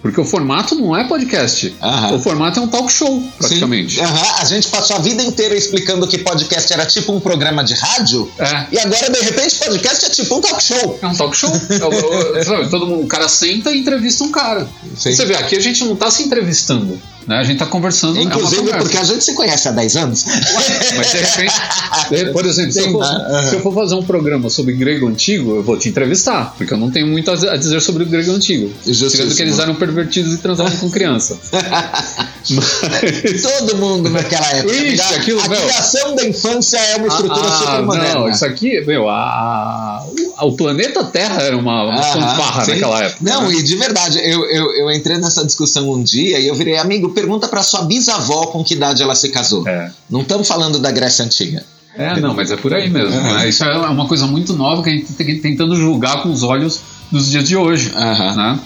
Porque 0.01 0.19
o 0.19 0.23
formato 0.25 0.75
não 0.75 0.95
é 0.95 1.03
podcast. 1.07 1.75
Aham. 1.81 2.15
O 2.15 2.19
formato 2.19 2.59
é 2.59 2.63
um 2.63 2.67
talk 2.67 2.91
show, 2.91 3.21
praticamente. 3.38 3.99
A 4.01 4.45
gente 4.45 4.67
passou 4.69 4.95
a 4.95 4.99
vida 4.99 5.21
inteira 5.23 5.55
explicando 5.55 6.07
que 6.07 6.17
podcast 6.19 6.71
era 6.71 6.85
tipo 6.85 7.12
um 7.12 7.19
programa 7.19 7.63
de 7.63 7.73
rádio. 7.73 8.31
É. 8.39 8.65
E 8.71 8.79
agora, 8.79 9.09
de 9.09 9.19
repente, 9.19 9.55
podcast 9.55 10.05
é 10.05 10.09
tipo 10.09 10.35
um 10.38 10.41
talk 10.41 10.63
show. 10.63 10.99
É 11.01 11.07
um 11.07 11.13
talk 11.15 11.35
show. 11.35 11.51
É 11.51 11.85
o- 11.85 12.39
o- 12.39 12.43
sabe, 12.43 12.69
todo 12.69 12.88
mundo, 12.88 13.03
o 13.03 13.07
cara 13.07 13.27
senta 13.27 13.71
e 13.71 13.79
entrevista 13.79 14.23
um 14.23 14.31
cara. 14.31 14.67
Sim. 14.97 15.12
Você 15.12 15.25
vê, 15.25 15.35
aqui 15.35 15.55
a 15.55 15.59
gente 15.59 15.83
não 15.83 15.95
tá 15.95 16.09
se 16.09 16.23
entrevistando, 16.23 16.99
né? 17.27 17.38
A 17.38 17.43
gente 17.43 17.57
tá 17.59 17.65
conversando. 17.65 18.17
é 18.19 18.23
Inclusive 18.23 18.71
porque 18.77 18.97
a 18.97 19.03
gente 19.03 19.23
se 19.23 19.33
conhece 19.33 19.67
há 19.67 19.71
10 19.71 19.95
anos. 19.97 20.25
Mas 20.95 21.12
de 21.12 21.17
repente, 21.17 22.31
por 22.33 22.45
exemplo, 22.45 22.71
se 22.71 22.79
eu, 22.79 22.91
for, 22.91 23.03
aham. 23.03 23.49
se 23.49 23.55
eu 23.55 23.62
for 23.62 23.73
fazer 23.73 23.95
um 23.95 24.03
programa 24.03 24.49
sobre 24.49 24.73
grego 24.73 25.07
antigo, 25.07 25.55
eu 25.57 25.63
vou 25.63 25.77
te 25.77 25.89
entrevistar, 25.89 26.53
porque 26.57 26.73
eu 26.73 26.77
não 26.77 26.89
tenho 26.89 27.07
muito 27.07 27.29
a 27.31 27.57
dizer 27.57 27.81
sobre 27.81 28.03
o 28.03 28.05
grego 28.05 28.31
antigo. 28.31 28.71
Tirando 28.83 29.35
que 29.35 29.41
eles 29.41 29.59
eram 29.59 29.75
pervertidos 29.89 30.34
e 30.34 30.38
transavam 30.38 30.78
com 30.78 30.89
criança. 30.89 31.38
Mas. 32.49 33.41
Todo 33.41 33.78
mundo 33.78 34.10
naquela 34.10 34.47
época. 34.52 34.73
Ixi, 34.73 35.02
a 35.02 35.17
aquilo, 35.17 35.39
a 35.41 35.47
criação 35.47 36.15
da 36.15 36.25
infância 36.25 36.78
é 36.78 36.95
uma 36.97 37.08
estrutura 37.08 37.47
Ah, 37.47 37.58
super 37.60 37.82
moderna. 37.84 38.13
Não, 38.19 38.30
isso 38.30 38.45
aqui, 38.45 38.82
meu, 38.82 39.10
a, 39.10 40.06
o 40.41 40.54
planeta 40.54 41.04
Terra 41.06 41.41
era 41.41 41.58
uma, 41.58 41.84
uma 41.84 41.99
Aham, 41.99 42.21
fanfarra 42.21 42.65
sim. 42.65 42.71
naquela 42.71 43.04
época. 43.04 43.17
Não, 43.21 43.49
né? 43.49 43.56
e 43.56 43.63
de 43.63 43.75
verdade, 43.75 44.19
eu, 44.19 44.45
eu, 44.45 44.75
eu 44.75 44.91
entrei 44.91 45.17
nessa 45.17 45.45
discussão 45.45 45.89
um 45.91 46.02
dia 46.02 46.39
e 46.39 46.47
eu 46.47 46.56
virei, 46.56 46.78
amigo, 46.78 47.10
pergunta 47.10 47.47
pra 47.47 47.63
sua 47.63 47.84
bisavó 47.84 48.47
com 48.47 48.63
que 48.63 48.73
idade 48.73 49.02
ela 49.02 49.15
se 49.15 49.30
casou. 49.30 49.67
É. 49.67 49.91
Não 50.10 50.21
estamos 50.21 50.47
falando 50.47 50.80
da 50.80 50.91
Grécia 50.91 51.25
Antiga. 51.25 51.63
É, 51.95 52.17
não, 52.19 52.34
mas 52.34 52.49
é 52.52 52.56
por 52.56 52.73
aí 52.73 52.89
mesmo. 52.89 53.13
Aham. 53.13 53.39
né? 53.39 53.49
Isso 53.49 53.63
é 53.63 53.75
uma 53.89 54.08
coisa 54.08 54.25
muito 54.25 54.54
nova 54.54 54.82
que 54.82 54.89
a 54.89 54.93
gente 54.93 55.12
tem 55.13 55.39
tentando 55.39 55.75
julgar 55.75 56.23
com 56.23 56.32
os 56.32 56.43
olhos 56.43 56.80
dos 57.12 57.30
dias 57.30 57.43
de 57.43 57.58
hoje. 57.58 57.91
Né? 57.93 58.60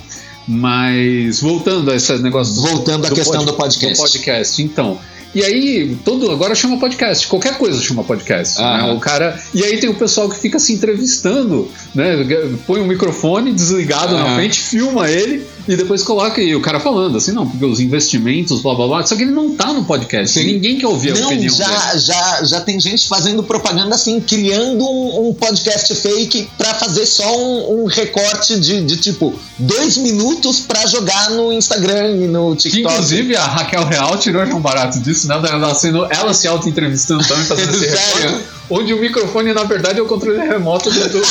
Mas 0.48 1.40
voltando 1.40 1.92
a 1.92 1.96
esse 1.96 2.14
negócio 2.20 2.56
do, 2.56 2.62
Voltando 2.62 3.06
à 3.08 3.12
questão 3.12 3.44
do 3.46 3.54
podcast. 3.54 3.96
do 3.96 4.02
podcast, 4.02 4.62
então. 4.64 4.98
E 5.36 5.44
aí, 5.44 5.98
todo 6.06 6.30
agora 6.32 6.54
chama 6.54 6.78
podcast. 6.78 7.26
Qualquer 7.28 7.58
coisa 7.58 7.82
chama 7.82 8.04
podcast. 8.04 8.60
Aham. 8.62 8.88
né? 8.88 8.94
O 8.94 9.00
cara. 9.00 9.40
E 9.52 9.64
aí 9.64 9.80
tem 9.80 9.90
o 9.90 9.96
pessoal 9.96 10.30
que 10.30 10.38
fica 10.38 10.60
se 10.60 10.74
entrevistando, 10.74 11.72
né? 11.96 12.24
Põe 12.68 12.82
um 12.82 12.86
microfone 12.86 13.52
desligado 13.52 14.14
na 14.14 14.26
Aham. 14.26 14.36
frente, 14.36 14.62
filma 14.62 15.10
ele 15.10 15.44
e 15.68 15.76
depois 15.76 16.04
coloca 16.04 16.42
aí 16.42 16.56
o 16.56 16.62
cara 16.62 16.80
falando 16.80 17.18
assim, 17.18 17.32
não, 17.32 17.48
porque 17.48 17.64
os 17.66 17.80
investimentos, 17.80 18.62
blá 18.62 18.76
blá 18.76 18.88
blá. 18.88 19.06
Só 19.06 19.16
que 19.16 19.22
ele 19.24 19.32
não 19.32 19.56
tá 19.56 19.72
no 19.72 19.86
podcast. 19.86 20.40
Sim. 20.40 20.46
Ninguém 20.54 20.78
quer 20.78 20.88
ouvir 20.88 21.12
a 21.12 21.16
Não, 21.16 21.28
opinião 21.28 21.56
dele. 21.56 21.70
já, 21.72 21.98
já, 21.98 22.44
já 22.44 22.62
tem 22.62 22.80
gente 22.80 23.08
fazendo 23.08 23.42
propaganda 23.44 23.96
assim, 23.96 24.20
criando 24.20 24.84
um, 24.84 25.30
um 25.30 25.34
podcast 25.34 25.94
fake 25.96 26.50
pra 26.58 26.74
fazer 26.76 27.06
só 27.06 27.38
um, 27.38 27.84
um 27.84 27.86
recorte 27.86 28.60
de, 28.60 28.82
de 28.82 28.98
tipo 28.98 29.34
dois 29.58 29.98
minutos 29.98 30.60
pra 30.62 30.86
jogar 30.86 31.30
no 31.32 31.54
Instagram 31.54 32.12
e 32.12 32.28
no 32.28 32.56
Que 32.56 32.70
TikTok. 32.70 32.94
inclusive 32.96 33.36
a 33.38 33.46
Raquel 33.46 33.86
Real 33.86 34.18
tirou 34.18 34.46
já 34.46 34.54
um 34.56 34.60
barato 34.62 35.00
disso, 35.00 35.28
né? 35.28 35.36
Ela, 35.50 35.74
sendo, 35.76 36.06
ela 36.12 36.34
se 36.34 36.48
auto-entrevistando 36.48 37.24
também, 37.28 37.46
fazendo 37.46 37.70
esse 37.76 37.80
Sério? 37.90 38.30
recorte, 38.32 38.46
onde 38.70 38.94
o 38.94 39.00
microfone, 39.00 39.54
na 39.54 39.64
verdade, 39.64 40.00
é 40.00 40.02
o 40.02 40.06
controle 40.08 40.40
remoto 40.40 40.90
do, 40.90 41.00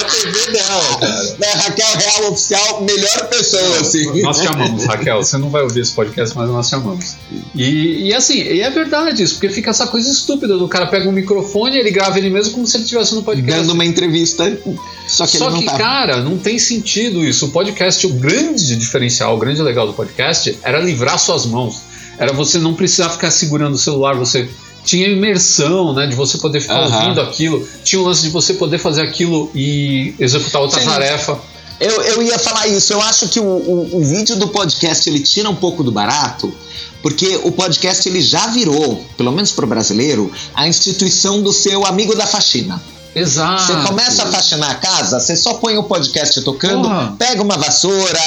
da 0.00 0.08
TV 0.08 0.52
dela, 0.52 0.98
cara. 0.98 1.36
Né, 1.38 1.46
Raquel 1.54 1.86
Real 1.96 2.32
Oficial, 2.32 2.82
melhor 2.82 3.28
pessoa, 3.28 3.80
assim. 3.80 4.22
Nós 4.22 4.38
chamamos, 4.38 4.84
Raquel. 4.84 5.22
Você 5.22 5.38
não 5.38 5.50
vai 5.50 5.62
ouvir 5.62 5.80
esse 5.80 5.92
podcast, 5.92 6.36
mas 6.36 6.48
nós 6.48 6.68
chamamos. 6.68 7.16
E, 7.54 8.08
e 8.08 8.14
assim, 8.14 8.40
e 8.40 8.60
é 8.60 8.70
verdade 8.70 9.22
isso, 9.22 9.34
porque 9.34 9.50
fica 9.50 9.70
essa 9.70 9.86
coisa 9.86 10.10
estúpida 10.10 10.56
do 10.56 10.68
cara 10.68 10.86
pega 10.86 11.08
um 11.08 11.12
microfone, 11.12 11.76
ele 11.76 11.90
grava 11.90 12.18
ele 12.18 12.30
mesmo 12.30 12.54
como 12.54 12.66
se 12.66 12.76
ele 12.76 12.84
estivesse 12.84 13.14
no 13.14 13.22
podcast. 13.22 13.60
Dando 13.60 13.72
uma 13.72 13.84
entrevista, 13.84 14.58
só 15.06 15.26
que 15.26 15.36
Só 15.36 15.46
ele 15.46 15.54
não 15.54 15.60
que, 15.60 15.66
tá. 15.66 15.78
cara, 15.78 16.16
não 16.22 16.38
tem 16.38 16.58
sentido 16.58 17.24
isso. 17.24 17.46
O 17.46 17.50
podcast, 17.50 18.06
o 18.06 18.10
grande 18.10 18.76
diferencial, 18.76 19.34
o 19.34 19.38
grande 19.38 19.62
legal 19.62 19.86
do 19.86 19.92
podcast 19.92 20.58
era 20.62 20.78
livrar 20.78 21.18
suas 21.18 21.46
mãos. 21.46 21.89
Era 22.20 22.34
você 22.34 22.58
não 22.58 22.74
precisar 22.74 23.08
ficar 23.08 23.30
segurando 23.30 23.72
o 23.72 23.78
celular, 23.78 24.14
você 24.14 24.46
tinha 24.84 25.08
imersão, 25.08 25.94
né? 25.94 26.06
De 26.06 26.14
você 26.14 26.36
poder 26.36 26.60
ficar 26.60 26.82
Aham. 26.82 27.02
ouvindo 27.02 27.20
aquilo. 27.22 27.66
Tinha 27.82 27.98
o 27.98 28.04
lance 28.04 28.20
de 28.20 28.28
você 28.28 28.52
poder 28.52 28.76
fazer 28.76 29.00
aquilo 29.00 29.50
e 29.54 30.14
executar 30.18 30.60
outra 30.60 30.78
Sim. 30.80 30.86
tarefa. 30.86 31.40
Eu, 31.80 32.02
eu 32.02 32.22
ia 32.22 32.38
falar 32.38 32.66
isso. 32.66 32.92
Eu 32.92 33.00
acho 33.00 33.26
que 33.30 33.40
o, 33.40 33.44
o, 33.44 33.96
o 33.96 34.04
vídeo 34.04 34.36
do 34.36 34.48
podcast 34.48 35.08
ele 35.08 35.20
tira 35.20 35.48
um 35.48 35.54
pouco 35.54 35.82
do 35.82 35.90
barato, 35.90 36.52
porque 37.00 37.40
o 37.42 37.50
podcast 37.52 38.06
ele 38.06 38.20
já 38.20 38.48
virou, 38.48 39.02
pelo 39.16 39.32
menos 39.32 39.50
pro 39.50 39.66
brasileiro, 39.66 40.30
a 40.54 40.68
instituição 40.68 41.40
do 41.40 41.54
seu 41.54 41.86
amigo 41.86 42.14
da 42.14 42.26
faxina. 42.26 42.82
Exato. 43.14 43.62
Você 43.64 43.88
começa 43.88 44.22
a 44.22 44.26
faxinar 44.26 44.70
a 44.70 44.74
casa, 44.74 45.18
você 45.18 45.34
só 45.34 45.54
põe 45.54 45.76
o 45.76 45.82
podcast 45.82 46.40
tocando, 46.42 46.82
Porra. 46.88 47.14
pega 47.18 47.42
uma 47.42 47.56
vassoura, 47.58 48.20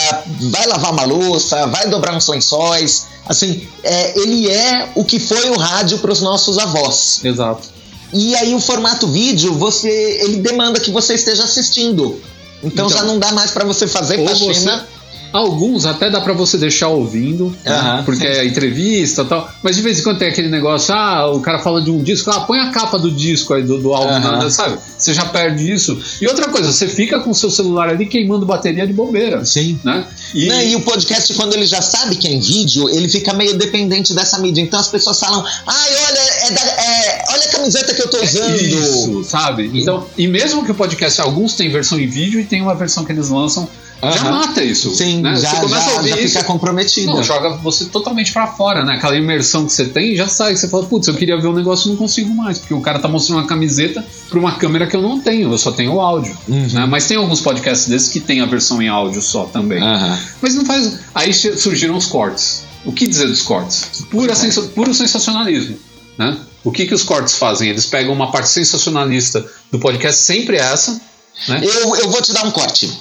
vai 0.51 0.67
lavar 0.67 0.91
uma 0.91 1.05
louça, 1.05 1.67
vai 1.67 1.87
dobrar 1.87 2.15
uns 2.15 2.27
lençóis. 2.27 3.07
Assim, 3.25 3.65
é, 3.83 4.19
ele 4.19 4.49
é 4.49 4.89
o 4.95 5.05
que 5.05 5.19
foi 5.19 5.49
o 5.49 5.57
rádio 5.57 5.99
para 5.99 6.11
os 6.11 6.21
nossos 6.21 6.57
avós. 6.57 7.21
Exato. 7.23 7.69
E 8.11 8.35
aí 8.35 8.53
o 8.53 8.59
formato 8.59 9.07
vídeo, 9.07 9.53
você, 9.53 9.89
ele 10.23 10.37
demanda 10.37 10.79
que 10.79 10.91
você 10.91 11.15
esteja 11.15 11.43
assistindo. 11.45 12.21
Então, 12.61 12.87
Então, 12.87 12.89
já 12.89 13.03
não 13.03 13.17
dá 13.17 13.31
mais 13.31 13.51
para 13.51 13.65
você 13.65 13.87
fazer 13.87 14.23
faxina. 14.27 14.87
Alguns 15.33 15.85
até 15.87 16.09
dá 16.11 16.21
pra 16.21 16.31
você 16.33 16.57
deixar 16.57 16.89
ouvindo, 16.89 17.55
né? 17.65 18.03
Porque 18.05 18.25
é 18.25 18.45
entrevista 18.45 19.23
e 19.23 19.25
tal. 19.25 19.49
Mas 19.63 19.75
de 19.75 19.81
vez 19.81 19.99
em 19.99 20.03
quando 20.03 20.19
tem 20.19 20.27
aquele 20.29 20.47
negócio, 20.49 20.93
ah, 20.93 21.31
o 21.31 21.39
cara 21.41 21.57
fala 21.59 21.81
de 21.81 21.89
um 21.89 22.01
disco, 22.03 22.29
ah, 22.29 22.41
põe 22.41 22.59
a 22.59 22.69
capa 22.69 22.99
do 22.99 23.09
disco 23.11 23.53
aí, 23.53 23.63
do, 23.63 23.79
do 23.79 23.93
álbum, 23.93 24.19
né, 24.19 24.49
sabe? 24.51 24.77
Você 24.97 25.13
já 25.13 25.25
perde 25.25 25.71
isso. 25.71 25.99
E 26.21 26.27
outra 26.27 26.49
coisa, 26.49 26.71
você 26.71 26.87
fica 26.87 27.19
com 27.19 27.31
o 27.31 27.35
seu 27.35 27.49
celular 27.49 27.89
ali 27.89 28.05
queimando 28.05 28.45
bateria 28.45 28.85
de 28.85 28.93
bobeira, 28.93 29.43
Sim. 29.43 29.79
né? 29.83 30.05
E, 30.35 30.47
Não, 30.47 30.61
e 30.61 30.75
o 30.75 30.81
podcast, 30.81 31.33
quando 31.33 31.53
ele 31.55 31.65
já 31.65 31.81
sabe 31.81 32.15
que 32.15 32.27
é 32.27 32.31
em 32.31 32.39
vídeo, 32.39 32.87
ele 32.89 33.09
fica 33.09 33.33
meio 33.33 33.57
dependente 33.57 34.13
dessa 34.13 34.37
mídia. 34.37 34.61
Então 34.61 34.79
as 34.79 34.87
pessoas 34.87 35.19
falam, 35.19 35.43
ai, 35.65 35.89
olha, 36.07 36.19
é 36.47 36.51
da- 36.51 36.61
é, 36.61 37.25
camiseta 37.63 37.93
que 37.93 38.01
eu 38.01 38.09
tô 38.09 38.21
usando. 38.23 38.55
Isso, 38.61 39.23
sabe? 39.23 39.71
Então, 39.73 40.05
e 40.17 40.27
mesmo 40.27 40.63
que 40.65 40.71
o 40.71 40.75
podcast, 40.75 41.19
alguns 41.21 41.53
têm 41.53 41.69
versão 41.69 41.99
em 41.99 42.07
vídeo 42.07 42.39
e 42.39 42.45
tem 42.45 42.61
uma 42.61 42.75
versão 42.75 43.03
que 43.05 43.11
eles 43.11 43.29
lançam, 43.29 43.67
já 44.11 44.29
mata 44.31 44.61
isso. 44.61 44.93
Sim, 44.93 45.21
né? 45.21 45.35
já, 45.37 45.49
você 45.49 45.61
começa 45.61 45.85
a 45.85 45.89
já, 45.91 45.95
ouvir 45.97 46.09
já 46.09 46.19
isso, 46.19 46.33
fica 46.33 46.43
comprometido. 46.43 47.07
não, 47.07 47.23
joga 47.23 47.55
você 47.57 47.85
totalmente 47.85 48.33
pra 48.33 48.47
fora, 48.47 48.83
né? 48.83 48.95
Aquela 48.95 49.15
imersão 49.15 49.65
que 49.65 49.71
você 49.71 49.85
tem 49.85 50.13
já 50.15 50.27
sai. 50.27 50.57
Você 50.57 50.67
fala, 50.67 50.85
putz, 50.85 51.07
eu 51.07 51.13
queria 51.13 51.39
ver 51.39 51.47
o 51.47 51.53
negócio 51.53 51.87
e 51.87 51.91
não 51.91 51.95
consigo 51.95 52.33
mais, 52.33 52.59
porque 52.59 52.73
o 52.73 52.81
cara 52.81 52.99
tá 52.99 53.07
mostrando 53.07 53.39
uma 53.39 53.47
camiseta 53.47 54.05
pra 54.29 54.37
uma 54.39 54.53
câmera 54.57 54.87
que 54.87 54.95
eu 54.95 55.01
não 55.01 55.21
tenho, 55.21 55.49
eu 55.51 55.57
só 55.57 55.71
tenho 55.71 55.93
o 55.93 56.01
áudio. 56.01 56.37
Uhum. 56.49 56.67
né? 56.73 56.85
Mas 56.85 57.07
tem 57.07 57.15
alguns 57.15 57.39
podcasts 57.39 57.87
desses 57.87 58.09
que 58.09 58.19
tem 58.19 58.41
a 58.41 58.45
versão 58.45 58.81
em 58.81 58.89
áudio 58.89 59.21
só 59.21 59.45
também. 59.45 59.81
Aham. 59.81 60.19
Mas 60.41 60.53
não 60.55 60.65
faz. 60.65 60.99
Aí 61.15 61.33
surgiram 61.33 61.95
os 61.95 62.05
cortes. 62.05 62.63
O 62.85 62.91
que 62.91 63.07
dizer 63.07 63.27
dos 63.27 63.41
cortes? 63.41 64.03
Pura 64.11 64.35
sensa- 64.35 64.63
puro 64.63 64.93
sensacionalismo. 64.93 65.77
Né? 66.17 66.35
O 66.63 66.71
que, 66.71 66.85
que 66.85 66.93
os 66.93 67.03
cortes 67.03 67.35
fazem? 67.35 67.69
Eles 67.69 67.85
pegam 67.85 68.13
uma 68.13 68.31
parte 68.31 68.49
sensacionalista 68.49 69.45
do 69.71 69.79
podcast, 69.79 70.21
sempre 70.21 70.57
essa. 70.57 70.99
Né? 71.47 71.61
Eu, 71.63 71.95
eu 71.95 72.09
vou 72.09 72.21
te 72.21 72.31
dar 72.31 72.45
um 72.45 72.51
corte. 72.51 72.91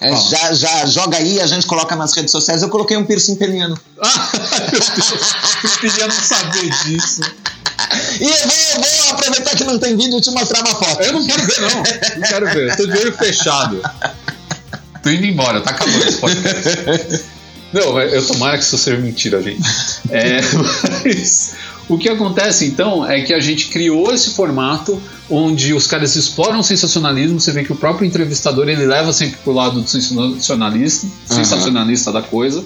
É, 0.00 0.14
já, 0.14 0.52
já 0.52 0.86
joga 0.86 1.16
aí, 1.16 1.40
a 1.40 1.46
gente 1.46 1.66
coloca 1.66 1.94
nas 1.96 2.14
redes 2.14 2.30
sociais. 2.30 2.62
Eu 2.62 2.68
coloquei 2.68 2.96
um 2.96 3.04
piercing 3.04 3.36
peniano. 3.36 3.78
Ah, 4.00 4.30
meu 4.70 4.80
Deus, 4.80 5.34
eu 5.64 5.70
queria 5.80 6.06
não 6.06 6.14
saber 6.14 6.70
disso. 6.84 7.20
E 8.20 8.24
eu 8.24 8.30
vou, 8.30 8.84
vou 8.84 9.10
aproveitar 9.12 9.56
que 9.56 9.64
não 9.64 9.78
tem 9.78 9.96
vídeo 9.96 10.18
e 10.18 10.20
te 10.20 10.30
mostrar 10.30 10.60
uma 10.60 10.74
foto. 10.74 11.02
Eu 11.02 11.12
não 11.14 11.26
quero 11.26 11.46
ver, 11.46 11.60
não. 11.60 11.82
Não 12.16 12.28
quero 12.28 12.46
ver. 12.46 12.70
Eu 12.70 12.76
tô 12.76 12.86
de 12.86 12.98
olho 12.98 13.12
fechado. 13.12 13.82
Tô 15.02 15.10
indo 15.10 15.26
embora, 15.26 15.60
tá 15.60 15.70
acabando 15.70 16.06
esse 16.06 16.18
podcast. 16.18 17.24
Não, 17.72 18.00
eu 18.00 18.26
tomara 18.26 18.56
que 18.56 18.64
isso 18.64 18.78
seja 18.78 18.96
mentira, 18.98 19.42
gente. 19.42 19.62
É, 20.10 20.40
mas 21.04 21.54
o 21.88 21.96
que 21.96 22.08
acontece 22.08 22.66
então 22.66 23.08
é 23.08 23.22
que 23.22 23.32
a 23.32 23.40
gente 23.40 23.68
criou 23.68 24.12
esse 24.12 24.30
formato 24.30 25.00
onde 25.30 25.72
os 25.74 25.86
caras 25.86 26.16
exploram 26.16 26.60
o 26.60 26.64
sensacionalismo. 26.64 27.40
Você 27.40 27.52
vê 27.52 27.64
que 27.64 27.72
o 27.72 27.76
próprio 27.76 28.06
entrevistador 28.06 28.68
ele 28.68 28.86
leva 28.86 29.12
sempre 29.12 29.38
pro 29.42 29.52
lado 29.52 29.80
do 29.80 29.88
sensacionalista, 29.88 31.06
sensacionalista 31.26 32.12
da 32.12 32.22
coisa. 32.22 32.64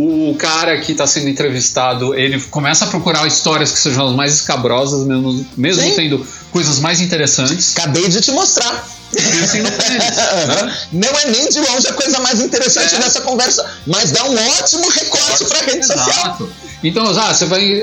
O 0.00 0.34
cara 0.36 0.80
que 0.80 0.92
está 0.92 1.08
sendo 1.08 1.28
entrevistado, 1.28 2.14
ele 2.14 2.40
começa 2.40 2.84
a 2.84 2.88
procurar 2.88 3.26
histórias 3.26 3.72
que 3.72 3.78
sejam 3.80 4.06
as 4.08 4.14
mais 4.14 4.32
escabrosas, 4.34 5.04
mesmo, 5.04 5.44
mesmo 5.56 5.82
Sim. 5.82 5.92
tendo 5.96 6.24
coisas 6.52 6.78
mais 6.78 7.00
interessantes. 7.00 7.76
Acabei 7.76 8.08
de 8.08 8.20
te 8.20 8.30
mostrar. 8.30 8.86
Piercing 9.10 9.62
no 9.62 9.72
pênis, 9.72 10.16
né? 10.16 10.76
Não 10.92 11.08
é 11.08 11.26
nem 11.30 11.48
de 11.48 11.58
longe 11.58 11.88
a 11.88 11.92
coisa 11.94 12.20
mais 12.20 12.40
interessante 12.40 12.94
É. 12.94 12.98
dessa 12.98 13.22
conversa, 13.22 13.68
mas 13.86 14.12
dá 14.12 14.22
um 14.24 14.36
ótimo 14.60 14.88
recorte 14.88 15.44
pra 15.46 15.58
rede 15.62 15.84
social. 15.86 16.08
Exato. 16.08 16.48
Então, 16.84 17.04
ah, 17.18 17.34
você 17.34 17.46
vai 17.46 17.82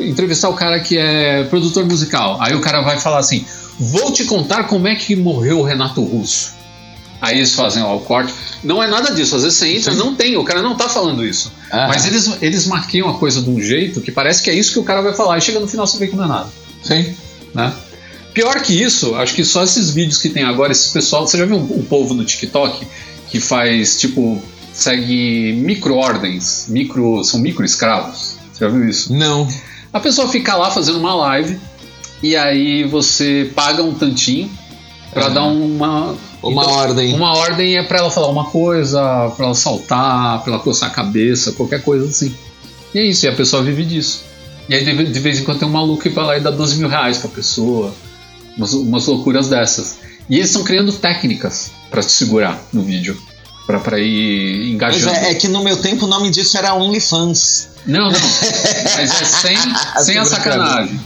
entrevistar 0.00 0.48
o 0.48 0.54
cara 0.54 0.80
que 0.80 0.96
é 0.96 1.44
produtor 1.44 1.84
musical. 1.84 2.38
Aí 2.40 2.54
o 2.54 2.60
cara 2.60 2.80
vai 2.80 2.98
falar 2.98 3.18
assim: 3.18 3.44
Vou 3.78 4.12
te 4.12 4.24
contar 4.24 4.64
como 4.64 4.86
é 4.88 4.94
que 4.94 5.16
morreu 5.16 5.58
o 5.60 5.62
Renato 5.62 6.02
Russo. 6.02 6.52
Aí 7.20 7.36
eles 7.36 7.54
fazem 7.54 7.82
ó, 7.82 7.96
o 7.96 8.00
corte. 8.00 8.32
Não 8.64 8.82
é 8.82 8.86
nada 8.86 9.12
disso. 9.12 9.36
Às 9.36 9.42
vezes 9.42 9.58
você 9.58 9.76
entra, 9.76 9.94
não 9.94 10.14
tem, 10.14 10.36
o 10.36 10.44
cara 10.44 10.62
não 10.62 10.74
tá 10.74 10.88
falando 10.88 11.24
isso. 11.24 11.52
Aham. 11.72 11.88
Mas 11.88 12.06
eles, 12.06 12.30
eles 12.40 12.66
maquiam 12.66 13.08
a 13.08 13.18
coisa 13.18 13.42
de 13.42 13.50
um 13.50 13.60
jeito 13.60 14.00
que 14.00 14.10
parece 14.10 14.42
que 14.42 14.50
é 14.50 14.54
isso 14.54 14.72
que 14.72 14.78
o 14.78 14.84
cara 14.84 15.02
vai 15.02 15.14
falar. 15.14 15.38
E 15.38 15.40
chega 15.40 15.60
no 15.60 15.68
final 15.68 15.86
você 15.86 15.98
vê 15.98 16.06
que 16.06 16.16
não 16.16 16.24
é 16.24 16.28
nada. 16.28 16.48
Sim. 16.82 17.14
né? 17.54 17.72
Pior 18.32 18.60
que 18.62 18.72
isso, 18.72 19.14
acho 19.16 19.34
que 19.34 19.44
só 19.44 19.64
esses 19.64 19.90
vídeos 19.90 20.18
que 20.18 20.28
tem 20.28 20.44
agora, 20.44 20.72
esse 20.72 20.90
pessoal. 20.92 21.26
Você 21.26 21.36
já 21.36 21.44
viu 21.44 21.56
o 21.56 21.84
povo 21.88 22.14
no 22.14 22.24
TikTok 22.24 22.86
que 23.28 23.40
faz, 23.40 23.98
tipo, 24.00 24.40
segue 24.72 25.52
micro-ordens, 25.52 26.66
micro, 26.68 27.22
são 27.24 27.40
micro-escravos? 27.40 28.36
Você 28.52 28.64
já 28.64 28.68
viu 28.68 28.88
isso? 28.88 29.12
Não. 29.12 29.48
A 29.92 30.00
pessoa 30.00 30.28
fica 30.28 30.56
lá 30.56 30.70
fazendo 30.70 30.98
uma 30.98 31.14
live 31.14 31.58
e 32.22 32.36
aí 32.36 32.84
você 32.84 33.50
paga 33.54 33.82
um 33.82 33.94
tantinho 33.94 34.50
pra 35.12 35.28
Uhum. 35.28 35.34
dar 35.34 35.42
uma. 35.44 36.14
Uma 36.42 36.66
ordem. 36.70 37.14
Uma 37.14 37.36
ordem 37.36 37.76
é 37.76 37.82
pra 37.82 37.98
ela 37.98 38.10
falar 38.10 38.28
uma 38.28 38.46
coisa, 38.46 39.00
pra 39.36 39.46
ela 39.46 39.54
saltar, 39.54 40.42
pra 40.42 40.54
ela 40.54 40.62
coçar 40.62 40.88
a 40.88 40.92
cabeça, 40.92 41.52
qualquer 41.52 41.82
coisa 41.82 42.06
assim. 42.08 42.34
E 42.94 42.98
é 42.98 43.04
isso, 43.04 43.26
e 43.26 43.28
a 43.28 43.32
pessoa 43.34 43.62
vive 43.62 43.84
disso. 43.84 44.24
E 44.68 44.74
aí 44.74 44.84
de, 44.84 45.04
de 45.12 45.20
vez 45.20 45.38
em 45.40 45.44
quando 45.44 45.58
tem 45.58 45.68
um 45.68 45.72
maluco 45.72 46.02
que 46.02 46.08
vai 46.08 46.24
lá 46.24 46.36
e 46.36 46.40
dá 46.40 46.50
12 46.50 46.76
mil 46.78 46.88
reais 46.88 47.18
pra 47.18 47.28
pessoa. 47.28 47.94
Umas, 48.56 48.72
umas 48.72 49.06
loucuras 49.06 49.48
dessas. 49.48 49.98
E 50.28 50.36
eles 50.36 50.48
estão 50.48 50.62
criando 50.64 50.92
técnicas 50.92 51.70
pra 51.90 52.02
te 52.02 52.12
segurar 52.12 52.60
no 52.72 52.82
vídeo. 52.82 53.16
Pra, 53.66 53.78
pra 53.78 53.98
ir 54.00 54.72
engajando. 54.72 55.14
é, 55.14 55.30
é 55.30 55.34
que 55.34 55.46
no 55.46 55.62
meu 55.62 55.76
tempo 55.76 56.04
o 56.06 56.08
nome 56.08 56.28
disso 56.30 56.56
era 56.58 56.74
OnlyFans. 56.74 57.68
Não, 57.86 58.10
não. 58.10 58.20
Mas 58.96 59.20
é 59.20 59.24
sem, 59.24 59.56
sem 60.04 60.18
a 60.18 60.24
sacanagem. 60.24 61.00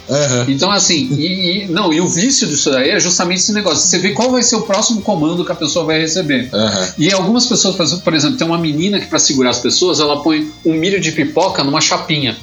Então, 0.48 0.70
assim, 0.70 1.08
e, 1.12 1.64
e- 1.64 1.68
não, 1.68 1.92
e 1.92 2.00
o 2.00 2.08
vício 2.08 2.48
disso 2.48 2.70
daí 2.70 2.90
é 2.90 2.98
justamente 2.98 3.38
esse 3.40 3.52
negócio. 3.52 3.78
Você 3.86 3.98
vê 3.98 4.10
qual 4.12 4.30
vai 4.30 4.42
ser 4.42 4.56
o 4.56 4.62
próximo 4.62 5.00
comando 5.02 5.44
que 5.44 5.52
a 5.52 5.54
pessoa 5.54 5.84
vai 5.84 6.00
receber. 6.00 6.48
Aham. 6.52 6.88
E 6.98 7.12
algumas 7.12 7.46
pessoas, 7.46 7.76
por 7.76 7.82
exemplo- 7.84 8.02
por 8.04 8.14
exemplo, 8.14 8.36
tem 8.38 8.46
uma 8.46 8.58
menina 8.58 8.98
que, 8.98 9.06
para 9.06 9.18
segurar 9.18 9.50
as 9.50 9.58
pessoas, 9.58 10.00
ela 10.00 10.22
põe 10.22 10.50
um 10.64 10.72
milho 10.74 11.00
de 11.00 11.12
pipoca 11.12 11.62
numa 11.62 11.80
chapinha. 11.80 12.36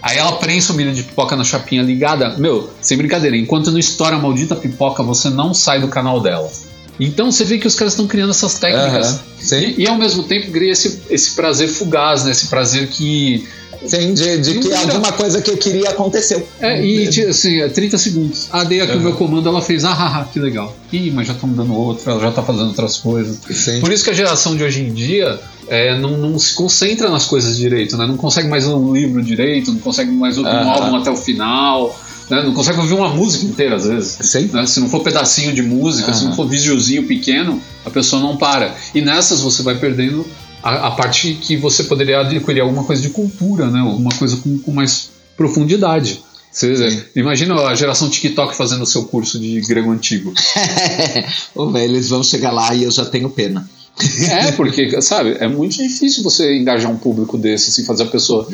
Aí 0.00 0.18
ela 0.18 0.32
prensa 0.36 0.72
o 0.72 0.76
milho 0.76 0.94
de 0.94 1.02
pipoca 1.02 1.34
na 1.36 1.44
chapinha 1.44 1.82
ligada. 1.82 2.36
Meu, 2.38 2.70
sem 2.80 2.96
brincadeira, 2.96 3.36
enquanto 3.36 3.70
não 3.70 3.78
estoura 3.78 4.16
a 4.16 4.18
maldita 4.18 4.54
pipoca, 4.54 5.02
você 5.02 5.28
não 5.30 5.52
sai 5.52 5.80
do 5.80 5.88
canal 5.88 6.20
dela. 6.20 6.50
Então 6.98 7.30
você 7.32 7.44
vê 7.44 7.58
que 7.58 7.66
os 7.66 7.74
caras 7.74 7.92
estão 7.92 8.06
criando 8.06 8.30
essas 8.30 8.58
técnicas. 8.58 9.20
Sim. 9.40 9.74
E, 9.76 9.82
e 9.82 9.88
ao 9.88 9.96
mesmo 9.98 10.22
tempo 10.22 10.50
cria 10.50 10.72
esse, 10.72 11.00
esse 11.10 11.32
prazer 11.32 11.68
fugaz, 11.68 12.24
né? 12.24 12.30
Esse 12.30 12.46
prazer 12.46 12.88
que 12.88 13.46
Sim, 13.86 14.14
de, 14.14 14.38
de 14.38 14.58
que 14.60 14.72
alguma 14.72 15.12
coisa 15.12 15.42
que 15.42 15.50
eu 15.50 15.56
queria 15.58 15.90
aconteceu. 15.90 16.46
É, 16.60 16.82
e 16.82 17.08
ti- 17.08 17.22
assim, 17.26 17.60
é 17.60 17.68
30 17.68 17.98
segundos. 17.98 18.48
Ah, 18.50 18.64
dei 18.64 18.80
aqui 18.80 18.96
o 18.96 19.00
meu 19.00 19.12
comando, 19.14 19.46
ela 19.48 19.60
fez, 19.60 19.84
ah, 19.84 19.92
haha, 19.92 20.24
que 20.24 20.38
legal. 20.38 20.74
Ih, 20.92 21.10
mas 21.10 21.26
já 21.26 21.34
estamos 21.34 21.56
dando 21.56 21.74
outro, 21.74 22.10
ela 22.10 22.20
já 22.20 22.30
tá 22.30 22.42
fazendo 22.42 22.68
outras 22.68 22.96
coisas. 22.96 23.38
Sim. 23.50 23.80
Por 23.80 23.92
isso 23.92 24.02
que 24.04 24.10
a 24.10 24.14
geração 24.14 24.56
de 24.56 24.64
hoje 24.64 24.80
em 24.80 24.92
dia 24.92 25.38
é, 25.68 25.98
não, 25.98 26.16
não 26.16 26.38
se 26.38 26.54
concentra 26.54 27.10
nas 27.10 27.26
coisas 27.26 27.56
direito, 27.58 27.96
né? 27.98 28.06
Não 28.06 28.16
consegue 28.16 28.48
mais 28.48 28.64
ler 28.64 28.74
um 28.74 28.92
livro 28.94 29.22
direito, 29.22 29.70
não 29.72 29.80
consegue 29.80 30.10
mais 30.10 30.38
ouvir 30.38 30.50
um 30.50 30.70
álbum 30.70 30.96
até 30.96 31.10
o 31.10 31.16
final, 31.16 31.94
né? 32.30 32.42
não 32.42 32.54
consegue 32.54 32.78
ouvir 32.78 32.94
uma 32.94 33.08
música 33.08 33.44
inteira 33.44 33.76
às 33.76 33.86
vezes. 33.86 34.18
Sim. 34.20 34.50
né? 34.52 34.66
Se 34.66 34.80
não 34.80 34.88
for 34.88 35.00
pedacinho 35.00 35.52
de 35.52 35.62
música, 35.62 36.12
se 36.12 36.24
não 36.24 36.34
for 36.34 36.48
videozinho 36.48 37.06
pequeno, 37.06 37.60
a 37.84 37.90
pessoa 37.90 38.20
não 38.22 38.36
para. 38.36 38.74
E 38.94 39.00
nessas 39.00 39.40
você 39.40 39.62
vai 39.62 39.76
perdendo 39.76 40.26
a, 40.62 40.88
a 40.88 40.90
parte 40.92 41.34
que 41.34 41.56
você 41.56 41.84
poderia 41.84 42.20
adquirir 42.20 42.60
alguma 42.60 42.84
coisa 42.84 43.02
de 43.02 43.10
cultura, 43.10 43.70
né? 43.70 43.80
Alguma 43.80 44.12
coisa 44.14 44.36
com, 44.38 44.58
com 44.58 44.72
mais 44.72 45.10
profundidade. 45.36 46.22
Você 46.50 47.08
imagina 47.16 47.54
a 47.66 47.74
geração 47.74 48.08
TikTok 48.08 48.56
fazendo 48.56 48.82
o 48.82 48.86
seu 48.86 49.04
curso 49.06 49.40
de 49.40 49.60
grego 49.62 49.90
antigo. 49.90 50.32
Ô, 51.52 51.68
velho, 51.68 51.94
eles 51.94 52.08
vão 52.08 52.22
chegar 52.22 52.52
lá 52.52 52.72
e 52.72 52.84
eu 52.84 52.92
já 52.92 53.04
tenho 53.04 53.28
pena. 53.28 53.68
É, 54.28 54.50
porque, 54.52 55.00
sabe, 55.00 55.36
é 55.38 55.46
muito 55.46 55.76
difícil 55.76 56.22
você 56.24 56.56
engajar 56.58 56.90
um 56.90 56.96
público 56.96 57.38
desse, 57.38 57.70
assim, 57.70 57.84
fazer 57.84 58.02
a 58.02 58.06
pessoa. 58.06 58.46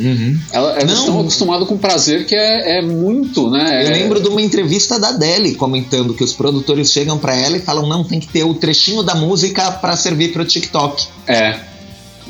Ela, 0.53 0.73
elas 0.73 0.93
Não. 0.93 0.99
estão 1.01 1.21
acostumadas 1.21 1.67
com 1.67 1.79
prazer 1.79 2.27
que 2.27 2.35
é, 2.35 2.79
é 2.79 2.83
muito, 2.83 3.49
né? 3.51 3.85
Eu 3.85 3.89
É- 3.91 3.93
lembro 3.95 4.21
de 4.21 4.29
uma 4.29 4.43
entrevista 4.43 4.99
da 4.99 5.09
Adele 5.09 5.55
comentando 5.55 6.13
que 6.13 6.23
os 6.23 6.35
produtores 6.35 6.93
chegam 6.93 7.17
pra 7.19 7.35
ela 7.35 7.57
e 7.57 7.61
falam: 7.61 7.89
não, 7.89 8.05
tem 8.05 8.21
que 8.21 8.29
ter 8.29 8.45
o 8.45 8.53
trechinho 8.55 9.03
da 9.03 9.15
música 9.15 9.71
pra 9.73 9.97
servir 9.97 10.33
pro 10.33 10.45
TikTok. 10.45 11.07
É. 11.27 11.71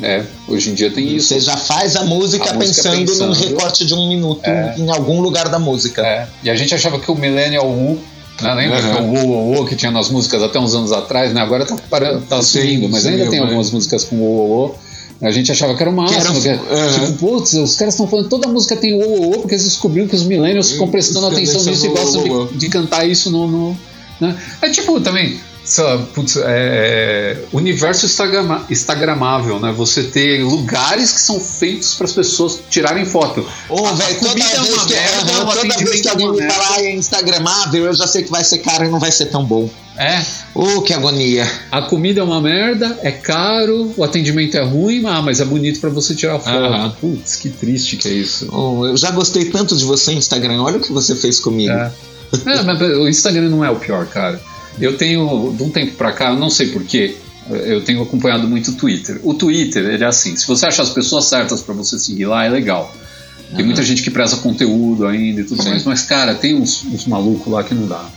É, 0.03 0.25
hoje 0.49 0.71
em 0.71 0.75
dia 0.75 0.91
tem 0.91 1.15
isso. 1.17 1.29
Você 1.29 1.41
já 1.41 1.59
faz 1.59 1.95
a 1.95 2.05
música, 2.05 2.51
A 2.51 2.55
música 2.55 2.89
pensando, 2.91 2.97
num 3.01 3.07
pensando. 3.07 3.33
recorte 3.35 3.85
de 3.85 3.93
um 3.93 4.09
minuto 4.09 4.41
É. 4.49 4.75
em 4.79 4.89
algum 4.89 5.21
lugar 5.21 5.49
da 5.51 5.59
música. 5.59 6.01
É. 6.07 6.27
E 6.43 6.49
a 6.49 6.55
gente 6.55 6.75
achava 6.75 6.99
que 6.99 7.11
o 7.11 7.15
Millennial 7.15 7.67
Wu, 7.69 7.99
né? 8.43 8.55
Lembra 8.55 8.79
Aham. 8.79 8.95
que 8.95 9.03
o 9.03 9.27
Wu 9.53 9.67
que 9.67 9.77
tinha 9.77 9.91
nas 9.91 10.11
músicas 10.11 10.43
até 10.43 10.59
uns 10.59 10.75
anos 10.75 10.93
atrás, 10.93 11.33
né? 11.33 11.41
Agora 11.41 11.65
tá, 11.67 11.77
para, 11.89 12.21
tá 12.21 12.43
sumindo, 12.43 12.89
mas 12.89 13.07
ainda 13.07 13.29
tem 13.29 13.39
algumas 13.41 13.71
músicas 13.71 14.05
com 14.05 14.17
o 14.17 14.23
Wu. 14.69 14.75
A 15.23 15.31
gente 15.31 15.53
achava 15.53 15.75
que 15.75 15.83
era 15.83 15.91
o 15.91 15.95
máximo. 15.95 16.41
Que 16.41 16.49
era- 16.49 16.59
que- 16.59 16.73
Aham. 16.75 17.07
Tipo, 17.07 17.13
putz, 17.19 17.53
os 17.53 17.75
caras 17.77 17.93
estão 17.95 18.07
falando 18.07 18.29
toda 18.29 18.49
a 18.49 18.51
música 18.51 18.75
tem 18.77 18.95
o 18.95 19.07
Wu, 19.07 19.31
porque 19.41 19.55
eles 19.55 19.65
descobriram 19.65 20.09
que 20.09 20.17
os 20.17 20.23
millennials 20.25 20.71
ficam 20.73 20.89
prestando 20.89 21.27
atenção 21.27 21.63
nisso 21.63 21.85
e 21.87 21.89
gostam 21.91 22.47
de, 22.49 22.57
de 22.59 22.69
cantar 22.71 23.07
isso 23.07 23.31
no. 23.31 23.47
no- 23.47 23.77
né? 24.21 24.35
É 24.63 24.69
tipo 24.71 24.99
também. 25.01 25.39
Sei 25.71 25.85
lá, 25.85 25.99
putz, 25.99 26.37
é, 26.37 26.43
é, 26.47 27.45
universo 27.53 28.07
instagramável, 28.69 29.61
né? 29.61 29.73
Você 29.77 30.03
ter 30.03 30.43
lugares 30.43 31.13
que 31.13 31.21
são 31.21 31.39
feitos 31.39 31.95
para 31.95 32.07
as 32.07 32.13
pessoas 32.13 32.61
tirarem 32.69 33.05
foto. 33.05 33.47
Ô, 33.69 33.87
a 33.87 33.93
velho, 33.93 34.19
toda, 34.19 34.33
é 34.33 34.35
vez 34.35 34.73
uma 34.73 34.85
que, 34.85 34.93
merda, 34.95 35.43
o 35.43 35.55
toda 35.55 35.77
vez 35.79 36.01
que 36.01 36.09
é 36.09 36.11
alguém 36.11 36.33
me 36.33 36.53
falar 36.53 36.81
é 36.81 36.93
Instagramável, 36.93 37.85
eu 37.87 37.95
já 37.95 38.07
sei 38.09 38.25
que 38.25 38.31
vai 38.31 38.43
ser 38.43 38.59
caro 38.59 38.85
e 38.85 38.89
não 38.89 38.99
vai 38.99 39.13
ser 39.13 39.27
tão 39.27 39.45
bom. 39.45 39.71
É, 39.97 40.25
Ô, 40.55 40.83
que 40.83 40.93
agonia. 40.93 41.49
A 41.71 41.83
comida 41.83 42.21
é 42.21 42.25
uma 42.25 42.41
merda, 42.41 42.99
é 43.03 43.13
caro, 43.13 43.93
o 43.97 44.03
atendimento 44.03 44.57
é 44.57 44.63
ruim, 44.63 45.05
ah, 45.07 45.23
mas 45.23 45.41
é 45.41 45.45
bonito 45.45 45.79
pra 45.79 45.91
você 45.91 46.15
tirar 46.15 46.39
foto. 46.41 46.51
Aham. 46.51 46.91
Putz, 47.01 47.37
que 47.37 47.51
triste 47.51 47.97
que 47.97 48.09
é 48.09 48.13
isso. 48.13 48.53
Ô, 48.53 48.87
eu 48.87 48.97
já 48.97 49.11
gostei 49.11 49.45
tanto 49.45 49.77
de 49.77 49.85
você, 49.85 50.13
Instagram. 50.13 50.63
Olha 50.63 50.79
o 50.79 50.81
que 50.81 50.93
você 50.93 51.15
fez 51.15 51.39
comigo. 51.39 51.73
É. 51.73 51.93
É, 52.47 52.63
mas 52.63 52.81
o 52.81 53.09
Instagram 53.09 53.49
não 53.49 53.65
é 53.65 53.71
o 53.71 53.77
pior, 53.77 54.07
cara. 54.07 54.41
Eu 54.79 54.97
tenho, 54.97 55.55
de 55.57 55.63
um 55.63 55.71
tempo 55.71 55.93
pra 55.97 56.13
cá, 56.13 56.31
eu 56.31 56.37
não 56.37 56.49
sei 56.51 56.69
porquê, 56.69 57.17
eu 57.51 57.83
tenho 57.83 58.03
acompanhado 58.03 58.47
muito 58.47 58.71
o 58.71 58.75
Twitter. 58.75 59.21
O 59.23 59.35
Twitter, 59.35 59.85
ele 59.85 60.05
é 60.05 60.07
assim, 60.07 60.37
se 60.37 60.47
você 60.47 60.67
achar 60.67 60.83
as 60.85 60.91
pessoas 60.91 61.25
certas 61.27 61.61
pra 61.63 61.75
você 61.75 61.99
seguir 61.99 62.27
lá, 62.27 62.45
é 62.45 62.49
legal. 62.49 62.95
Tem 63.57 63.65
muita 63.65 63.83
gente 63.83 64.03
que 64.03 64.11
preza 64.11 64.37
conteúdo 64.37 65.07
ainda 65.07 65.41
e 65.41 65.45
tudo 65.45 65.61
Sim. 65.63 65.71
mais. 65.71 65.85
Mas, 65.85 66.03
cara, 66.03 66.35
tem 66.37 66.55
uns, 66.55 66.85
uns 66.85 67.05
malucos 67.07 67.53
lá 67.53 67.65
que 67.65 67.75
não 67.75 67.87
dá. 67.89 68.09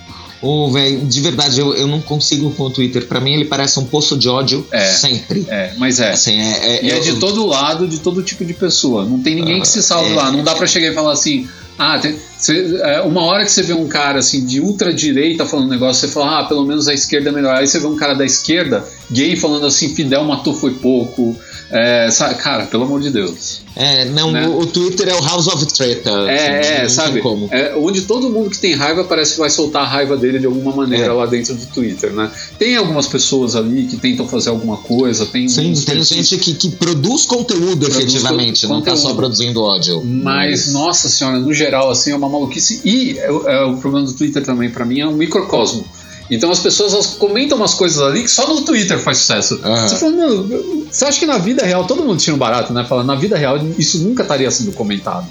Ô, 0.43 0.69
velho, 0.71 0.99
de 1.05 1.21
verdade, 1.21 1.59
eu, 1.59 1.73
eu 1.73 1.87
não 1.87 2.01
consigo 2.01 2.51
com 2.51 2.63
o 2.65 2.69
Twitter. 2.69 3.07
Pra 3.07 3.19
mim, 3.19 3.33
ele 3.33 3.45
parece 3.45 3.79
um 3.79 3.85
poço 3.85 4.15
de 4.15 4.29
ódio 4.29 4.67
É. 4.71 4.91
sempre. 4.91 5.45
É, 5.49 5.73
mas 5.77 5.99
é. 5.99 6.11
Assim, 6.11 6.37
é, 6.39 6.75
é, 6.75 6.85
E 6.85 6.91
é 6.91 6.97
eu- 6.97 7.01
de 7.01 7.13
todo 7.13 7.45
lado, 7.47 7.87
de 7.87 7.97
todo 7.99 8.21
tipo 8.21 8.45
de 8.45 8.53
pessoa. 8.53 9.05
Não 9.05 9.19
tem 9.23 9.33
ninguém 9.35 9.59
que 9.61 9.67
se 9.67 9.81
salve 9.81 10.11
é. 10.11 10.15
lá. 10.15 10.31
Não 10.31 10.43
dá 10.43 10.53
pra 10.53 10.67
chegar 10.67 10.91
e 10.91 10.93
falar 10.93 11.13
assim. 11.13 11.47
Ah, 11.79 11.97
tem- 11.97 12.15
cê- 12.45 12.79
é, 12.81 13.01
uma 13.01 13.21
hora 13.23 13.43
que 13.45 13.51
você 13.51 13.63
vê 13.63 13.73
um 13.73 13.87
cara 13.87 14.19
assim 14.19 14.45
de 14.45 14.59
ultradireita 14.59 15.45
falando 15.45 15.67
um 15.67 15.69
negócio, 15.69 16.07
você 16.07 16.13
fala, 16.13 16.39
ah, 16.39 16.43
pelo 16.45 16.65
menos 16.65 16.87
a 16.87 16.93
esquerda 16.93 17.29
é 17.29 17.31
melhor. 17.31 17.55
Aí 17.55 17.67
você 17.67 17.79
vê 17.79 17.87
um 17.87 17.95
cara 17.95 18.13
da 18.13 18.25
esquerda, 18.25 18.83
gay, 19.11 19.35
falando 19.35 19.65
assim, 19.65 19.93
Fidel 19.95 20.23
matou 20.25 20.53
foi 20.53 20.73
pouco. 20.75 21.35
É, 21.75 22.11
sabe, 22.11 22.35
cara, 22.35 22.65
pelo 22.67 22.83
amor 22.83 23.01
de 23.01 23.09
Deus. 23.09 23.61
É, 23.75 24.05
não, 24.05 24.31
Né? 24.31 24.47
o, 24.47 24.59
o 24.59 24.65
Twitter 24.67 25.07
é 25.07 25.15
o 25.15 25.21
House 25.23 25.47
of 25.47 25.65
Treta. 25.65 26.11
É, 26.29 26.59
assim, 26.59 26.69
é, 26.71 26.79
tem 26.81 26.89
sabe? 26.89 27.19
como. 27.21 27.47
É, 27.51 27.73
onde 27.75 28.01
todo 28.01 28.29
mundo 28.29 28.51
que 28.51 28.59
tem 28.59 28.75
raiva 28.75 29.03
parece 29.05 29.33
que 29.33 29.39
vai 29.39 29.49
soltar 29.49 29.81
a 29.81 29.87
raiva 29.87 30.15
dele 30.15 30.37
de 30.37 30.45
alguma 30.45 30.71
maneira 30.75 31.05
É. 31.05 31.11
lá 31.11 31.25
dentro 31.25 31.55
do 31.55 31.65
Twitter, 31.67 32.11
né? 32.13 32.29
Tem 32.59 32.75
algumas 32.75 33.07
pessoas 33.07 33.55
ali 33.55 33.87
que 33.87 33.97
tentam 33.97 34.27
fazer 34.27 34.51
alguma 34.51 34.77
coisa, 34.77 35.25
tem 35.25 35.47
Sim, 35.49 35.73
tem 35.73 36.03
gente 36.03 36.37
que, 36.37 36.53
que 36.53 36.69
produz 36.69 37.25
conteúdo 37.25 37.87
Produz 37.87 37.97
efetivamente, 37.97 38.67
não 38.67 38.79
tá 38.81 38.91
conteúdo. 38.91 38.99
só 39.09 39.13
produzindo 39.15 39.63
ódio. 39.63 40.03
Mas, 40.05 40.71
nossa 40.71 41.09
senhora, 41.09 41.39
no 41.39 41.51
geral, 41.53 41.89
assim, 41.89 42.11
é 42.11 42.15
uma 42.15 42.29
maluquice. 42.33 42.81
E 42.83 43.17
é, 43.17 43.31
o- 43.31 43.47
é 43.47 43.65
o 43.65 43.77
problema 43.77 44.05
do 44.05 44.13
Twitter 44.13 44.43
também, 44.43 44.69
pra 44.69 44.85
mim, 44.85 44.99
é 44.99 45.07
um 45.07 45.13
microcosmo. 45.13 45.85
Então 46.31 46.49
as 46.51 46.59
pessoas 46.59 46.93
elas 46.93 47.07
comentam 47.07 47.57
umas 47.57 47.73
coisas 47.73 48.01
ali 48.01 48.23
que 48.23 48.29
só 48.31 48.47
no 48.47 48.61
Twitter 48.61 48.97
faz 48.99 49.19
sucesso. 49.19 49.59
Aham. 49.63 49.87
Você 49.87 49.95
fala, 49.97 50.11
mano, 50.15 50.87
você 50.89 51.05
acha 51.05 51.19
que 51.19 51.25
na 51.25 51.37
vida 51.37 51.65
real, 51.65 51.85
todo 51.85 52.03
mundo 52.03 52.17
tira 52.17 52.35
um 52.35 52.39
barato, 52.39 52.71
né? 52.73 52.85
Fala, 52.85 53.03
na 53.03 53.15
vida 53.15 53.37
real 53.37 53.57
isso 53.77 53.99
nunca 53.99 54.23
estaria 54.23 54.49
sendo 54.49 54.71
comentado. 54.71 55.27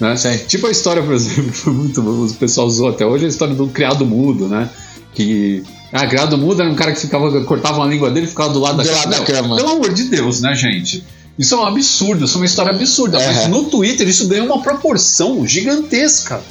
Né? 0.00 0.14
Tipo 0.46 0.68
a 0.68 0.70
história, 0.70 1.02
por 1.02 1.12
exemplo, 1.14 1.52
foi 1.52 1.72
muito 1.72 2.00
o 2.00 2.32
pessoal 2.34 2.66
usou 2.68 2.88
até 2.88 3.04
hoje, 3.04 3.24
a 3.26 3.28
história 3.28 3.54
do 3.54 3.66
criado 3.66 4.06
mudo, 4.06 4.46
né? 4.48 4.70
Que. 5.14 5.62
Ah, 5.92 6.06
criado 6.06 6.38
mudo 6.38 6.60
era 6.62 6.70
um 6.70 6.74
cara 6.76 6.92
que 6.92 7.00
ficava, 7.00 7.40
cortava 7.44 7.82
a 7.82 7.86
língua 7.86 8.10
dele 8.10 8.26
e 8.26 8.28
ficava 8.28 8.50
do 8.52 8.60
lado 8.60 8.76
da 8.76 8.84
Do 8.84 8.90
lado 8.92 9.10
da 9.10 9.20
cama. 9.24 9.56
Pelo 9.56 9.70
amor 9.70 9.92
de 9.92 10.04
Deus, 10.04 10.40
né, 10.40 10.54
gente? 10.54 11.02
Isso 11.38 11.54
é 11.54 11.58
um 11.58 11.64
absurdo, 11.66 12.24
isso 12.24 12.34
é 12.34 12.40
uma 12.40 12.46
história 12.46 12.72
absurda. 12.72 13.18
Mas 13.18 13.46
no 13.48 13.64
Twitter 13.64 14.08
isso 14.08 14.26
ganhou 14.26 14.46
uma 14.46 14.60
proporção 14.60 15.46
gigantesca. 15.46 16.42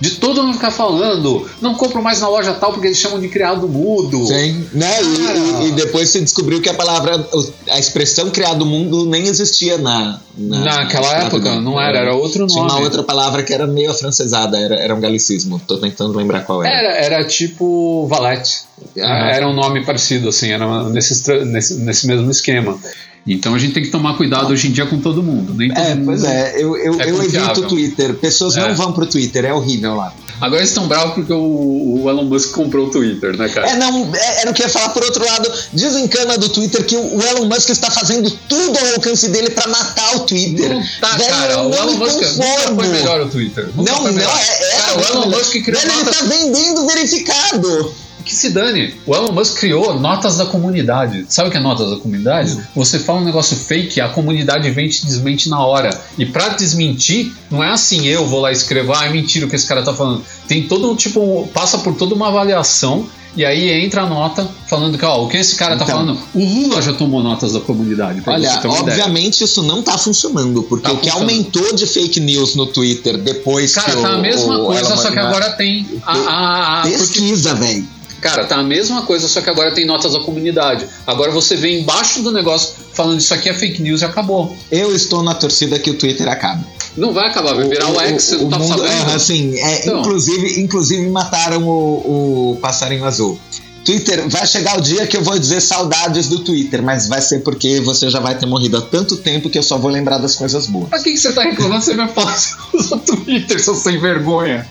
De 0.00 0.12
todo 0.12 0.42
mundo 0.42 0.54
ficar 0.54 0.70
falando, 0.70 1.46
não 1.60 1.74
compro 1.74 2.02
mais 2.02 2.22
na 2.22 2.28
loja 2.28 2.54
tal 2.54 2.72
porque 2.72 2.86
eles 2.86 2.96
chamam 2.96 3.20
de 3.20 3.28
criado 3.28 3.68
mudo. 3.68 4.26
Sim, 4.26 4.66
né? 4.72 4.98
E-. 5.02 5.64
E, 5.64 5.68
e 5.68 5.72
depois 5.72 6.08
se 6.08 6.18
descobriu 6.22 6.58
que 6.62 6.70
a 6.70 6.74
palavra, 6.74 7.22
a 7.68 7.78
expressão 7.78 8.30
criado 8.30 8.64
mundo 8.64 9.04
nem 9.04 9.26
existia 9.26 9.76
na, 9.76 10.18
na 10.38 10.58
Naquela 10.60 11.06
na 11.06 11.24
época, 11.24 11.60
não 11.60 11.78
era, 11.78 11.98
era 11.98 12.14
outro 12.14 12.46
Tinha 12.46 12.62
nome. 12.62 12.78
uma 12.78 12.80
outra 12.80 13.02
palavra 13.02 13.42
que 13.42 13.52
era 13.52 13.66
meio 13.66 13.90
afrancesada, 13.90 14.58
era, 14.58 14.76
era 14.76 14.94
um 14.94 15.00
galicismo. 15.00 15.60
Tô 15.66 15.76
tentando 15.76 16.16
lembrar 16.16 16.44
qual 16.46 16.64
era. 16.64 16.74
Era, 16.74 16.96
era 16.96 17.24
tipo 17.26 18.06
Valete. 18.06 18.62
Era 18.96 19.46
um 19.46 19.52
nome 19.52 19.84
parecido, 19.84 20.30
assim, 20.30 20.50
era 20.50 20.88
nesse, 20.88 21.30
nesse, 21.44 21.74
nesse 21.74 22.06
mesmo 22.06 22.30
esquema. 22.30 22.78
Então 23.26 23.54
a 23.54 23.58
gente 23.58 23.74
tem 23.74 23.82
que 23.82 23.90
tomar 23.90 24.16
cuidado 24.16 24.50
hoje 24.52 24.68
em 24.68 24.72
dia 24.72 24.86
com 24.86 24.98
todo 24.98 25.22
mundo. 25.22 25.54
Nem 25.54 25.68
todo 25.68 25.78
É, 25.84 25.94
mundo- 25.94 26.06
pois 26.06 26.24
é, 26.24 26.54
eu, 26.56 26.76
eu, 26.76 27.00
É 27.00 27.10
eu 27.10 27.22
evito 27.22 27.60
o 27.60 27.68
Twitter. 27.68 28.14
Pessoas 28.14 28.56
É. 28.56 28.66
não 28.68 28.74
vão 28.74 28.92
pro 28.92 29.06
Twitter, 29.06 29.44
é 29.44 29.52
horrível 29.52 29.94
lá. 29.94 30.12
Agora 30.40 30.62
eles 30.62 30.70
estão 30.70 30.88
bravos 30.88 31.12
porque 31.14 31.32
o, 31.34 32.00
o 32.02 32.08
Elon 32.08 32.24
Musk 32.24 32.52
comprou 32.52 32.86
o 32.86 32.90
Twitter, 32.90 33.36
né, 33.36 33.46
cara? 33.50 33.68
É, 33.72 33.76
não, 33.76 34.10
é, 34.14 34.40
era 34.40 34.50
o 34.50 34.54
que 34.54 34.62
eu 34.62 34.66
ia 34.66 34.72
falar 34.72 34.88
por 34.88 35.04
outro 35.04 35.22
lado. 35.22 35.52
Desencana 35.70 36.38
do 36.38 36.48
Twitter 36.48 36.82
que 36.86 36.96
o 36.96 37.18
o 37.18 37.22
Elon 37.22 37.44
Musk 37.44 37.68
está 37.68 37.90
fazendo 37.90 38.30
tudo 38.48 38.78
ao 38.78 38.94
alcance 38.94 39.28
dele 39.28 39.50
pra 39.50 39.66
matar 39.68 40.16
o 40.16 40.20
Twitter. 40.20 40.70
Não 40.70 40.82
tá, 41.00 41.16
Velho, 41.18 41.28
cara. 41.30 41.58
O 41.60 41.68
não 41.68 41.76
Elon 41.78 41.92
Musk 41.98 42.20
nunca 42.38 42.74
foi 42.74 42.88
melhor 42.88 43.20
o 43.20 43.28
Twitter. 43.28 43.68
Nunca 43.76 43.92
Não, 43.92 44.02
não, 44.04 44.18
é, 44.18 44.22
é 44.22 44.76
Cara, 44.78 44.96
o 44.98 45.12
Elon 45.12 45.26
Musk 45.28 45.52
criou 45.62 45.80
Velho, 45.82 45.92
ele 45.92 46.04
tá 46.10 46.24
vendendo 46.24 46.86
verificado. 46.86 47.94
Que 48.24 48.34
se 48.34 48.50
dane. 48.50 48.94
O 49.06 49.14
Elon 49.14 49.32
Musk 49.32 49.58
criou 49.58 49.98
notas 49.98 50.36
da 50.36 50.46
comunidade. 50.46 51.24
Sabe 51.28 51.48
o 51.48 51.52
que 51.52 51.58
é 51.58 51.60
notas 51.60 51.90
da 51.90 51.96
comunidade? 51.96 52.56
Você 52.74 52.98
fala 52.98 53.20
um 53.20 53.24
negócio 53.24 53.56
fake, 53.56 54.00
a 54.00 54.08
comunidade 54.08 54.70
vem 54.70 54.86
e 54.86 54.88
te 54.90 55.06
desmente 55.06 55.48
na 55.48 55.60
hora. 55.64 55.90
E 56.18 56.26
pra 56.26 56.48
desmentir, 56.50 57.32
não 57.50 57.62
é 57.62 57.70
assim, 57.70 58.06
eu 58.06 58.26
vou 58.26 58.40
lá 58.40 58.50
e 58.50 58.54
escrevo, 58.54 58.92
ah, 58.94 59.06
é 59.06 59.10
mentira 59.10 59.46
o 59.46 59.48
que 59.48 59.56
esse 59.56 59.66
cara 59.66 59.82
tá 59.82 59.92
falando. 59.94 60.22
Tem 60.46 60.66
todo 60.66 60.90
um 60.90 60.94
tipo, 60.96 61.48
passa 61.52 61.78
por 61.78 61.94
toda 61.94 62.14
uma 62.14 62.28
avaliação. 62.28 63.06
E 63.36 63.44
aí 63.44 63.84
entra 63.84 64.02
a 64.02 64.06
nota 64.08 64.44
falando 64.66 64.98
que, 64.98 65.04
ó, 65.04 65.22
o 65.24 65.28
que 65.28 65.36
esse 65.36 65.54
cara 65.54 65.76
tá 65.76 65.84
Então. 65.84 65.98
falando? 66.00 66.18
O 66.34 66.44
Lula 66.44 66.82
já 66.82 66.92
tomou 66.92 67.22
notas 67.22 67.52
da 67.52 67.60
comunidade. 67.60 68.20
Olha, 68.26 68.50
uma 68.50 68.58
ideia. 68.60 68.80
obviamente 68.80 69.44
isso 69.44 69.62
não 69.62 69.82
tá 69.84 69.96
funcionando, 69.96 70.64
porque 70.64 70.88
Tá 70.88 70.92
o 70.92 70.98
que 70.98 71.08
aumentou 71.08 71.72
de 71.72 71.86
fake 71.86 72.18
news 72.18 72.56
no 72.56 72.66
Twitter 72.66 73.16
depois 73.18 73.72
Cara, 73.72 73.92
que 73.92 74.02
tá 74.02 74.10
o, 74.10 74.14
a 74.14 74.18
mesma 74.18 74.58
coisa, 74.64 74.96
só 74.96 75.12
que 75.12 75.18
agora 75.20 75.50
tem 75.52 75.86
a. 76.04 76.12
a, 76.12 76.78
a 76.80 76.82
porque- 76.82 76.98
Pesquisa, 76.98 77.54
velho. 77.54 77.86
Cara, 78.20 78.44
tá 78.44 78.56
a 78.56 78.62
mesma 78.62 79.02
coisa, 79.02 79.26
só 79.28 79.40
que 79.40 79.48
agora 79.50 79.72
tem 79.72 79.86
notas 79.86 80.12
da 80.12 80.20
comunidade. 80.20 80.86
Agora 81.06 81.30
você 81.30 81.56
vê 81.56 81.80
embaixo 81.80 82.22
do 82.22 82.30
negócio 82.32 82.74
falando 82.92 83.18
isso 83.18 83.32
aqui 83.32 83.48
é 83.48 83.54
fake 83.54 83.80
news 83.82 84.02
e 84.02 84.04
acabou. 84.04 84.54
Eu 84.70 84.94
estou 84.94 85.22
na 85.22 85.34
torcida 85.34 85.78
que 85.78 85.90
o 85.90 85.94
Twitter 85.94 86.28
acabe. 86.28 86.64
Não 86.96 87.12
vai 87.12 87.28
acabar, 87.28 87.54
vai 87.54 87.66
virar 87.68 87.88
o, 87.88 88.00
X, 88.00 88.24
você 88.24 88.36
não 88.36 88.48
tá 88.50 88.58
mundo- 88.58 88.78
sabendo. 88.78 89.10
é, 89.10 89.14
assim, 89.14 89.56
é, 89.58 89.80
Então. 89.80 90.00
inclusive, 90.00 90.60
inclusive 90.60 91.08
mataram 91.08 91.62
o, 91.66 92.52
o 92.52 92.58
passarinho 92.60 93.04
azul. 93.04 93.38
Twitter, 93.84 94.28
vai 94.28 94.46
chegar 94.46 94.76
o 94.78 94.80
dia 94.82 95.06
que 95.06 95.16
eu 95.16 95.22
vou 95.22 95.38
dizer 95.38 95.60
saudades 95.62 96.28
do 96.28 96.40
Twitter, 96.40 96.82
mas 96.82 97.08
vai 97.08 97.22
ser 97.22 97.38
porque 97.42 97.80
você 97.80 98.10
já 98.10 98.20
vai 98.20 98.36
ter 98.36 98.44
morrido 98.44 98.76
há 98.76 98.82
tanto 98.82 99.16
tempo 99.16 99.48
que 99.48 99.56
eu 99.58 99.62
só 99.62 99.78
vou 99.78 99.90
lembrar 99.90 100.18
das 100.18 100.34
coisas 100.34 100.66
boas. 100.66 100.90
Pra 100.90 100.98
que, 100.98 101.12
que 101.12 101.16
você 101.18 101.32
tá 101.32 101.42
reclamando? 101.42 101.82
Você 101.82 101.94
vai 101.96 102.06
falar 102.08 102.36
usa 102.74 102.98
Twitter, 102.98 103.58
seu 103.62 103.74
sem 103.74 103.98
vergonha. 103.98 104.68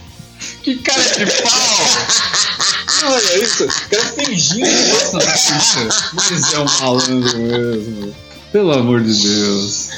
Que 0.63 0.75
cara 0.77 1.01
de 1.01 1.25
pau! 1.41 1.51
Olha 3.11 3.43
isso, 3.43 3.63
o 3.63 3.89
cara 3.89 4.03
fingindo 4.17 4.65
que 4.65 4.91
gosta. 4.91 5.19
Mas 6.13 6.53
é 6.53 6.59
um 6.59 6.65
malandro 6.81 7.39
mesmo. 7.39 8.15
Pelo 8.51 8.71
amor 8.73 9.01
de 9.01 9.13
Deus. 9.13 9.89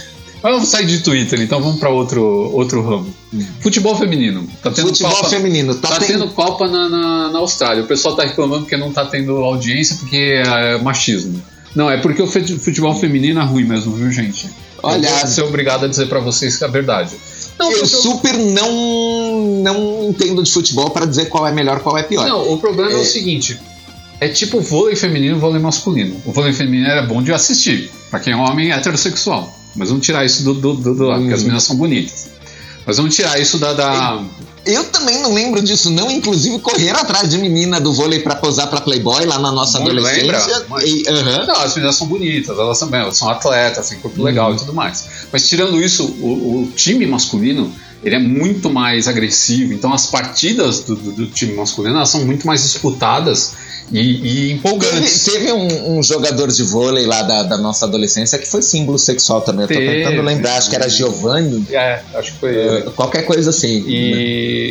Vamos 0.43 0.69
sair 0.69 0.85
de 0.87 0.99
Twitter, 0.99 1.39
então 1.41 1.61
vamos 1.61 1.79
pra 1.79 1.89
outro, 1.89 2.23
outro 2.53 2.81
ramo. 2.83 3.13
Futebol 3.61 3.95
feminino. 3.95 4.47
Tá 4.61 4.71
tendo 4.71 4.87
Futebol 4.89 5.11
Copa- 5.15 5.29
feminino, 5.29 5.75
tá, 5.75 5.87
Tá 5.89 5.99
tendo- 5.99 6.07
tendo 6.07 6.27
Copa 6.29 6.67
na, 6.67 6.89
na, 6.89 7.29
na 7.29 7.39
Austrália. 7.39 7.83
O 7.83 7.87
pessoal 7.87 8.15
tá 8.15 8.23
reclamando 8.23 8.61
porque 8.63 8.75
não 8.77 8.91
tá 8.91 9.05
tendo 9.05 9.35
audiência 9.37 9.95
porque 9.97 10.41
é 10.45 10.77
machismo. 10.79 11.41
Não, 11.75 11.89
é 11.89 11.97
porque 11.97 12.21
o 12.21 12.27
fute- 12.27 12.57
futebol 12.57 12.93
feminino 12.99 13.39
é 13.39 13.43
ruim 13.43 13.63
mesmo, 13.65 13.93
viu, 13.95 14.11
gente? 14.11 14.49
Olha- 14.83 15.07
eu 15.09 15.17
vou 15.19 15.27
ser 15.27 15.43
obrigado 15.43 15.85
a 15.85 15.87
dizer 15.87 16.07
pra 16.07 16.19
vocês 16.19 16.57
que 16.57 16.63
é 16.63 16.67
a 16.67 16.71
verdade. 16.71 17.15
Não, 17.61 17.71
Eu 17.71 17.79
porque 17.79 17.95
o- 17.95 17.99
super 18.01 18.33
não, 18.37 19.41
não 19.63 20.09
entendo 20.09 20.43
de 20.43 20.51
futebol 20.51 20.89
para 20.89 21.05
dizer 21.05 21.27
qual 21.29 21.47
é 21.47 21.51
melhor, 21.51 21.79
qual 21.81 21.97
é 21.97 22.03
pior. 22.03 22.27
não, 22.27 22.51
o 22.53 22.57
problema 22.57 22.91
é. 22.91 22.95
o 22.95 23.01
É. 23.01 23.05
seguinte: 23.05 23.59
é 24.19 24.27
tipo 24.27 24.59
vôlei 24.61 24.95
feminino 24.95 25.37
e 25.37 25.39
vôlei 25.39 25.61
masculino. 25.61 26.15
O 26.25 26.31
vôlei 26.31 26.53
feminino 26.53 26.87
era 26.89 27.01
bom 27.03 27.21
de 27.21 27.31
assistir, 27.33 27.91
pra 28.09 28.19
quem 28.19 28.33
é 28.33 28.35
homem 28.35 28.71
heterossexual. 28.71 29.57
Mas 29.75 29.89
vamos 29.89 30.05
tirar 30.05 30.25
isso 30.25 30.43
do, 30.43 30.53
do, 30.53 30.73
do, 30.73 30.93
do 30.95 31.03
lado, 31.05 31.19
porque 31.21 31.33
as 31.33 31.39
Uhum. 31.41 31.45
meninas 31.47 31.63
são 31.63 31.75
bonitas. 31.77 32.27
Mas 32.85 32.97
vamos 32.97 33.15
tirar 33.15 33.39
isso 33.39 33.57
da. 33.57 33.73
da... 33.73 34.23
Eu 34.65 34.83
também 34.85 35.19
não 35.21 35.33
lembro 35.33 35.61
disso, 35.61 35.89
não. 35.89 36.09
Inclusive, 36.11 36.59
correram 36.59 36.99
atrás 36.99 37.29
de 37.29 37.37
menina 37.37 37.79
do 37.81 37.91
vôlei 37.91 38.19
pra 38.19 38.35
posar 38.35 38.67
pra 38.69 38.79
Playboy 38.81 39.25
lá 39.25 39.39
na 39.39 39.51
nossa 39.51 39.79
Não 39.79 39.87
adolescência. 39.87 40.65
Mas- 40.69 40.83
E, 40.83 41.03
aham. 41.09 41.45
Não, 41.47 41.55
as 41.61 41.73
meninas 41.75 41.95
são 41.95 42.07
bonitas, 42.07 42.57
elas 42.57 42.77
são, 42.77 42.93
elas 42.93 43.17
são 43.17 43.29
atletas, 43.29 43.89
têm 43.89 43.99
corpo 43.99 44.21
legal 44.21 44.53
e 44.53 44.57
tudo 44.57 44.73
mais. 44.73 45.03
Mas 45.31 45.47
tirando 45.47 45.81
isso, 45.81 46.05
o, 46.21 46.63
o 46.63 46.71
time 46.75 47.05
masculino 47.07 47.73
ele 48.03 48.15
é 48.15 48.19
muito 48.19 48.69
mais 48.69 49.07
agressivo. 49.07 49.73
Então 49.73 49.93
as 49.93 50.07
partidas 50.07 50.79
do, 50.81 50.95
do- 50.95 51.11
do 51.11 51.25
time 51.27 51.53
masculino 51.53 51.95
elas 51.97 52.09
são 52.09 52.25
muito 52.25 52.45
mais 52.47 52.63
disputadas 52.63 53.53
e, 53.91 53.99
e 53.99 54.21
Teve, 54.21 54.51
empolgantes. 54.53 55.25
teve 55.25 55.51
um, 55.51 55.97
um 55.97 56.03
jogador 56.03 56.49
de 56.49 56.63
vôlei 56.63 57.05
lá 57.05 57.21
da, 57.23 57.43
da 57.43 57.57
nossa 57.57 57.85
adolescência 57.85 58.39
que 58.39 58.47
foi 58.47 58.61
símbolo 58.61 58.97
sexual 58.97 59.41
também. 59.41 59.63
Eu 59.63 59.67
tô 59.67 59.73
Teve. 59.73 60.03
tentando 60.03 60.21
lembrar, 60.23 60.57
acho 60.57 60.69
que 60.69 60.75
era 60.75 60.87
Giovanni, 60.89 61.65
É, 61.71 62.01
acho 62.15 62.31
que 62.33 62.39
foi 62.39 62.55
eh, 62.57 62.81
qualquer 62.95 63.23
coisa 63.23 63.49
assim. 63.49 63.83
E 63.85 63.91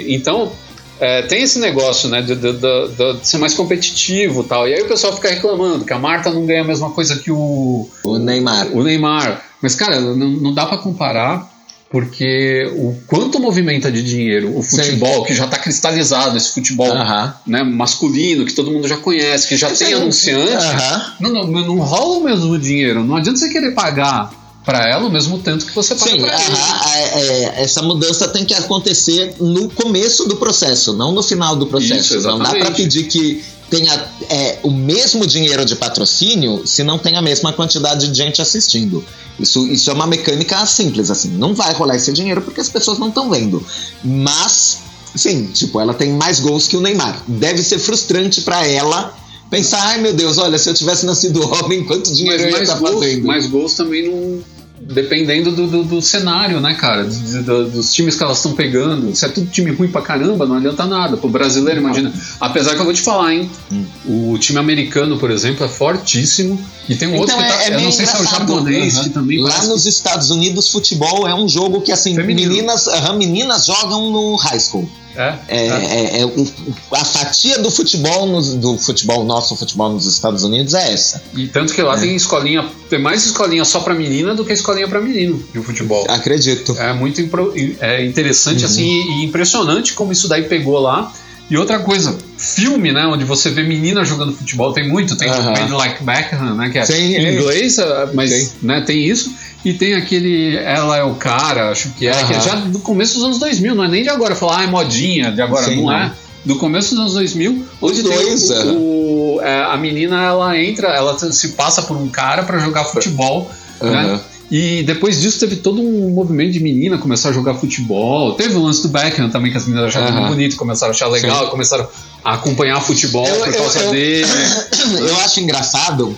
então 0.08 0.52
é, 1.00 1.22
tem 1.22 1.42
esse 1.42 1.58
negócio, 1.58 2.08
né, 2.10 2.20
de, 2.20 2.34
de- 2.34 2.52
de- 2.52 2.88
de- 3.18 3.26
ser 3.26 3.38
mais 3.38 3.54
competitivo, 3.54 4.42
e 4.42 4.44
tal. 4.44 4.68
E 4.68 4.74
aí 4.74 4.82
o 4.82 4.88
pessoal 4.88 5.14
fica 5.14 5.30
reclamando 5.30 5.84
que 5.84 5.92
a 5.94 5.98
Marta 5.98 6.30
não 6.30 6.44
ganha 6.44 6.60
a 6.60 6.66
mesma 6.66 6.90
coisa 6.90 7.16
que 7.16 7.30
o 7.30 7.88
O 8.04 8.18
Neymar. 8.18 8.68
o 8.76 8.82
Neymar. 8.82 9.42
Mas, 9.62 9.74
cara, 9.74 9.98
não, 10.00 10.14
não 10.28 10.52
dá 10.54 10.66
pra 10.66 10.76
comparar, 10.78 11.48
porque 11.90 12.70
o 12.76 12.94
quanto 13.06 13.40
movimenta 13.40 13.90
de 13.90 14.02
dinheiro 14.02 14.56
o 14.56 14.62
futebol, 14.62 15.24
que 15.24 15.34
já 15.34 15.46
tá 15.46 15.58
cristalizado, 15.58 16.36
esse 16.36 16.52
futebol 16.52 16.92
Aham. 16.92 17.34
né, 17.46 17.62
masculino, 17.62 18.44
que 18.44 18.52
todo 18.52 18.70
mundo 18.70 18.86
já 18.86 18.96
conhece, 18.96 19.48
que 19.48 19.56
já 19.56 19.70
tem 19.70 19.94
anunciante, 19.94 20.52
Aham. 20.54 21.12
não, 21.18 21.30
não, 21.32 21.46
não 21.46 21.78
rola 21.78 22.18
o 22.18 22.24
mesmo 22.24 22.56
dinheiro. 22.58 23.02
Não 23.04 23.16
adianta 23.16 23.38
você 23.40 23.48
querer 23.48 23.72
pagar 23.72 24.30
pra 24.64 24.88
ela 24.88 25.06
o 25.06 25.10
mesmo 25.10 25.38
tanto 25.38 25.66
que 25.66 25.74
você 25.74 25.94
paga 25.94 26.10
Sim, 26.10 26.20
pra 26.20 26.34
ele. 26.34 26.52
aham, 26.52 26.90
é, 27.14 27.62
essa 27.62 27.82
mudança 27.82 28.28
tem 28.28 28.44
que 28.44 28.54
acontecer 28.54 29.34
no 29.40 29.70
começo 29.70 30.26
do 30.28 30.36
processo, 30.36 30.92
não 30.92 31.12
no 31.12 31.22
final 31.22 31.56
do 31.56 31.66
processo. 31.66 32.16
Isso, 32.16 32.28
não 32.28 32.38
dá 32.38 32.50
para 32.50 32.70
pedir 32.70 33.04
que 33.04 33.42
tenha 33.70 33.92
é, 34.28 34.58
o 34.62 34.70
mesmo 34.70 35.26
dinheiro 35.26 35.64
de 35.64 35.76
patrocínio 35.76 36.66
se 36.66 36.82
não 36.82 36.98
tem 36.98 37.16
a 37.16 37.22
mesma 37.22 37.52
quantidade 37.52 38.08
de 38.08 38.16
gente 38.16 38.42
assistindo. 38.42 39.04
Isso, 39.38 39.66
isso 39.68 39.90
é 39.90 39.94
uma 39.94 40.06
mecânica 40.06 40.66
simples, 40.66 41.10
assim. 41.10 41.28
Não 41.30 41.54
vai 41.54 41.72
rolar 41.72 41.94
esse 41.96 42.12
dinheiro 42.12 42.42
porque 42.42 42.60
as 42.60 42.68
pessoas 42.68 42.98
não 42.98 43.08
estão 43.08 43.30
vendo. 43.30 43.64
Mas, 44.04 44.78
sim, 45.14 45.46
tipo, 45.46 45.80
ela 45.80 45.94
tem 45.94 46.12
mais 46.12 46.40
gols 46.40 46.66
que 46.66 46.76
o 46.76 46.80
Neymar. 46.80 47.22
Deve 47.26 47.62
ser 47.62 47.78
frustrante 47.78 48.42
para 48.42 48.66
ela 48.66 49.14
pensar, 49.50 49.82
ai 49.88 50.00
meu 50.00 50.12
Deus, 50.14 50.38
olha, 50.38 50.58
se 50.58 50.68
eu 50.68 50.74
tivesse 50.74 51.04
nascido 51.04 51.42
homem, 51.52 51.84
quanto 51.84 52.12
dinheiro 52.12 52.42
Mas 52.44 52.52
eu 52.52 52.58
ia 52.58 52.62
estar 52.62 52.78
gols, 52.78 53.04
fazendo? 53.04 53.26
mais 53.26 53.46
gols 53.46 53.74
também 53.74 54.08
não. 54.10 54.60
Dependendo 54.82 55.52
do, 55.52 55.66
do, 55.66 55.84
do 55.84 56.00
cenário, 56.00 56.58
né, 56.58 56.72
cara? 56.74 57.04
De- 57.04 57.42
de- 57.42 57.42
dos 57.70 57.92
times 57.92 58.14
que 58.16 58.22
elas 58.24 58.38
estão 58.38 58.54
pegando. 58.54 59.14
Se 59.14 59.26
é 59.26 59.28
tudo 59.28 59.46
time 59.50 59.70
ruim 59.72 59.88
pra 59.88 60.00
caramba, 60.00 60.46
não 60.46 60.56
adianta 60.56 60.86
nada. 60.86 61.18
Pro 61.18 61.28
brasileiro, 61.28 61.80
imagina. 61.80 62.10
Apesar 62.40 62.74
que 62.74 62.80
eu 62.80 62.84
vou 62.86 62.94
te 62.94 63.02
falar, 63.02 63.34
hein? 63.34 63.50
Hum. 63.70 63.84
O 64.32 64.38
time 64.38 64.58
americano, 64.58 65.18
por 65.18 65.30
exemplo, 65.30 65.66
é 65.66 65.68
fortíssimo. 65.68 66.58
E 66.88 66.94
tem 66.96 67.08
um 67.08 67.18
outro 67.18 67.34
Então 67.34 67.44
que 67.46 67.52
tá. 67.52 67.62
é, 67.64 67.68
é 67.72 67.74
eu 67.76 67.80
não 67.82 67.92
sei 67.92 68.06
se 68.06 68.16
é 68.16 68.20
o 68.20 68.24
japonês, 68.24 68.94
Aham. 68.96 69.04
que 69.04 69.10
também 69.10 69.42
Lá 69.42 69.64
nos 69.66 69.84
Estados 69.84 70.30
Unidos, 70.30 70.70
futebol 70.70 71.28
é 71.28 71.34
um 71.34 71.46
jogo 71.46 71.82
que, 71.82 71.92
assim, 71.92 72.14
Feminino. 72.14 72.48
meninas, 72.50 72.88
aham, 72.88 73.16
meninas 73.18 73.66
jogam 73.66 74.10
no 74.10 74.34
high 74.36 74.58
school. 74.58 74.88
É, 75.16 75.34
É, 75.48 75.66
é. 75.66 76.18
é- 76.18 76.20
é 76.20 76.26
o- 76.26 76.46
a 76.92 77.04
fatia 77.04 77.58
do 77.58 77.70
futebol, 77.70 78.26
nos- 78.26 78.54
do 78.54 78.78
futebol, 78.78 79.24
nosso 79.24 79.56
futebol 79.56 79.92
nos 79.92 80.06
Estados 80.06 80.44
Unidos 80.44 80.72
é 80.74 80.92
essa. 80.92 81.22
E 81.34 81.48
tanto 81.48 81.74
que 81.74 81.82
lá 81.82 81.96
É. 81.96 82.00
tem 82.00 82.14
escolinha. 82.14 82.64
Tem 82.88 83.00
mais 83.00 83.24
escolinha 83.26 83.64
só 83.64 83.80
pra 83.80 83.94
menina 83.94 84.34
do 84.34 84.44
que 84.44 84.52
escolinha 84.52 84.86
pra 84.88 85.00
menino 85.00 85.42
de 85.52 85.60
futebol. 85.62 86.06
Acredito. 86.08 86.76
É 86.78 86.92
muito 86.92 87.20
impro- 87.20 87.52
é 87.80 88.04
interessante 88.04 88.60
Uhum. 88.64 88.70
assim 88.70 88.88
e 88.88 89.24
impressionante 89.24 89.94
como 89.94 90.12
isso 90.12 90.28
daí 90.28 90.42
pegou 90.44 90.78
lá. 90.78 91.12
E 91.50 91.56
outra 91.56 91.80
coisa, 91.80 92.16
filme, 92.38 92.92
né, 92.92 93.04
onde 93.06 93.24
você 93.24 93.50
vê 93.50 93.64
menina 93.64 94.04
jogando 94.04 94.32
futebol, 94.32 94.72
tem 94.72 94.88
muito, 94.88 95.16
tem 95.16 95.28
Aham. 95.28 95.50
Made 95.50 95.72
Like 95.72 96.04
Beckham, 96.04 96.54
né, 96.54 96.70
que 96.70 96.78
é 96.78 96.84
Sim, 96.84 96.94
em 97.16 97.26
é. 97.26 97.32
inglês, 97.34 97.78
ah, 97.80 98.08
mas 98.14 98.30
Sim. 98.30 98.50
né, 98.62 98.80
tem 98.82 99.04
isso. 99.04 99.34
E 99.64 99.74
tem 99.74 99.94
aquele 99.94 100.56
Ela 100.56 100.96
é 100.98 101.02
o 101.02 101.14
cara, 101.16 101.70
acho 101.70 101.90
que 101.90 102.06
é, 102.06 102.12
que 102.24 102.32
é 102.34 102.40
já 102.40 102.54
do 102.54 102.78
começo 102.78 103.16
dos 103.16 103.24
anos 103.24 103.38
2000, 103.40 103.74
não 103.74 103.84
é 103.84 103.88
nem 103.88 104.02
de 104.04 104.08
agora, 104.08 104.34
falar 104.36 104.60
ah, 104.60 104.64
é 104.64 104.66
modinha, 104.68 105.32
de 105.32 105.42
agora, 105.42 105.66
Sim, 105.66 105.76
não, 105.76 105.86
não. 105.86 105.92
é. 105.92 106.12
Do 106.44 106.56
começo 106.56 106.90
dos 106.94 107.00
anos 107.00 107.14
2000, 107.14 107.66
Os 107.80 107.90
onde 107.90 108.02
tem 108.02 108.12
dois, 108.12 108.48
o, 108.48 108.52
aham. 108.54 108.72
o- 108.78 109.40
é, 109.42 109.62
a 109.64 109.76
menina, 109.76 110.22
ela 110.24 110.56
entra, 110.58 110.88
ela 110.88 111.18
se 111.18 111.48
passa 111.48 111.82
por 111.82 111.96
um 111.96 112.08
cara 112.08 112.44
pra 112.44 112.58
jogar 112.58 112.84
futebol, 112.84 113.50
né? 113.82 114.20
E 114.50 114.82
depois 114.82 115.20
disso 115.20 115.38
teve 115.38 115.56
todo 115.56 115.80
um 115.80 116.10
movimento 116.10 116.52
de 116.52 116.60
menina 116.60 116.98
começar 116.98 117.28
a 117.28 117.32
jogar 117.32 117.54
futebol. 117.54 118.34
Teve 118.34 118.56
o 118.56 118.62
lance 118.62 118.82
do 118.82 118.88
Beckham 118.88 119.30
também, 119.30 119.50
que 119.52 119.56
as 119.56 119.64
meninas 119.66 119.88
acharam 119.94 120.12
muito 120.12 120.28
bonito, 120.28 120.56
começaram 120.56 120.90
a 120.90 120.94
achar 120.94 121.06
legal, 121.08 121.50
começaram 121.50 121.86
a 122.24 122.34
acompanhar 122.34 122.80
futebol 122.80 123.26
Eu- 123.26 123.36
por 123.38 123.48
eu- 123.48 123.54
causa 123.54 123.78
eu- 123.80 123.90
dele. 123.92 124.26
Eu 125.08 125.16
acho 125.20 125.38
engraçado 125.40 126.16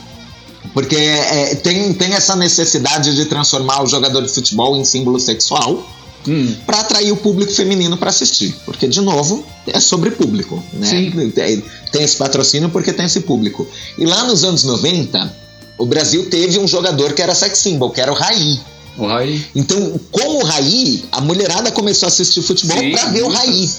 porque 0.73 0.97
é, 0.97 1.55
tem, 1.57 1.93
tem 1.93 2.15
essa 2.15 2.35
necessidade 2.35 3.15
de 3.15 3.25
transformar 3.27 3.83
o 3.83 3.87
jogador 3.87 4.23
de 4.23 4.29
futebol 4.33 4.77
em 4.77 4.85
símbolo 4.85 5.21
sexual 5.21 5.87
Hum, 6.27 6.55
para 6.65 6.79
atrair 6.81 7.11
o 7.11 7.17
público 7.17 7.53
feminino 7.53 7.97
para 7.97 8.09
assistir. 8.11 8.55
Porque, 8.65 8.87
de 8.87 9.01
novo, 9.01 9.45
é 9.67 9.81
sobre 9.81 10.13
público. 10.13 10.63
Né? 10.73 10.87
Sim. 10.87 11.31
Tem, 11.35 11.65
tem 11.91 12.03
esse 12.05 12.17
patrocínio 12.17 12.69
porque 12.71 12.93
tem 12.93 13.07
esse 13.07 13.23
público. 13.23 13.67
E 13.99 14.07
lá 14.07 14.23
nos 14.25 14.45
anos 14.45 14.63
90, 14.63 15.35
o 15.79 15.87
Brasil 15.87 16.29
teve 16.29 16.59
um 16.59 16.67
jogador 16.67 17.13
que 17.13 17.23
era 17.23 17.35
sex 17.35 17.59
symbol, 17.59 17.91
que 17.91 18.01
era 18.01 18.13
o 18.13 18.15
Raí. 18.15 18.61
o 18.97 19.07
Rai. 19.07 19.45
Então, 19.55 20.01
com 20.11 20.39
o 20.39 20.45
Raí, 20.45 21.05
a 21.13 21.21
mulherada 21.21 21.73
começou 21.73 22.07
a 22.07 22.09
assistir 22.09 22.43
futebol 22.43 22.77
pra 22.93 23.07
ver 23.07 23.23
o. 23.23 23.29
Raí. 23.29 23.71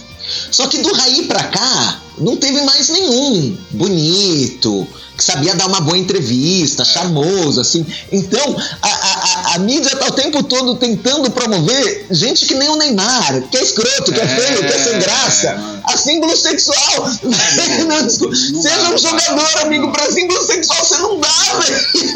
Só 0.52 0.68
que 0.68 0.78
do 0.80 0.92
Raí 0.94 1.24
pra 1.24 1.44
cá, 1.46 2.00
não 2.18 2.38
teve 2.38 2.62
mais 2.62 2.90
nenhum 2.90 3.58
bonito, 3.72 4.88
que 5.18 5.24
sabia 5.24 5.54
dar 5.56 5.68
uma 5.68 5.82
boa 5.82 5.96
É. 5.98 6.00
entrevista, 6.00 6.84
charmoso, 6.86 7.60
assim. 7.62 7.86
Então, 8.12 8.56
a, 8.82 8.88
a, 8.88 8.92
a- 9.52 9.56
a 9.56 9.60
mídia 9.60 9.96
tá 9.98 10.08
o 10.08 10.12
tempo 10.12 10.42
todo 10.44 10.76
tentando 10.76 11.30
promover 11.32 12.08
gente 12.12 12.46
que 12.46 12.56
nem 12.56 12.70
o 12.70 12.76
Neymar, 12.76 13.44
que 13.52 13.58
é 13.58 13.62
escroto, 13.64 14.12
que 14.12 14.20
é, 14.20 14.24
É, 14.24 14.28
feio, 14.28 14.60
que 14.60 14.74
é 14.74 14.84
sem 14.84 15.00
graça. 15.00 15.48
é. 15.50 15.74
A 15.94 15.98
símbolo 15.98 16.36
sexual. 16.38 17.10
Não 17.24 18.10
Seja 18.10 18.78
dá, 18.82 18.94
um 18.94 18.98
jogador, 18.98 19.58
amigo, 19.62 19.92
pra 19.92 20.10
símbolo 20.12 20.42
sexual 20.42 20.84
você 20.84 20.98
não 20.98 21.20
dá, 21.20 21.28
velho. 21.60 22.14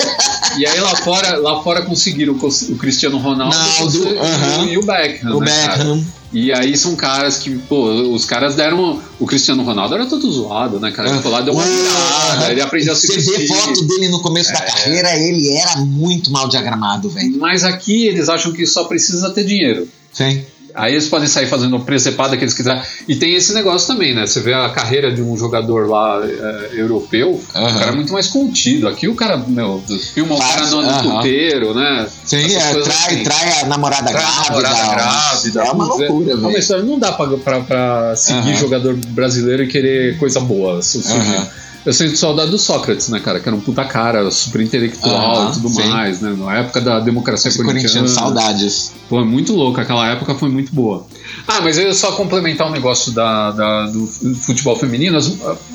E 0.57 0.65
aí 0.65 0.79
lá 0.79 0.95
fora, 0.95 1.37
lá 1.37 1.61
fora 1.61 1.81
conseguiram 1.83 2.33
o 2.33 2.75
Cristiano 2.77 3.17
Ronaldo 3.17 3.55
Ronaldo, 3.55 3.97
e 3.97 4.01
o- 4.13 4.21
aham. 4.23 4.65
e 4.65 4.77
o 4.77 4.85
Beckham. 4.85 5.35
O 5.37 5.39
né, 5.41 5.65
cara? 5.67 5.99
E 6.33 6.51
aí 6.51 6.75
são 6.75 6.95
caras 6.95 7.37
que, 7.37 7.57
pô, 7.57 7.85
os 8.13 8.25
caras 8.25 8.53
deram. 8.55 9.01
O 9.19 9.25
Cristiano 9.25 9.63
Ronaldo 9.63 9.95
era 9.95 10.05
todo 10.05 10.29
zoado, 10.31 10.79
né, 10.79 10.91
cara? 10.91 11.09
Ele 11.09 11.19
foi 11.21 11.31
lá, 11.31 11.41
deu 11.41 11.53
uma 11.53 11.63
virada, 11.63 12.51
ele 12.51 12.61
aprendeu 12.61 12.93
a 12.93 12.95
se 12.95 13.07
Você 13.07 13.19
vê 13.37 13.47
foto 13.47 13.81
dele 13.87 14.09
no 14.09 14.21
começo 14.21 14.51
da 14.51 14.59
É. 14.59 14.65
carreira, 14.65 15.15
ele 15.17 15.49
era 15.51 15.77
muito 15.77 16.29
mal 16.29 16.47
diagramado, 16.49 17.09
velho. 17.09 17.37
Mas 17.39 17.63
aqui 17.63 18.07
eles 18.07 18.27
acham 18.27 18.51
que 18.51 18.65
só 18.65 18.83
precisa 18.83 19.29
ter 19.29 19.45
dinheiro. 19.45 19.87
Sim. 20.11 20.43
Aí 20.77 20.93
eles 20.93 21.07
podem 21.09 21.27
sair 21.27 21.47
fazendo 21.47 21.75
a 21.75 21.79
presepada 21.79 22.37
que 22.37 22.43
eles 22.43 22.53
quiserem. 22.53 22.81
E 23.07 23.15
tem 23.15 23.33
esse 23.33 23.51
negócio 23.53 23.87
também, 23.87 24.13
né? 24.13 24.27
Você 24.27 24.39
vê 24.41 24.53
a 24.53 24.69
carreira 24.69 25.11
de 25.11 25.21
um 25.23 25.35
jogador 25.35 25.89
lá 25.89 26.21
é, 26.23 26.69
europeu, 26.79 27.41
Aham. 27.55 27.75
o 27.75 27.79
cara 27.79 27.91
é 27.91 27.95
muito 27.95 28.13
mais 28.13 28.27
contido. 28.27 28.87
Aqui 28.87 29.07
o 29.07 29.15
cara, 29.15 29.37
meu, 29.37 29.83
filma 30.13 30.35
o 30.35 30.39
cara 30.39 30.67
no, 30.67 31.11
puteiro, 31.15 31.73
né? 31.73 32.07
Sim, 32.23 32.55
é, 32.55 32.73
trai, 32.75 32.95
assim. 33.07 33.23
trai 33.23 33.61
a 33.61 33.65
namorada 33.65 34.11
Trai 34.11 34.23
a 34.23 34.27
grávida. 34.27 34.49
namorada 34.69 34.95
grávida. 34.95 35.61
É 35.63 35.71
uma 35.71 35.85
loucura, 35.85 36.31
É 36.31 36.35
uma 36.35 36.47
velho. 36.49 36.59
história. 36.59 36.83
Não 36.83 36.99
dá 36.99 37.11
pra, 37.11 37.27
pra, 37.37 37.59
pra 37.61 38.15
seguir 38.15 38.51
Aham. 38.51 38.55
jogador 38.55 38.95
brasileiro 39.09 39.63
e 39.63 39.67
querer 39.67 40.17
coisa 40.19 40.39
boa. 40.39 40.81
su- 40.83 41.01
surgir. 41.01 41.47
Eu 41.85 41.93
sinto 41.93 42.17
saudade 42.17 42.51
do 42.51 42.57
Sócrates, 42.57 43.07
né, 43.09 43.19
cara? 43.19 43.39
Que 43.39 43.47
era 43.47 43.55
um 43.55 43.61
puta 43.61 43.85
cara, 43.85 44.29
super 44.29 44.59
intelectual 44.61 45.37
Aham, 45.37 45.49
e 45.49 45.53
tudo 45.53 45.69
sim. 45.69 45.87
mais, 45.87 46.19
né? 46.19 46.35
Na 46.37 46.57
época 46.57 46.81
da 46.81 46.99
democracia 46.99 47.47
Esse 47.49 47.63
corintiana. 47.63 48.07
saudades. 48.07 48.91
Pô, 49.07 49.21
é 49.21 49.23
muito 49.23 49.53
louco. 49.53 49.79
Aquela 49.79 50.05
época 50.11 50.35
foi 50.35 50.49
muito 50.49 50.73
boa. 50.73 51.05
Ah, 51.47 51.61
mas 51.61 51.77
eu 51.77 51.87
ia 51.87 51.93
só 51.93 52.11
complementar 52.11 52.67
o 52.67 52.71
negócio 52.71 53.13
da, 53.13 53.51
da- 53.51 53.85
do 53.87 54.05
futebol 54.35 54.75
feminino. 54.75 55.17
As- 55.17 55.27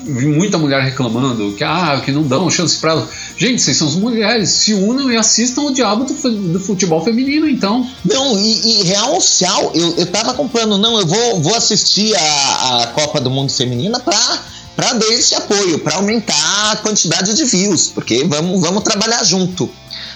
vi 0.05 0.27
muita 0.27 0.57
mulher 0.59 0.83
reclamando 0.83 1.53
que, 1.53 1.63
ah, 1.63 1.99
que 2.05 2.11
não 2.11 2.21
dão 2.23 2.47
chance 2.49 2.77
pra 2.77 2.91
elas. 2.91 3.09
Gente, 3.35 3.59
vocês 3.61 3.75
são 3.77 3.87
as 3.87 3.95
mulheres. 3.95 4.49
Se 4.49 4.73
unam 4.75 5.11
e 5.11 5.17
assistam 5.17 5.61
o 5.63 5.73
diabo 5.73 6.03
do, 6.05 6.13
do 6.53 6.59
futebol 6.59 7.03
feminino, 7.03 7.49
então. 7.49 7.87
Não, 8.05 8.37
e, 8.37 8.81
e 8.81 8.83
real 8.83 9.15
oficial, 9.17 9.71
eu, 9.73 9.95
eu 9.97 10.05
tava 10.05 10.33
comprando, 10.35 10.77
não, 10.77 10.99
eu 10.99 11.07
vou, 11.07 11.41
vou 11.41 11.55
assistir 11.55 12.15
a, 12.15 12.83
a 12.83 12.87
Copa 12.87 13.19
do 13.19 13.31
Mundo 13.31 13.51
Feminina 13.51 13.99
pra, 13.99 14.39
pra 14.75 14.93
dar 14.93 15.07
esse 15.07 15.35
apoio, 15.35 15.79
pra 15.79 15.95
aumentar 15.95 16.71
a 16.71 16.75
quantidade 16.77 17.33
de 17.33 17.45
views, 17.45 17.89
porque 17.93 18.23
vamos, 18.25 18.61
vamos 18.61 18.83
trabalhar 18.83 19.23
junto. 19.23 19.69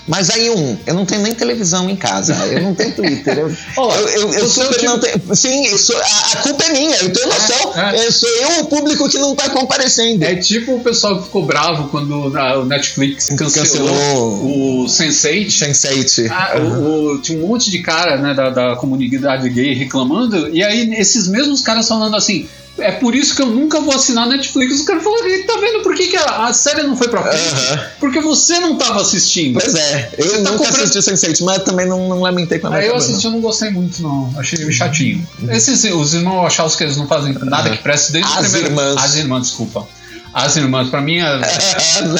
Mas 0.10 0.30
aí, 0.30 0.49
um, 0.49 0.78
eu 0.88 0.93
não 0.93 1.05
tenho 1.05 1.22
nem 1.22 1.34
televisão 1.34 1.89
em 1.89 1.95
casa, 1.95 2.34
eu 2.47 2.62
não 2.62 2.74
tenho 2.74 2.93
Twitter. 2.93 3.38
Eu, 3.38 3.84
lá, 3.86 3.95
eu, 3.97 4.08
eu, 4.08 4.34
eu 4.34 4.45
é 4.45 4.47
super 4.47 4.82
não 4.84 4.99
tenho. 4.99 5.36
Sim, 5.36 5.78
sou- 5.78 5.97
a, 6.01 6.32
a 6.32 6.36
culpa 6.38 6.64
é 6.64 6.70
minha, 6.72 6.95
eu 6.95 7.12
tenho 7.12 7.28
noção. 7.28 7.74
é. 7.78 8.05
Eu 8.08 8.12
sou 8.14 8.30
eu 8.30 8.62
o 8.62 8.66
público 8.68 9.10
que 9.10 9.18
não 9.20 9.36
tá 9.36 9.49
comparecendo. 9.49 10.24
É 10.24 10.36
tipo 10.36 10.76
o 10.76 10.80
pessoal 10.80 11.18
que 11.18 11.26
ficou 11.26 11.45
bravo 11.45 11.89
quando 11.89 12.36
a- 12.38 12.58
o 12.58 12.64
Netflix 12.66 13.28
cancelou, 13.38 13.89
Cancelou. 13.89 14.84
o 14.84 14.86
Sense8. 14.86 15.47
Sense8. 15.49 16.32
Ah, 16.32 16.53
o- 16.58 17.16
o- 17.16 17.22
tinha 17.22 17.38
um 17.43 17.45
monte 17.47 17.70
de 17.70 17.80
cara 17.80 18.18
né, 18.18 18.34
da, 18.34 18.49
da 18.49 18.76
comunidade 18.78 19.49
gay 19.49 19.74
reclamando, 19.74 20.47
e 20.55 20.64
aí 20.64 20.89
esses 20.95 21.28
mesmos 21.28 21.62
caras 21.62 21.86
falando 21.88 22.16
assim. 22.16 22.47
É 22.80 22.91
por 22.91 23.15
isso 23.15 23.36
que 23.36 23.41
eu 23.41 23.47
nunca 23.47 23.80
vou 23.82 23.93
assinar 23.95 24.28
Netflix. 24.28 24.80
Os 24.80 24.86
caras 24.86 25.03
falaram, 25.03 25.23
tá 25.47 25.57
vendo 25.59 25.82
por 25.84 25.95
que, 25.95 26.07
que 26.07 26.17
a, 26.17 26.45
a 26.45 26.53
série 26.53 26.84
não 26.84 26.95
foi 26.95 27.07
pra 27.07 27.23
frente? 27.23 27.80
Porque 27.99 28.19
você 28.21 28.59
não 28.59 28.75
tava 28.78 29.01
assistindo. 29.01 29.59
Pois 29.59 29.73
é, 29.73 30.11
eu 30.17 30.25
Você 30.25 30.32
tá 30.43 30.51
nunca 30.51 30.65
comprando- 30.65 30.84
assisti 30.84 31.11
Sense8, 31.11 31.43
mas 31.43 31.63
também 31.63 31.88
não, 31.88 32.07
não 32.07 32.19
lamentei 32.21 32.59
com 32.59 32.67
a 32.67 32.75
Aí 32.75 32.86
eu 32.88 32.93
cabana, 32.93 33.03
assisti, 33.09 33.25
eu 33.25 33.32
não 33.32 33.41
gostei 33.41 33.71
muito, 33.71 34.01
não. 34.01 34.34
Achei 34.38 34.71
chatinho. 34.71 35.28
Esses, 35.49 35.84
os 35.86 36.13
irmãos 36.13 36.43
Wachowski, 36.43 36.84
eles 36.84 36.97
não 36.97 37.07
fazem 37.07 37.34
nada 37.41 37.69
que 37.69 37.78
preste 37.82 38.11
desde 38.11 38.30
o 38.32 38.34
As 38.36 38.41
primeiro... 38.41 38.67
irmãs. 38.67 39.03
As 39.03 39.15
irmãs, 39.15 39.41
desculpa. 39.47 39.88
As 40.34 40.55
irmãs, 40.55 40.89
pra 40.89 41.01
mim, 41.01 41.17
é, 41.17 41.41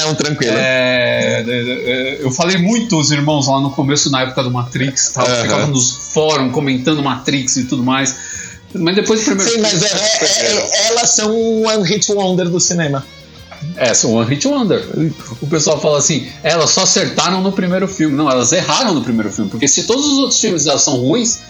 não, 0.02 0.12
tranquilo. 0.16 0.54
é, 0.56 1.44
é, 1.46 1.50
é, 1.50 2.18
eu 2.20 2.32
falei 2.32 2.56
muito 2.56 2.98
os 2.98 3.12
irmãos 3.12 3.46
lá 3.46 3.60
no 3.60 3.70
começo, 3.70 4.10
na 4.10 4.22
época 4.22 4.42
do 4.42 4.50
Matrix, 4.50 5.10
tal, 5.14 5.24
Aham. 5.24 5.42
ficava 5.42 5.66
nos 5.68 5.92
fóruns 6.12 6.52
comentando 6.52 7.00
Matrix 7.00 7.58
e 7.58 7.64
tudo 7.64 7.84
mais. 7.84 8.16
Mas 8.74 8.94
depois 8.96 9.20
do 9.20 9.26
primeiro 9.26 9.50
Sim, 9.50 9.60
mas 9.60 9.82
é- 9.82 9.86
é- 9.86 10.52
é- 10.56 10.86
elas 10.88 11.10
são 11.10 11.34
um 11.34 11.66
one 11.66 11.82
hit 11.88 12.10
wonder 12.12 12.48
do 12.48 12.60
cinema. 12.60 13.04
É, 13.76 13.92
são 13.94 14.12
One 14.14 14.28
Hit 14.28 14.46
Wonder. 14.46 14.84
O 15.40 15.46
pessoal 15.46 15.80
fala 15.80 15.98
assim, 15.98 16.28
elas 16.42 16.70
só 16.70 16.82
acertaram 16.82 17.40
no 17.40 17.52
primeiro 17.52 17.86
filme. 17.88 18.16
Não, 18.16 18.30
elas 18.30 18.52
erraram 18.52 18.94
no 18.94 19.02
primeiro 19.02 19.32
filme. 19.32 19.50
Porque 19.50 19.66
se 19.68 19.84
todos 19.84 20.04
os 20.04 20.18
outros 20.18 20.40
filmes 20.40 20.64
delas 20.64 20.82
são 20.82 20.96
ruins, 20.96 21.40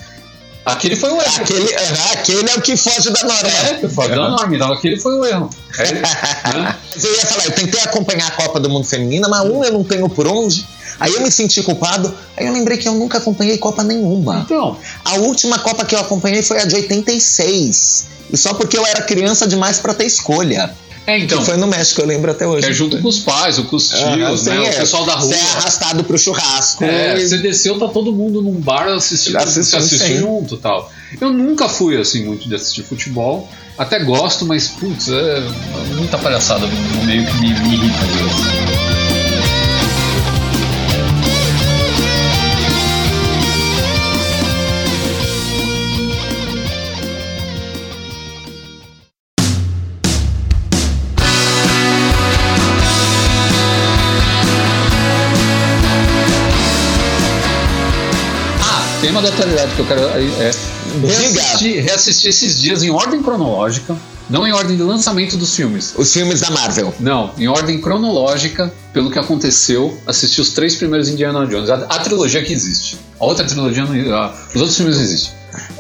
aquele 0.73 0.97
foi 0.97 1.11
o 1.11 1.21
erro. 1.21 1.37
Aquele, 1.37 1.75
aham, 1.75 2.13
aquele 2.13 2.51
é 2.51 2.55
o 2.55 2.61
que 2.61 2.77
foge 2.77 3.11
da 3.11 3.25
norma. 3.25 3.49
É, 3.49 3.89
foi 3.89 4.09
da 4.09 4.17
norma, 4.17 4.55
então 4.55 4.73
aquele 4.73 4.99
foi 4.99 5.15
o 5.15 5.25
erro. 5.25 5.51
É, 5.79 5.93
né? 5.93 6.77
Eu 7.03 7.15
ia 7.15 7.27
falar, 7.27 7.45
eu 7.47 7.53
tentei 7.53 7.81
acompanhar 7.81 8.29
a 8.29 8.31
Copa 8.33 8.61
do 8.61 8.69
Mundo 8.69 8.87
Feminina, 8.87 9.29
mas 9.29 9.43
um 9.43 9.65
eu 9.65 9.73
não 9.73 9.85
tenho 9.85 10.09
por 10.09 10.27
onde. 10.27 10.67
Aí 11.01 11.13
eu 11.15 11.21
me 11.21 11.31
senti 11.31 11.63
culpado. 11.63 12.13
Aí 12.37 12.47
eu 12.47 12.53
lembrei 12.53 12.77
que 12.77 12.89
eu 12.89 12.95
nunca 12.95 13.19
acompanhei 13.19 13.57
Copa 13.59 13.85
nenhuma. 13.85 14.41
Então, 14.45 14.77
A 15.05 15.15
última 15.17 15.59
Copa 15.59 15.85
que 15.85 15.95
eu 15.95 16.01
acompanhei 16.01 16.43
foi 16.43 16.61
a 16.61 16.65
de 16.65 16.75
86. 16.75 18.07
E 18.33 18.37
só 18.37 18.55
porque 18.55 18.77
eu 18.77 18.85
era 18.85 19.03
criança 19.03 19.47
demais 19.47 19.79
pra 19.79 19.95
ter 19.95 20.05
escolha. 20.05 20.75
É, 21.09 21.19
então. 21.19 21.39
Que 21.39 21.45
foi 21.47 21.57
no 21.57 21.67
México, 21.67 22.03
eu 22.03 22.07
lembro 22.07 22.31
até 22.31 22.47
hoje. 22.47 22.69
É 22.69 22.73
junto 22.73 23.01
com 23.01 23.09
os 23.09 23.19
pais, 23.19 23.59
ou 23.59 23.65
com 23.65 23.77
os 23.77 23.89
tios, 23.89 24.03
Aham, 24.03 24.17
né? 24.19 24.37
sim, 24.37 24.51
o 24.59 24.65
é. 24.65 24.73
pessoal 24.73 25.07
da 25.07 25.15
rua. 25.15 25.27
Você 25.27 25.35
é 25.35 25.41
arrastado 25.41 26.05
pro 26.05 26.19
churrasco. 26.19 26.85
É, 26.85 27.19
e- 27.19 27.27
você 27.27 27.39
desceu, 27.39 27.79
tá 27.79 27.89
todo 27.89 28.13
mundo 28.13 28.43
num 28.43 28.61
bar 28.61 28.89
assistindo, 28.89 29.37
Assistindo, 29.37 29.83
sim. 29.83 30.19
junto 30.19 30.57
e 30.57 30.59
tal. 30.59 30.93
Eu 31.19 31.33
nunca 31.33 31.67
fui 31.67 31.99
assim 31.99 32.27
muito 32.27 32.47
de 32.47 32.55
assistir 32.55 32.83
futebol. 32.83 33.49
Até 33.79 34.01
gosto, 34.01 34.45
mas 34.45 34.69
putz, 34.69 35.09
é 35.09 35.41
muita 35.97 36.19
palhaçada 36.19 36.67
meio 37.07 37.25
que 37.25 37.37
me, 37.41 37.59
me 37.61 37.75
irrita 37.75 38.88
Tema 59.19 59.23
da 59.23 59.29
atualidade 59.35 59.75
que 59.75 59.81
eu 59.81 59.87
quero 59.87 60.01
é 60.03 60.51
reassistir, 61.05 61.83
reassistir 61.83 62.31
esses 62.31 62.61
dias 62.61 62.85
em 62.85 62.91
ordem 62.91 63.21
cronológica, 63.21 63.97
não 64.31 64.47
em 64.47 64.53
ordem 64.53 64.77
de 64.77 64.83
lançamento 64.85 65.37
dos 65.37 65.57
filmes. 65.57 65.93
Os 65.97 66.13
filmes 66.13 66.41
da 66.41 66.51
Marvel. 66.51 66.95
Não, 67.01 67.33
em 67.37 67.49
ordem 67.49 67.81
cronológica, 67.81 68.73
pelo 68.93 69.11
que 69.11 69.19
aconteceu, 69.19 69.99
assisti 70.07 70.41
os 70.41 70.51
três 70.51 70.77
primeiros 70.77 71.09
Indiana 71.09 71.45
Jones. 71.47 71.69
A, 71.69 71.75
a 71.75 71.99
trilogia 71.99 72.45
que 72.45 72.53
existe. 72.53 72.97
A 73.19 73.25
outra 73.25 73.45
trilogia, 73.45 73.85
não, 73.85 74.15
a- 74.17 74.33
os 74.55 74.61
outros 74.61 74.77
filmes 74.77 74.95
não 74.97 75.03
existem. 75.03 75.33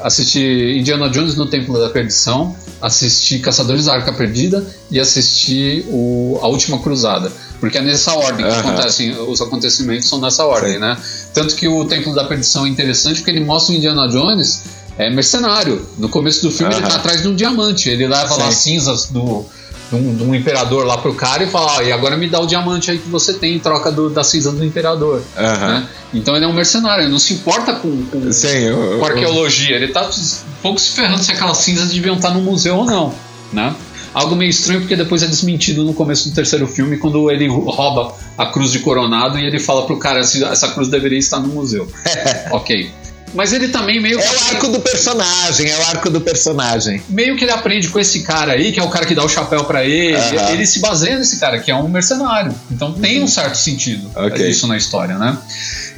Assisti 0.02 0.76
Indiana 0.78 1.08
Jones 1.08 1.34
no 1.36 1.46
Templo 1.46 1.78
da 1.78 1.88
Perdição, 1.88 2.56
assisti 2.80 3.38
Caçadores 3.38 3.86
da 3.86 3.94
Arca 3.94 4.12
Perdida 4.12 4.64
e 4.90 5.00
assisti 5.00 5.84
o, 5.88 6.38
A 6.42 6.48
Última 6.48 6.78
Cruzada. 6.78 7.32
Porque 7.60 7.78
é 7.78 7.82
nessa 7.82 8.14
ordem 8.14 8.46
que 8.46 8.52
Aham. 8.52 8.60
acontecem, 8.60 9.18
os 9.20 9.40
acontecimentos 9.40 10.08
são 10.08 10.20
nessa 10.20 10.44
ordem, 10.46 10.74
Sim. 10.74 10.78
né? 10.78 10.96
Tanto 11.34 11.54
que 11.56 11.66
o 11.66 11.84
Templo 11.84 12.14
da 12.14 12.24
Perdição 12.24 12.66
é 12.66 12.68
interessante 12.68 13.16
porque 13.16 13.30
ele 13.30 13.44
mostra 13.44 13.74
o 13.74 13.76
Indiana 13.76 14.06
Jones 14.08 14.62
é 14.96 15.08
mercenário. 15.08 15.86
No 15.96 16.08
começo 16.08 16.42
do 16.42 16.50
filme 16.50 16.74
ele 16.74 16.82
Aham. 16.82 16.90
tá 16.90 16.96
atrás 16.96 17.22
de 17.22 17.28
um 17.28 17.34
diamante. 17.34 17.88
Ele 17.88 18.06
leva 18.06 18.34
lá 18.34 18.44
Sim. 18.44 18.48
as 18.48 18.54
cinzas 18.56 19.06
do, 19.06 19.46
de, 19.90 19.96
um, 19.96 20.14
de 20.16 20.22
um 20.24 20.34
imperador 20.34 20.84
lá 20.86 20.98
pro 20.98 21.14
cara 21.14 21.42
e 21.44 21.46
fala: 21.50 21.76
ó, 21.78 21.82
e 21.82 21.90
agora 21.92 22.16
me 22.16 22.28
dá 22.28 22.40
o 22.40 22.46
diamante 22.46 22.90
aí 22.90 22.98
que 22.98 23.08
você 23.08 23.34
tem 23.34 23.54
em 23.56 23.58
troca 23.58 23.90
do, 23.90 24.08
da 24.10 24.22
cinza 24.24 24.52
do 24.52 24.64
imperador. 24.64 25.22
Né? 25.68 25.88
Então 26.14 26.34
ele 26.36 26.44
é 26.44 26.48
um 26.48 26.52
mercenário, 26.52 27.04
ele 27.04 27.10
não 27.12 27.18
se 27.18 27.34
importa 27.34 27.74
com, 27.74 28.04
com, 28.06 28.32
Sim, 28.32 28.70
o- 28.70 28.98
com 28.98 29.04
arqueologia. 29.06 29.76
Ele 29.76 29.88
tá 29.88 30.06
um 30.08 30.62
pouco 30.62 30.80
se 30.80 30.90
ferrando 30.92 31.22
se 31.22 31.30
aquelas 31.32 31.58
cinzas 31.58 31.88
deviam 31.90 32.16
estar 32.16 32.30
no 32.30 32.40
museu 32.40 32.76
ou 32.76 32.84
não. 32.84 33.14
Né? 33.52 33.74
Algo 34.14 34.34
meio 34.34 34.48
estranho 34.50 34.80
porque 34.80 34.96
depois 34.96 35.22
é 35.22 35.26
desmentido 35.26 35.84
no 35.84 35.92
começo 35.92 36.28
do 36.28 36.34
terceiro 36.34 36.66
filme 36.66 36.96
quando 36.96 37.30
ele 37.30 37.46
rouba 37.46 38.14
a 38.38 38.46
cruz 38.46 38.72
de 38.72 38.78
coronado 38.80 39.38
e 39.38 39.44
ele 39.46 39.58
fala 39.60 39.86
pro 39.86 39.98
cara 39.98 40.18
essa 40.20 40.68
cruz 40.68 40.88
deveria 40.88 41.18
estar 41.18 41.38
no 41.38 41.48
museu. 41.48 41.86
ok. 42.50 42.90
Mas 43.34 43.52
ele 43.52 43.68
também 43.68 44.00
meio 44.00 44.18
É 44.18 44.22
que 44.22 44.34
o 44.34 44.40
arco 44.54 44.68
do 44.68 44.80
personagem, 44.80 45.70
é 45.70 45.76
o 45.78 45.82
arco 45.88 46.10
do 46.10 46.20
personagem. 46.20 47.02
meio 47.08 47.36
que 47.36 47.44
ele 47.44 47.52
aprende 47.52 47.88
com 47.88 47.98
esse 47.98 48.22
cara 48.22 48.52
aí, 48.52 48.72
que 48.72 48.80
é 48.80 48.82
o 48.82 48.88
cara 48.88 49.04
que 49.06 49.14
dá 49.14 49.24
o 49.24 49.28
chapéu 49.28 49.64
pra 49.64 49.84
ele. 49.84 50.16
Aham. 50.16 50.50
Ele 50.52 50.66
se 50.66 50.80
baseia 50.80 51.18
nesse 51.18 51.38
cara, 51.38 51.58
que 51.58 51.70
é 51.70 51.74
um 51.74 51.88
mercenário. 51.88 52.54
Então 52.70 52.92
tem 52.92 53.22
um 53.22 53.28
certo 53.28 53.56
sentido 53.56 54.10
Ok. 54.16 54.48
isso 54.48 54.66
na 54.66 54.76
história, 54.76 55.16
né? 55.18 55.36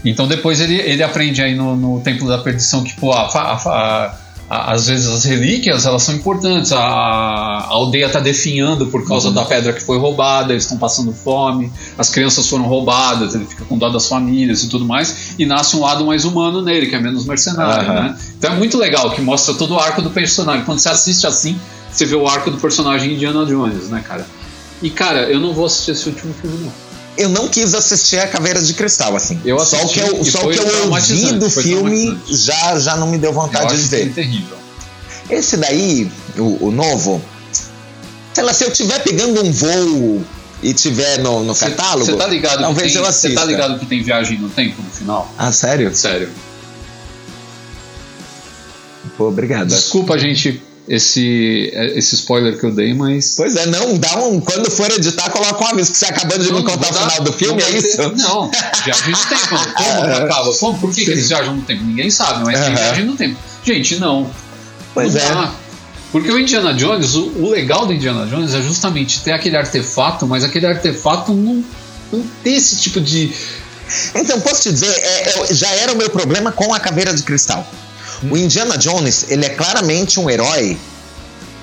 Então 0.04 0.26
depois 0.26 0.60
ele, 0.60 0.76
ele 0.76 1.02
aprende 1.02 1.42
aí 1.42 1.54
no, 1.54 1.76
no 1.76 2.00
Templo 2.00 2.26
da 2.28 2.38
Perdição 2.38 2.82
que, 2.82 2.94
pô, 2.94 3.12
a, 3.12 3.22
a 3.26 3.52
a- 3.54 4.14
às 4.50 4.88
vezes 4.88 5.06
as 5.06 5.24
relíquias 5.24 5.86
elas 5.86 6.02
são 6.02 6.14
importantes. 6.16 6.72
A, 6.72 6.80
a 6.80 7.66
aldeia 7.68 8.08
tá 8.08 8.18
definhando 8.18 8.86
por 8.88 9.06
causa 9.06 9.28
Uhum. 9.28 9.34
da 9.34 9.44
pedra 9.44 9.72
que 9.72 9.80
foi 9.80 9.96
roubada, 9.96 10.52
eles 10.52 10.64
estão 10.64 10.76
passando 10.76 11.12
fome, 11.12 11.72
as 11.96 12.10
crianças 12.10 12.48
foram 12.48 12.64
roubadas, 12.64 13.34
ele 13.34 13.46
fica 13.46 13.64
com 13.64 13.78
dó 13.78 13.88
das 13.88 14.08
famílias 14.08 14.64
e 14.64 14.68
tudo 14.68 14.84
mais, 14.84 15.34
e 15.38 15.46
nasce 15.46 15.76
um 15.76 15.80
lado 15.80 16.04
mais 16.04 16.24
humano 16.24 16.60
nele, 16.62 16.86
que 16.88 16.96
é 16.96 17.00
menos 17.00 17.24
mercenário, 17.26 17.88
Aham. 17.88 18.02
né? 18.02 18.18
Então 18.38 18.52
é 18.52 18.56
muito 18.56 18.76
legal 18.76 19.10
que 19.12 19.20
mostra 19.22 19.54
todo 19.54 19.74
o 19.74 19.78
arco 19.78 20.02
do 20.02 20.10
personagem. 20.10 20.64
Quando 20.64 20.80
você 20.80 20.88
assiste 20.88 21.26
assim, 21.26 21.56
você 21.92 22.04
vê 22.04 22.16
o 22.16 22.26
arco 22.26 22.50
do 22.50 22.58
personagem 22.58 23.14
Indiana 23.14 23.46
Jones, 23.46 23.88
né, 23.88 24.02
cara? 24.06 24.26
E 24.82 24.90
cara, 24.90 25.30
eu 25.30 25.38
não 25.38 25.52
vou 25.52 25.66
assistir 25.66 25.92
esse 25.92 26.08
último 26.08 26.34
filme, 26.40 26.56
não. 26.64 26.89
Eu 27.20 27.28
não 27.28 27.48
quis 27.48 27.74
assistir 27.74 28.18
a 28.18 28.26
Caveira 28.26 28.62
de 28.62 28.72
Cristal, 28.72 29.14
assim. 29.14 29.38
Eu 29.44 29.58
só 29.60 29.76
o 29.76 29.80
assisti 29.80 30.00
que 30.00 30.06
eu, 30.08 30.24
só 30.24 30.38
o 30.46 30.50
que 30.50 30.58
eu 30.58 30.90
ouvi 30.90 31.32
do 31.32 31.50
filme 31.50 32.18
já, 32.30 32.78
já 32.78 32.96
não 32.96 33.06
me 33.08 33.18
deu 33.18 33.30
Eu 33.30 33.34
vontade 33.34 33.76
de 33.76 33.82
ver. 33.88 34.12
terrível. 34.14 34.56
Esse 35.28 35.56
daí, 35.58 36.10
o, 36.38 36.66
o 36.68 36.70
novo, 36.70 37.22
sei 38.32 38.42
lá, 38.42 38.52
se 38.54 38.64
eu 38.64 38.70
tiver 38.72 39.00
pegando 39.00 39.44
um 39.44 39.52
voo 39.52 40.24
e 40.62 40.72
tiver 40.72 41.18
no, 41.18 41.44
no 41.44 41.54
Cê- 41.54 41.66
catálogo, 41.70 42.06
Você 42.06 42.16
tá 42.16 42.26
ligado 42.26 42.56
que 42.56 42.62
talvez 42.62 42.92
tem, 42.92 43.02
eu 43.02 43.12
Você 43.12 43.30
tá 43.34 43.44
ligado 43.44 43.78
que 43.78 43.86
tem 43.86 44.02
viagem 44.02 44.38
no 44.38 44.48
tempo 44.48 44.80
no 44.82 44.90
final? 44.90 45.30
Ah, 45.36 45.52
sério? 45.52 45.94
Sério. 45.94 46.30
Pô, 49.16 49.28
obrigado. 49.28 49.68
Desculpa, 49.68 50.18
gente, 50.18 50.62
esse, 50.92 51.70
esse 51.94 52.16
spoiler 52.16 52.58
que 52.58 52.64
eu 52.66 52.72
dei, 52.72 52.92
mas. 52.92 53.34
Pois 53.36 53.54
é, 53.54 53.66
não, 53.66 53.96
dá 53.96 54.16
um. 54.18 54.40
Quando 54.40 54.68
for 54.70 54.90
editar, 54.90 55.30
coloca 55.30 55.62
um 55.64 55.68
aviso 55.68 55.92
que 55.92 55.98
você 55.98 56.06
acabando 56.06 56.42
de 56.42 56.50
Não, 56.50 56.58
me 56.58 56.64
contar 56.64 56.90
o 56.90 56.94
final 56.94 57.20
do 57.22 57.32
filme, 57.32 57.62
é 57.62 57.66
ter- 57.66 57.76
isso? 57.78 57.96
Não, 58.16 58.50
viagem 58.84 59.10
no 59.12 59.18
tempo. 59.28 59.48
Como 59.76 60.04
que 60.04 60.12
acaba? 60.22 60.54
Como, 60.54 60.78
por 60.80 60.92
que, 60.92 61.04
que 61.04 61.10
eles 61.12 61.28
viajam 61.28 61.54
no 61.56 61.62
tempo? 61.62 61.84
Ninguém 61.84 62.10
sabe, 62.10 62.44
mas 62.44 62.58
tem 62.58 62.68
Aham. 62.68 62.76
viagem 62.76 63.04
no 63.04 63.16
tempo. 63.16 63.36
Gente, 63.64 63.96
não. 63.96 64.28
Pois 64.92 65.14
não 65.14 65.20
é. 65.20 65.28
dá. 65.34 65.54
Porque 66.10 66.28
o 66.32 66.36
Indiana 66.36 66.74
Jones, 66.74 67.14
o, 67.14 67.22
o 67.38 67.50
legal 67.50 67.86
do 67.86 67.92
Indiana 67.92 68.26
Jones 68.26 68.52
é 68.52 68.60
justamente 68.60 69.20
ter 69.20 69.30
aquele 69.30 69.56
artefato, 69.56 70.26
mas 70.26 70.42
aquele 70.42 70.66
artefato 70.66 71.32
não, 71.32 71.64
não 72.12 72.24
ter 72.42 72.50
esse 72.54 72.80
tipo 72.80 73.00
de. 73.00 73.32
Então, 74.16 74.40
posso 74.40 74.62
te 74.62 74.72
dizer, 74.72 74.88
é- 74.90 75.34
é- 75.50 75.54
já 75.54 75.68
era 75.70 75.92
o 75.92 75.96
meu 75.96 76.10
problema 76.10 76.50
com 76.50 76.74
a 76.74 76.80
Caveira 76.80 77.14
de 77.14 77.22
Cristal. 77.22 77.64
O 78.28 78.36
Indiana 78.36 78.76
Jones, 78.76 79.26
ele 79.28 79.46
é 79.46 79.50
claramente 79.50 80.20
um 80.20 80.28
herói 80.28 80.76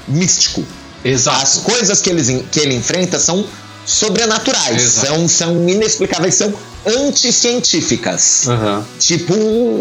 místico. 0.07 0.63
Exato. 1.03 1.41
As 1.41 1.57
coisas 1.57 2.01
que 2.01 2.09
ele, 2.09 2.45
que 2.51 2.59
ele 2.59 2.75
enfrenta 2.75 3.19
são 3.19 3.45
sobrenaturais, 3.85 4.81
Exato. 4.81 5.07
são, 5.07 5.27
são 5.27 5.69
inexplicáveis, 5.69 6.35
são 6.35 6.53
anticientíficas. 6.85 8.47
Aham. 8.47 8.85
Tipo 8.99 9.33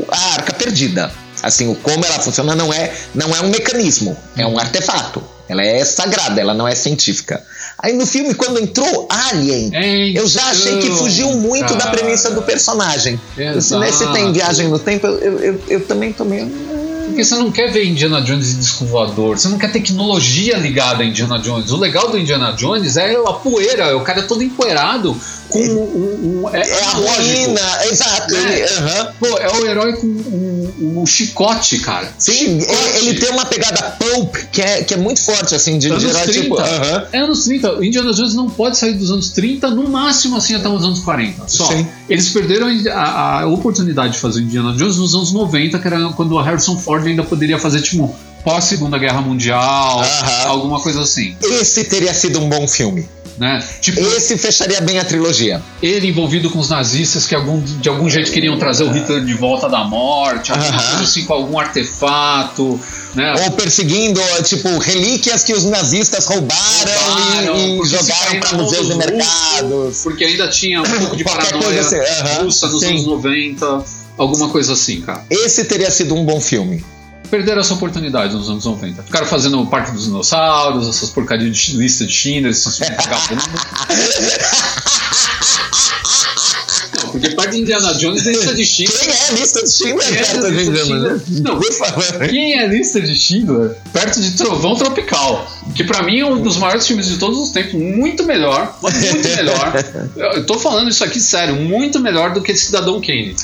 a 0.08 0.34
arca 0.34 0.52
perdida. 0.52 1.12
Assim, 1.42 1.68
o 1.68 1.74
como 1.76 2.04
ela 2.04 2.18
funciona 2.20 2.54
não 2.54 2.72
é, 2.72 2.92
não 3.14 3.34
é 3.34 3.40
um 3.40 3.48
mecanismo, 3.48 4.16
é 4.36 4.46
um 4.46 4.58
artefato. 4.58 5.22
Ela 5.48 5.62
é 5.62 5.84
sagrada, 5.84 6.40
ela 6.40 6.54
não 6.54 6.66
é 6.66 6.74
científica. 6.74 7.42
Aí 7.78 7.92
no 7.92 8.06
filme, 8.06 8.34
quando 8.34 8.58
entrou 8.58 9.06
Alien, 9.10 9.70
É, 9.74 10.08
eu 10.18 10.26
já 10.26 10.44
achei 10.50 10.78
que 10.78 10.86
então, 10.86 10.96
fugiu 10.98 11.32
muito 11.32 11.74
da 11.74 11.84
cara. 11.84 11.90
premissa 11.96 12.30
do 12.30 12.42
personagem. 12.42 13.20
Se 13.34 13.42
Exato. 13.42 13.80
nesse 13.80 14.06
tem 14.12 14.32
viagem 14.32 14.68
no 14.68 14.78
tempo, 14.78 15.06
eu, 15.06 15.18
eu, 15.18 15.38
eu, 15.40 15.60
eu 15.68 15.80
também 15.86 16.12
tô 16.12 16.24
meio. 16.24 16.50
Porque 17.06 17.22
você 17.24 17.36
não 17.36 17.52
quer 17.52 17.70
ver 17.70 17.86
Indiana 17.86 18.20
Jones 18.20 18.54
em 18.54 18.58
disco 18.58 18.84
voador, 18.84 19.38
você 19.38 19.48
não 19.48 19.58
quer 19.58 19.70
tecnologia 19.70 20.56
ligada 20.56 21.02
a 21.02 21.06
Indiana 21.06 21.38
Jones. 21.38 21.70
O 21.70 21.76
legal 21.76 22.10
do 22.10 22.18
Indiana 22.18 22.52
Jones 22.52 22.96
é 22.96 23.14
a 23.14 23.32
poeira, 23.32 23.96
o 23.96 24.00
cara 24.00 24.20
é 24.20 24.22
todo 24.22 24.42
empoeirado 24.42 25.16
com 25.48 25.58
um. 25.60 26.42
um- 26.44 26.50
é, 26.54 26.60
É 26.68 26.82
a 26.84 26.90
analógico. 26.90 27.22
ruína, 27.22 27.84
exato. 27.90 28.34
É. 28.36 29.12
Pô, 29.18 29.26
é 29.38 29.50
o 29.52 29.66
herói 29.66 29.92
com 29.94 30.06
um, 30.06 31.00
um 31.00 31.06
chicote, 31.06 31.78
cara. 31.78 32.12
Sim, 32.18 32.60
Chicote. 32.60 32.96
ele, 32.96 33.18
tem 33.20 33.30
uma 33.30 33.46
pegada 33.46 33.82
pulp 33.98 34.34
que 34.52 34.60
é, 34.62 34.82
que 34.82 34.94
é 34.94 34.96
muito 34.96 35.20
forte, 35.22 35.54
assim, 35.54 35.78
de, 35.78 35.88
de 35.88 35.92
Anos 35.92 36.04
herói 36.04 36.22
30. 36.22 36.40
tipo. 36.42 36.56
É 37.12 37.18
anos 37.18 37.44
30. 37.44 37.78
O 37.78 37.84
Indiana 37.84 38.12
Jones 38.12 38.34
não 38.34 38.48
pode 38.50 38.76
sair 38.78 38.94
dos 38.94 39.10
anos 39.10 39.30
30, 39.30 39.70
no 39.70 39.88
máximo 39.88 40.36
assim 40.36 40.54
até 40.54 40.68
os 40.68 40.84
anos 40.84 41.00
40. 41.00 41.44
Só. 41.48 41.66
Sim. 41.68 41.86
Eles 42.08 42.28
perderam 42.30 42.68
a, 42.92 43.40
a 43.42 43.46
oportunidade 43.46 44.14
de 44.14 44.18
fazer 44.18 44.40
o 44.40 44.42
Indiana 44.42 44.72
Jones 44.74 44.96
nos 44.96 45.14
anos 45.14 45.32
90, 45.32 45.78
que 45.78 45.86
era 45.86 46.08
quando 46.10 46.32
o 46.32 46.40
Harrison 46.40 46.78
Ford 46.78 47.06
ainda 47.06 47.22
poderia 47.22 47.58
fazer, 47.58 47.80
tipo, 47.82 48.14
pós 48.44 48.64
Segunda 48.64 48.96
Guerra 48.98 49.20
Mundial, 49.20 50.02
alguma 50.46 50.80
coisa 50.80 51.00
assim. 51.02 51.36
Esse 51.42 51.84
teria 51.84 52.14
sido 52.14 52.38
um 52.40 52.48
bom 52.48 52.66
filme. 52.68 53.08
Né? 53.38 53.62
Tipo, 53.80 54.00
Esse 54.00 54.38
fecharia 54.38 54.80
bem 54.80 54.98
a 54.98 55.04
trilogia. 55.04 55.60
ele 55.82 56.08
envolvido 56.08 56.48
com 56.48 56.58
os 56.58 56.70
nazistas 56.70 57.26
que 57.26 57.34
algum, 57.34 57.60
de 57.60 57.88
algum 57.88 58.08
jeito 58.08 58.32
queriam 58.32 58.58
trazer 58.58 58.84
o 58.84 58.90
Hitler 58.90 59.22
de 59.24 59.34
volta 59.34 59.68
da 59.68 59.84
morte, 59.84 60.52
coisa 60.52 61.02
assim, 61.02 61.24
com 61.24 61.34
algum 61.34 61.58
artefato, 61.58 62.80
né? 63.14 63.34
Ou 63.44 63.50
perseguindo, 63.50 64.20
tipo, 64.42 64.78
relíquias 64.78 65.44
que 65.44 65.52
os 65.52 65.64
nazistas 65.66 66.26
roubaram, 66.26 66.56
Roubaram, 67.08 67.56
e, 67.58 67.80
e 67.82 67.86
jogaram 67.86 68.40
para 68.40 68.52
museus 68.56 68.86
e 68.86 68.88
dos 68.88 68.96
mercados. 68.96 70.02
Porque 70.02 70.24
ainda 70.24 70.48
tinha 70.48 70.80
um 70.80 70.98
pouco 70.98 71.16
de 71.16 71.24
paranoia 71.24 71.80
assim, 71.80 71.96
aham, 71.96 72.44
russa 72.44 72.68
nos 72.68 72.80
sim. 72.80 72.88
anos 72.88 73.06
90, 73.06 73.84
alguma 74.16 74.48
coisa 74.48 74.72
assim, 74.72 75.00
cara. 75.02 75.24
Esse 75.30 75.64
teria 75.64 75.90
sido 75.90 76.14
um 76.14 76.24
bom 76.24 76.40
filme. 76.40 76.82
Perderam 77.30 77.60
essa 77.60 77.74
oportunidade 77.74 78.34
nos 78.34 78.48
anos 78.48 78.64
90. 78.64 79.02
Ficaram 79.02 79.26
fazendo 79.26 79.60
o 79.60 79.66
Parque 79.66 79.92
dos 79.92 80.04
Dinossauros, 80.04 80.88
essas 80.88 81.10
porcarias 81.10 81.56
de 81.56 81.76
lista 81.76 82.06
de 82.06 82.12
Schindler, 82.12 82.52
esses 82.52 82.78
vagabundos. 82.78 83.46
Porque 87.06 87.30
perto 87.30 87.50
de 87.50 87.58
Indiana 87.60 87.94
Jones 87.94 88.26
é 88.26 88.32
lista 88.32 88.54
de 88.54 88.64
Schindler. 88.64 88.98
Quem 89.00 89.10
é 89.10 89.28
a 89.28 89.32
lista 89.32 89.62
de 89.62 89.70
Schindler 89.70 90.08
Quem 90.08 90.16
é 90.16 90.24
perto 90.24 90.46
a 90.46 90.50
de 90.50 90.56
lista 90.56 90.72
de 90.72 90.80
Indiana? 90.92 91.22
Não. 91.28 91.58
Por 91.60 91.72
favor. 91.72 92.28
Quem 92.28 92.54
é 92.58 92.64
a 92.64 92.66
lista 92.66 93.00
de 93.00 93.14
Schindler? 93.14 93.76
Perto 93.92 94.20
de 94.20 94.30
Trovão 94.32 94.74
Tropical. 94.76 95.50
Que 95.74 95.84
pra 95.84 96.02
mim 96.02 96.20
é 96.20 96.26
um 96.26 96.40
dos 96.42 96.56
maiores 96.56 96.86
filmes 96.86 97.06
de 97.08 97.18
todos 97.18 97.38
os 97.38 97.50
tempos. 97.50 97.74
Muito 97.74 98.24
melhor. 98.24 98.76
mas 98.82 98.94
Muito 99.00 99.28
melhor. 99.28 99.84
Eu 100.16 100.26
eu 100.36 100.46
tô 100.46 100.58
falando 100.58 100.88
isso 100.90 101.02
aqui 101.02 101.18
sério. 101.20 101.56
Muito 101.56 101.98
melhor 101.98 102.32
do 102.32 102.42
que 102.42 102.54
Cidadão 102.54 103.00
Kane. 103.00 103.34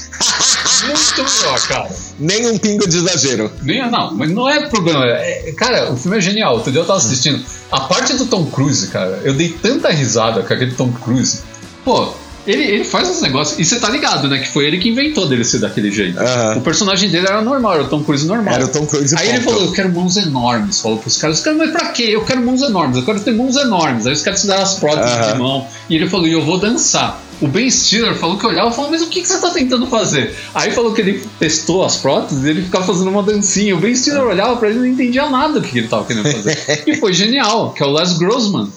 Muito 0.87 1.25
melhor, 1.25 1.61
cara. 1.69 1.89
Nem 2.19 2.47
um 2.51 2.59
pingo 2.59 2.89
de 2.89 2.97
exagero. 2.97 3.51
Nem, 3.63 3.89
não, 3.91 4.15
mas 4.15 4.31
não 4.31 4.49
é 4.49 4.69
problema. 4.69 5.07
É- 5.07 5.53
cara, 5.57 5.93
o 5.93 5.97
filme 5.97 6.19
é 6.19 6.21
genial. 6.21 6.55
Outro 6.55 6.71
dia 6.73 6.81
eu 6.81 6.85
tava 6.85 6.99
assistindo. 6.99 7.43
A 7.71 7.81
parte 7.81 8.15
do 8.15 8.27
Tom 8.27 8.47
Cruise, 8.47 8.87
cara, 8.89 9.21
eu 9.25 9.35
dei 9.35 9.49
tanta 9.51 9.91
risada 9.91 10.43
com 10.43 10.53
aquele 10.53 10.73
Tom 10.73 10.93
Cruise. 10.93 11.41
Pô, 11.85 12.13
ele, 12.47 12.62
ele 12.62 12.84
faz 12.84 13.09
uns 13.09 13.20
negócios. 13.20 13.59
E 13.59 13.64
você 13.64 13.78
tá 13.78 13.88
ligado, 13.88 14.28
né? 14.28 14.38
Que 14.38 14.49
foi 14.49 14.66
ele 14.66 14.78
que 14.78 14.88
inventou 14.88 15.26
dele 15.26 15.45
ser 15.45 15.59
daquele 15.59 15.90
jeito. 15.90 16.18
O 16.57 16.61
personagem 16.61 17.11
dele 17.11 17.26
era 17.26 17.40
normal, 17.40 17.74
era 17.74 17.82
o 17.84 17.88
Tom 17.88 18.03
Cruise 18.03 18.26
normal. 18.26 18.55
Era 18.55 18.64
o 18.64 18.68
Tom 18.68 18.86
Cruise. 18.86 19.14
Aí 19.16 19.28
ele 19.28 19.40
ponto. 19.40 19.55
falou, 19.55 19.68
eu 19.68 19.72
quero 19.72 19.93
mãos 19.93 20.16
enormes. 20.16 20.80
Falou 20.80 20.99
pros 20.99 21.16
caras, 21.16 21.38
os 21.38 21.45
caras, 21.45 21.59
mas 21.59 21.70
pra 21.70 21.88
quê? 21.88 22.09
Eu 22.11 22.24
quero 22.24 22.43
mãos 22.43 22.62
enormes, 22.62 22.97
eu 22.97 23.05
quero 23.05 23.20
ter 23.20 23.32
mãos 23.32 23.57
enormes. 23.57 24.07
Aí 24.07 24.12
os 24.12 24.22
caras 24.22 24.40
se 24.40 24.47
deram 24.47 24.62
as 24.62 24.74
próteses 24.74 25.32
de 25.32 25.38
mão. 25.38 25.66
E 25.88 25.97
ele 25.97 26.09
falou, 26.09 26.26
e 26.26 26.32
eu 26.32 26.45
vou 26.45 26.59
dançar. 26.59 27.20
O 27.40 27.49
Ben 27.49 27.68
Stiller 27.68 28.14
falou 28.14 28.38
que 28.38 28.47
olhava 28.47 28.70
e 28.70 28.72
falou, 28.72 28.90
mas 28.90 29.03
o 29.03 29.09
que, 29.09 29.20
que 29.20 29.26
você 29.26 29.40
tá 29.40 29.51
tentando 29.51 29.86
fazer? 29.88 30.32
Aí 30.55 30.70
falou 30.70 30.93
que 30.93 31.01
ele 31.01 31.26
testou 31.40 31.84
as 31.84 31.97
próteses 31.97 32.45
e 32.45 32.51
ele 32.51 32.62
ficava 32.62 32.84
fazendo 32.84 33.11
uma 33.11 33.22
dancinha. 33.22 33.74
O 33.74 33.80
Ben 33.80 33.95
Stiller 33.95 34.22
olhava 34.22 34.57
pra 34.57 34.68
ele 34.68 34.78
e 34.78 34.80
não 34.80 34.86
entendia 34.86 35.28
nada 35.28 35.59
do 35.59 35.66
que 35.66 35.78
ele 35.78 35.88
tava 35.88 36.05
querendo 36.05 36.30
fazer. 36.30 36.57
e 36.86 36.97
foi 36.97 37.12
genial, 37.12 37.72
que 37.72 37.82
é 37.82 37.86
o 37.86 37.93
Les 37.93 38.16
Grossman. 38.16 38.68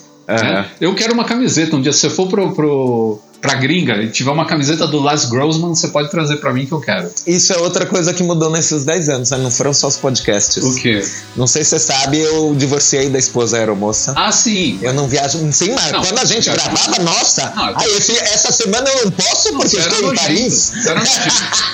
né? 0.42 0.66
Eu 0.82 0.96
quero 0.96 1.14
uma 1.14 1.26
camiseta. 1.26 1.76
Um 1.76 1.82
dia, 1.82 1.94
se 1.94 2.00
você 2.00 2.10
for 2.10 2.28
pro, 2.28 2.54
pro, 2.54 3.22
pra 3.46 3.56
gringa 3.56 3.96
e 4.02 4.10
tiver 4.10 4.32
uma 4.32 4.46
camiseta 4.46 4.88
do 4.88 5.02
Les 5.04 5.26
Grossman, 5.26 5.70
você 5.76 5.88
pode 5.90 6.10
trazer 6.10 6.38
pra 6.38 6.52
mim 6.54 6.66
que 6.66 6.72
eu 6.72 6.80
quero. 6.80 7.12
Isso 7.28 7.54
é 7.54 7.58
outra 7.58 7.86
coisa 7.86 8.14
que 8.14 8.24
mudou 8.24 8.50
nesses 8.50 8.84
10 8.84 9.10
anos, 9.10 9.30
né? 9.32 9.38
Não 9.38 9.52
foram 9.52 9.74
só 9.74 9.88
os 9.88 9.98
podcasts. 9.98 10.64
O 10.64 10.76
quê? 10.76 11.06
Não 11.36 11.48
sei 11.48 11.64
se 11.64 11.72
você 11.72 11.80
sabe, 11.80 12.20
eu 12.20 12.54
divorciei 12.56 13.10
da 13.10 13.20
esposa 13.20 13.58
aeromoça. 13.58 14.14
Ah, 14.16 14.32
sim. 14.32 14.80
Eu 14.82 14.94
não 14.94 15.08
viajo 15.08 15.38
sem 15.52 15.74
mais. 15.74 15.92
Não, 15.92 16.02
Quando 16.02 16.20
a 16.20 16.26
gente 16.26 16.50
gravava, 16.50 17.00
nossa, 17.04 17.54
Não, 17.56 17.70
eu- 17.70 17.78
aí 17.80 17.98
esse- 17.98 18.18
essa 18.18 18.52
semana 18.52 18.90
eu 18.90 19.06
não 19.06 19.12
posso 19.12 19.52
porque 19.54 19.78
estou 19.78 20.00
em 20.00 20.02
nojento. 20.04 20.22
Paris. 20.22 20.54
Você 20.74 20.90
era 20.90 21.00
nojento. 21.00 21.66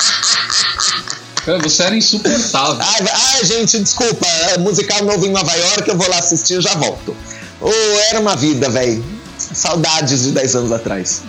É, 1.47 1.57
Você 1.57 1.83
era 1.83 1.95
insuportável. 1.95 2.77
Ai, 2.79 3.07
ai, 3.35 3.45
gente, 3.45 3.79
desculpa, 3.79 4.27
é 4.27 4.57
musical 4.59 5.03
novo 5.03 5.25
em 5.25 5.31
Nova 5.31 5.51
York, 5.55 5.89
eu 5.89 5.97
vou 5.97 6.07
lá 6.09 6.19
assistir 6.19 6.59
e 6.59 6.61
já 6.61 6.75
volto. 6.75 7.15
Oh, 7.59 7.69
era 8.09 8.19
uma 8.19 8.35
vida, 8.35 8.69
velho. 8.69 9.03
Saudades 9.37 10.21
de 10.21 10.31
10 10.31 10.55
anos 10.55 10.71
atrás. 10.71 11.21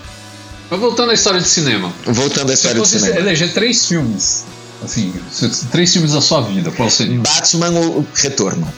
Mas 0.73 0.81
voltando 0.81 1.11
à 1.11 1.15
história 1.15 1.39
de 1.39 1.47
cinema. 1.49 1.93
Voltando 2.07 2.47
à 2.51 2.57
Se 2.57 2.63
história 2.63 2.79
fosse 2.79 2.99
cinema. 2.99 3.21
eleger 3.21 3.53
três 3.53 3.85
filmes, 3.87 4.45
assim, 4.83 5.13
se- 5.31 5.67
três 5.67 5.93
filmes 5.93 6.13
da 6.13 6.21
sua 6.23 6.41
vida, 6.41 6.71
qual 6.71 6.89
seria? 6.89 7.19
Batman, 7.21 7.69
o 7.79 8.07
Retorno. 8.15 8.73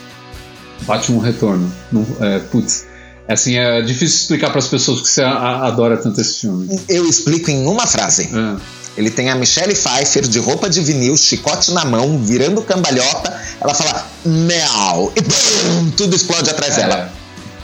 Batman 0.83 1.23
Retorno. 1.23 1.73
Não, 1.93 2.05
é, 2.21 2.41
putz. 2.41 2.85
Assim, 3.29 3.57
é 3.57 3.81
difícil 3.81 4.17
explicar 4.19 4.51
para 4.51 4.59
as 4.59 4.67
pessoas 4.67 5.01
que 5.03 5.09
você 5.09 5.23
adora 5.23 5.97
tanto 5.97 6.21
esse 6.21 6.41
filme. 6.41 6.81
Eu 6.89 7.09
explico 7.09 7.49
em 7.51 7.65
uma 7.67 7.87
frase. 7.87 8.25
É. 8.35 8.61
Ele 8.97 9.09
tem 9.11 9.31
a 9.31 9.35
Michelle 9.37 9.73
Pfeiffer 9.75 10.27
de 10.27 10.39
roupa 10.41 10.69
de 10.69 10.81
vinil, 10.81 11.17
chicote 11.17 11.73
na 11.73 11.85
mão, 11.85 12.19
virando 12.19 12.61
cambalhota. 12.63 13.41
Ela 13.61 13.73
fala, 13.73 14.05
meow, 14.25 15.13
e 15.17 15.23
pum, 15.23 15.91
tudo 15.97 16.15
explode 16.17 16.51
atrás 16.51 16.75
dela. 16.77 17.11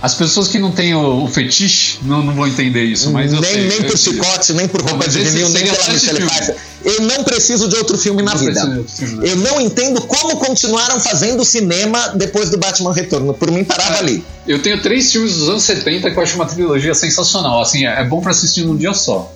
É. 0.02 0.06
As 0.06 0.14
pessoas 0.14 0.48
que 0.48 0.58
não 0.58 0.72
têm 0.72 0.94
o, 0.94 1.24
o 1.24 1.28
fetiche 1.28 1.98
não, 2.02 2.22
não 2.22 2.34
vão 2.34 2.46
entender 2.46 2.84
isso, 2.84 3.10
mas 3.10 3.32
eu 3.32 3.40
nem 3.40 3.52
sei, 3.52 3.68
nem 3.68 3.82
por 3.82 3.96
chicote, 3.98 4.52
nem 4.54 4.66
por 4.66 4.82
roupa 4.82 5.06
de 5.06 5.18
vinil, 5.18 5.48
nem 5.50 5.64
pela 5.64 5.92
Michelle. 5.92 6.54
Eu 6.82 7.02
não 7.02 7.22
preciso 7.22 7.68
de 7.68 7.76
outro 7.76 7.98
filme 7.98 8.22
na 8.22 8.32
Não 8.32 8.40
vida. 8.40 8.84
filme, 8.88 9.16
né? 9.16 9.30
Eu 9.30 9.36
não 9.36 9.60
entendo 9.60 10.00
como 10.00 10.36
continuaram 10.36 10.98
fazendo 10.98 11.44
cinema 11.44 12.12
depois 12.14 12.48
do 12.48 12.56
Batman 12.56 12.94
Retorno. 12.94 13.34
Por 13.34 13.50
mim, 13.50 13.62
parava 13.62 13.98
ali. 13.98 14.24
Eu 14.48 14.62
tenho 14.62 14.80
três 14.80 15.12
filmes 15.12 15.34
dos 15.36 15.48
anos 15.50 15.62
70 15.62 16.10
que 16.10 16.18
eu 16.18 16.22
acho 16.22 16.36
uma 16.36 16.46
trilogia 16.46 16.94
sensacional. 16.94 17.60
Assim, 17.60 17.86
é 17.86 18.00
é 18.00 18.04
bom 18.04 18.20
pra 18.20 18.30
assistir 18.30 18.64
num 18.64 18.76
dia 18.76 18.94
só. 18.94 19.30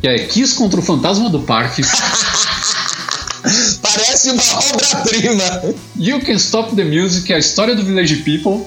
Que 0.00 0.08
é 0.08 0.18
Kiss 0.20 0.54
contra 0.54 0.80
o 0.80 0.82
Fantasma 0.82 1.28
do 1.28 1.40
Parque, 1.40 1.82
Parece 3.80 4.30
uma 4.30 4.42
obra-prima. 4.42 5.74
You 5.96 6.20
Can 6.20 6.34
Stop 6.34 6.74
the 6.74 6.84
Music, 6.84 7.32
a 7.32 7.38
história 7.38 7.74
do 7.76 7.84
Village 7.84 8.16
People. 8.16 8.66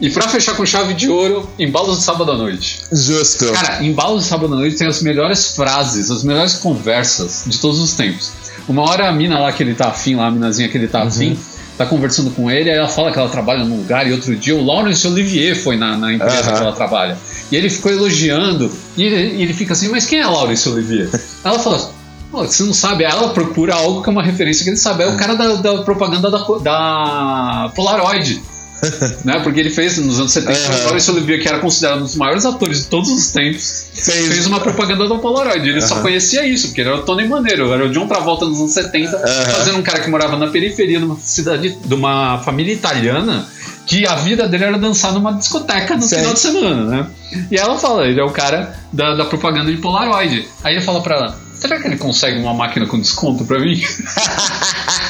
E 0.00 0.08
pra 0.08 0.28
fechar 0.28 0.56
com 0.56 0.64
chave 0.64 0.94
de 0.94 1.08
ouro, 1.08 1.48
Embalos 1.58 1.98
de 1.98 2.04
Sábado 2.04 2.32
à 2.32 2.36
Noite. 2.36 2.80
Justo. 2.90 3.52
Cara, 3.52 3.84
Embalos 3.84 4.22
de 4.22 4.28
Sábado 4.28 4.54
à 4.54 4.56
Noite 4.56 4.76
tem 4.76 4.88
as 4.88 5.02
melhores 5.02 5.54
frases, 5.54 6.10
as 6.10 6.24
melhores 6.24 6.54
conversas 6.54 7.44
de 7.46 7.58
todos 7.58 7.78
os 7.78 7.92
tempos. 7.92 8.32
Uma 8.66 8.88
hora 8.88 9.08
a 9.08 9.12
mina 9.12 9.38
lá 9.38 9.52
que 9.52 9.62
ele 9.62 9.74
tá 9.74 9.88
afim, 9.88 10.14
lá 10.16 10.28
a 10.28 10.30
minazinha 10.30 10.68
que 10.68 10.78
ele 10.78 10.88
tá 10.88 11.02
afim, 11.02 11.38
tá 11.76 11.84
conversando 11.84 12.30
com 12.30 12.50
ele, 12.50 12.70
aí 12.70 12.76
ela 12.76 12.88
fala 12.88 13.12
que 13.12 13.18
ela 13.18 13.28
trabalha 13.28 13.64
num 13.64 13.78
lugar, 13.78 14.06
e 14.06 14.12
outro 14.12 14.34
dia 14.36 14.54
o 14.54 14.64
Laurence 14.64 15.06
Olivier 15.06 15.54
foi 15.56 15.76
na, 15.76 15.96
na 15.96 16.12
empresa 16.12 16.40
Aham. 16.40 16.52
que 16.54 16.62
ela 16.62 16.72
trabalha. 16.72 17.18
E 17.50 17.56
ele 17.56 17.68
ficou 17.68 17.90
elogiando, 17.90 18.70
e 18.96 19.02
ele, 19.02 19.36
e 19.36 19.42
ele 19.42 19.52
fica 19.52 19.72
assim, 19.72 19.88
mas 19.88 20.06
quem 20.06 20.20
é 20.20 20.26
Laurence 20.26 20.68
Olivier? 20.68 21.10
ela 21.44 21.58
fala, 21.58 21.90
"Pô, 22.30 22.44
você 22.46 22.62
não 22.62 22.72
sabe, 22.72 23.04
ela 23.04 23.30
procura 23.30 23.74
algo 23.74 24.02
que 24.02 24.08
é 24.08 24.12
uma 24.12 24.22
referência 24.22 24.62
que 24.62 24.70
ele 24.70 24.76
sabe, 24.76 25.02
é 25.02 25.08
o 25.08 25.16
cara 25.16 25.34
da, 25.34 25.54
da 25.54 25.78
propaganda 25.82 26.30
da, 26.30 26.38
da 26.38 27.72
Polaroid. 27.74 28.42
né? 29.24 29.40
Porque 29.40 29.60
ele 29.60 29.70
fez 29.70 29.98
nos 29.98 30.18
anos 30.18 30.32
70, 30.32 30.58
Aham. 30.58 30.80
o 30.80 30.84
Laurence 30.84 31.10
Olivier, 31.10 31.40
que 31.42 31.48
era 31.48 31.58
considerado 31.58 31.98
um 31.98 32.02
dos 32.02 32.16
maiores 32.16 32.44
atores 32.46 32.80
de 32.80 32.84
todos 32.86 33.10
os 33.10 33.30
tempos, 33.30 33.86
Fez. 33.94 34.26
fez 34.28 34.46
uma 34.46 34.60
propaganda 34.60 35.08
da 35.08 35.16
Polaroid. 35.16 35.68
Ele 35.68 35.80
só 35.80 36.00
conhecia 36.00 36.46
isso, 36.46 36.68
porque 36.68 36.80
ele 36.80 36.90
era 36.90 36.98
o 36.98 37.02
Tony 37.02 37.28
Maneiro, 37.28 37.72
era 37.72 37.84
o 37.86 37.90
John 37.90 38.06
Travolta 38.06 38.46
nos 38.46 38.58
anos 38.60 38.72
70, 38.72 39.16
Aham. 39.16 39.44
fazendo 39.52 39.78
um 39.78 39.82
cara 39.82 40.00
que 40.00 40.10
morava 40.10 40.36
na 40.36 40.48
periferia 40.48 40.98
de 40.98 41.04
uma 41.04 41.16
cidade, 41.16 41.76
de 41.84 41.94
uma 41.94 42.38
família 42.38 42.72
italiana, 42.72 43.46
que 43.86 44.06
a 44.06 44.14
vida 44.16 44.46
dele 44.48 44.64
era 44.64 44.78
dançar 44.78 45.12
numa 45.12 45.32
discoteca 45.32 45.96
no 45.96 46.02
Sim. 46.02 46.16
final 46.16 46.32
de 46.32 46.38
semana, 46.40 46.84
né? 46.84 47.06
E 47.50 47.56
ela 47.56 47.76
fala, 47.78 48.06
ele 48.06 48.20
é 48.20 48.24
o 48.24 48.30
cara 48.30 48.74
da, 48.92 49.14
da 49.14 49.24
propaganda 49.24 49.70
de 49.70 49.78
Polaroid. 49.78 50.46
Aí 50.62 50.74
ele 50.74 50.82
fala 50.82 51.00
pra 51.02 51.16
ela, 51.16 51.40
será 51.54 51.78
que 51.80 51.86
ele 51.88 51.96
consegue 51.96 52.38
uma 52.38 52.54
máquina 52.54 52.86
com 52.86 52.98
desconto 53.00 53.44
pra 53.44 53.58
mim? 53.58 53.80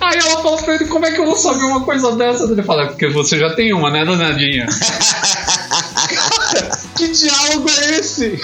Aí 0.00 0.18
ela 0.18 0.42
fala 0.42 0.56
pra 0.62 0.74
ele, 0.74 0.86
como 0.86 1.06
é 1.06 1.12
que 1.12 1.20
eu 1.20 1.26
vou 1.26 1.36
saber 1.36 1.64
uma 1.64 1.84
coisa 1.84 2.14
dessa? 2.16 2.44
Ele 2.44 2.62
fala, 2.62 2.82
é 2.82 2.86
porque 2.86 3.08
você 3.08 3.38
já 3.38 3.54
tem 3.54 3.72
uma, 3.72 3.90
né, 3.90 4.04
danadinha? 4.04 4.66
que 6.96 7.08
diálogo 7.08 7.68
é 7.68 7.98
esse? 7.98 8.40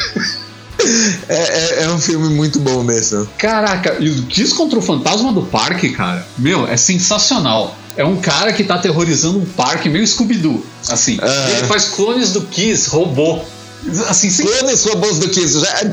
É, 1.28 1.34
é- 1.34 1.82
é 1.84 1.88
um 1.90 1.98
filme 1.98 2.28
muito 2.28 2.60
bom 2.60 2.82
mesmo. 2.82 3.26
Caraca, 3.38 3.96
e 3.98 4.08
o 4.10 4.22
Kiss 4.26 4.54
contra 4.54 4.78
o 4.78 4.82
Fantasma 4.82 5.32
do 5.32 5.42
Parque, 5.42 5.90
cara, 5.90 6.26
meu, 6.38 6.66
é 6.66 6.76
sensacional. 6.76 7.76
É 7.96 8.04
um 8.04 8.16
cara 8.20 8.52
que 8.52 8.62
tá 8.62 8.74
aterrorizando 8.74 9.38
um 9.38 9.46
parque 9.46 9.88
meio 9.88 10.06
Scooby-Doo, 10.06 10.64
assim. 10.88 11.18
E 11.22 11.50
ele 11.56 11.66
faz 11.66 11.86
clones 11.86 12.32
do 12.32 12.42
Kiss, 12.42 12.90
robô. 12.90 13.40
Assim, 14.08 14.28
sem- 14.30 14.46
Clones 14.46 14.84
robôs 14.84 15.18
do 15.18 15.28
Kiss. 15.30 15.58
Já, 15.60 15.90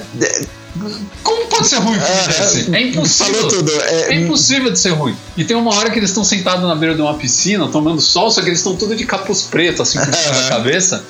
como 1.24 1.48
pode 1.48 1.68
ser 1.68 1.76
ruim 1.78 1.98
um 1.98 2.02
filme 2.02 2.20
Aham. 2.20 2.28
desse? 2.28 2.76
É 2.76 2.82
impossível. 2.82 3.34
Falou 3.36 3.50
tudo. 3.50 3.72
É- 3.82 4.14
É 4.14 4.16
impossível 4.16 4.72
de 4.72 4.80
ser 4.80 4.90
ruim. 4.92 5.16
E 5.38 5.44
tem 5.44 5.56
uma 5.56 5.74
hora 5.76 5.90
que 5.92 6.00
eles 6.00 6.10
estão 6.10 6.24
sentados 6.24 6.68
na 6.68 6.76
beira 6.76 6.96
de 6.96 7.02
uma 7.02 7.14
piscina, 7.14 7.68
tomando 7.68 8.02
sol, 8.02 8.32
só 8.32 8.42
que 8.42 8.48
eles 8.50 8.60
estão 8.60 8.76
tudo 8.76 8.96
de 8.96 9.06
capuz 9.06 9.44
preto, 9.44 9.82
assim, 9.84 10.00
por 10.00 10.14
cima 10.14 10.36
da 10.42 10.50
cabeça. 10.50 11.04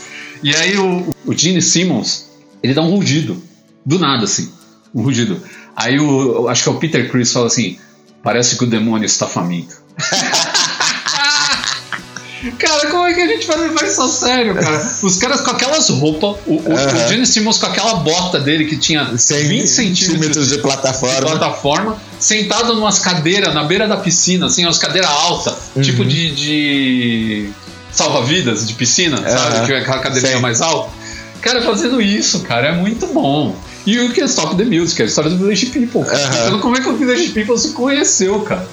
E 0.44 0.54
aí 0.56 0.78
o, 0.78 1.14
o 1.26 1.34
Gene 1.34 1.62
Simmons, 1.62 2.26
ele 2.62 2.74
dá 2.74 2.82
um 2.82 2.90
rugido. 2.96 3.42
Do 3.86 3.98
nada, 4.00 4.26
assim. 4.26 4.52
Um 4.94 5.02
rugido. 5.02 5.42
Aí 5.76 6.00
o, 6.00 6.36
eu 6.44 6.50
acho 6.50 6.64
que 6.64 6.70
é 6.70 6.72
o 6.72 6.76
Peter 6.76 7.10
Chris 7.10 7.32
fala 7.32 7.48
assim: 7.48 7.78
parece 8.22 8.58
que 8.58 8.64
o 8.64 8.68
demônio 8.68 9.06
está 9.06 9.28
faminto. 9.28 9.82
Cara, 12.58 12.88
como 12.92 13.06
é 13.08 13.14
que 13.14 13.22
a 13.22 13.28
gente 13.28 13.48
vai 13.48 13.58
levar 13.58 13.86
isso 13.88 14.02
a 14.02 14.08
sério, 14.10 14.56
cara? 14.56 14.96
Os 15.02 15.18
caras 15.18 15.42
com 15.42 15.52
aquelas 15.52 15.88
roupas, 15.90 16.36
o, 16.46 16.56
o, 16.56 16.74
Aham. 16.78 17.06
o 17.06 17.08
Gene 17.10 17.26
Simmons 17.26 17.58
com 17.58 17.66
aquela 17.68 17.96
bota 17.96 18.40
dele 18.40 18.66
que 18.66 18.78
tinha 18.78 19.18
100 19.18 19.48
20 19.48 19.68
centímetros 19.68 20.50
de 20.50 20.56
de 20.58 20.62
plataforma. 20.62 21.22
plataforma, 21.22 21.98
sentado 22.20 22.74
numas 22.76 23.00
cadeiras 23.00 23.54
na 23.54 23.64
beira 23.64 23.88
da 23.88 23.98
piscina, 23.98 24.48
assim, 24.48 24.66
umas 24.66 24.78
cadeiras 24.78 25.10
altas, 25.10 25.54
Uhum. 25.76 25.82
tipo 25.82 26.04
de, 26.06 26.32
de 26.36 27.50
salva-vidas 27.92 28.68
de 28.68 28.74
piscina, 28.74 29.18
sabe? 29.18 29.56
Aham. 29.58 29.66
Que 29.66 29.74
é 29.74 29.78
aquela 29.80 30.00
cadeirinha 30.00 30.40
mais 30.40 30.62
alta. 30.62 30.92
Cara, 31.42 31.62
fazendo 31.62 32.02
isso, 32.02 32.40
cara, 32.42 32.70
é 32.70 32.72
muito 32.74 33.08
bom. 33.08 33.56
E 33.86 34.00
o 34.00 34.12
que 34.14 34.22
é 34.22 34.26
Stop 34.26 34.56
the 34.56 34.64
Music, 34.64 35.02
é 35.02 35.06
a 35.06 35.08
história 35.08 35.30
do 35.30 35.38
Village 35.38 35.66
People. 35.68 36.02
Então, 36.46 36.60
como 36.62 36.78
é 36.78 36.82
que 36.82 36.88
o 36.88 36.96
Village 36.96 37.30
People 37.30 37.58
se 37.58 37.70
conheceu, 37.70 38.40
cara? 38.42 38.66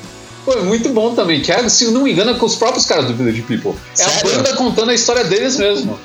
Pô, 0.45 0.53
é 0.53 0.62
muito 0.62 0.88
bom 0.91 1.14
também. 1.14 1.41
Que 1.41 1.53
é, 1.53 1.68
se 1.68 1.86
não 1.91 2.03
me 2.03 2.12
engano, 2.12 2.30
é 2.30 2.34
com 2.34 2.47
os 2.47 2.57
próprios 2.57 2.86
caras 2.86 3.07
do 3.07 3.14
Village 3.14 3.43
People. 3.43 3.72
É 3.99 4.05
Sério? 4.05 4.30
a 4.32 4.36
banda 4.36 4.53
contando 4.55 4.91
a 4.91 4.95
história 4.95 5.24
deles 5.24 5.57
mesmo. 5.57 5.99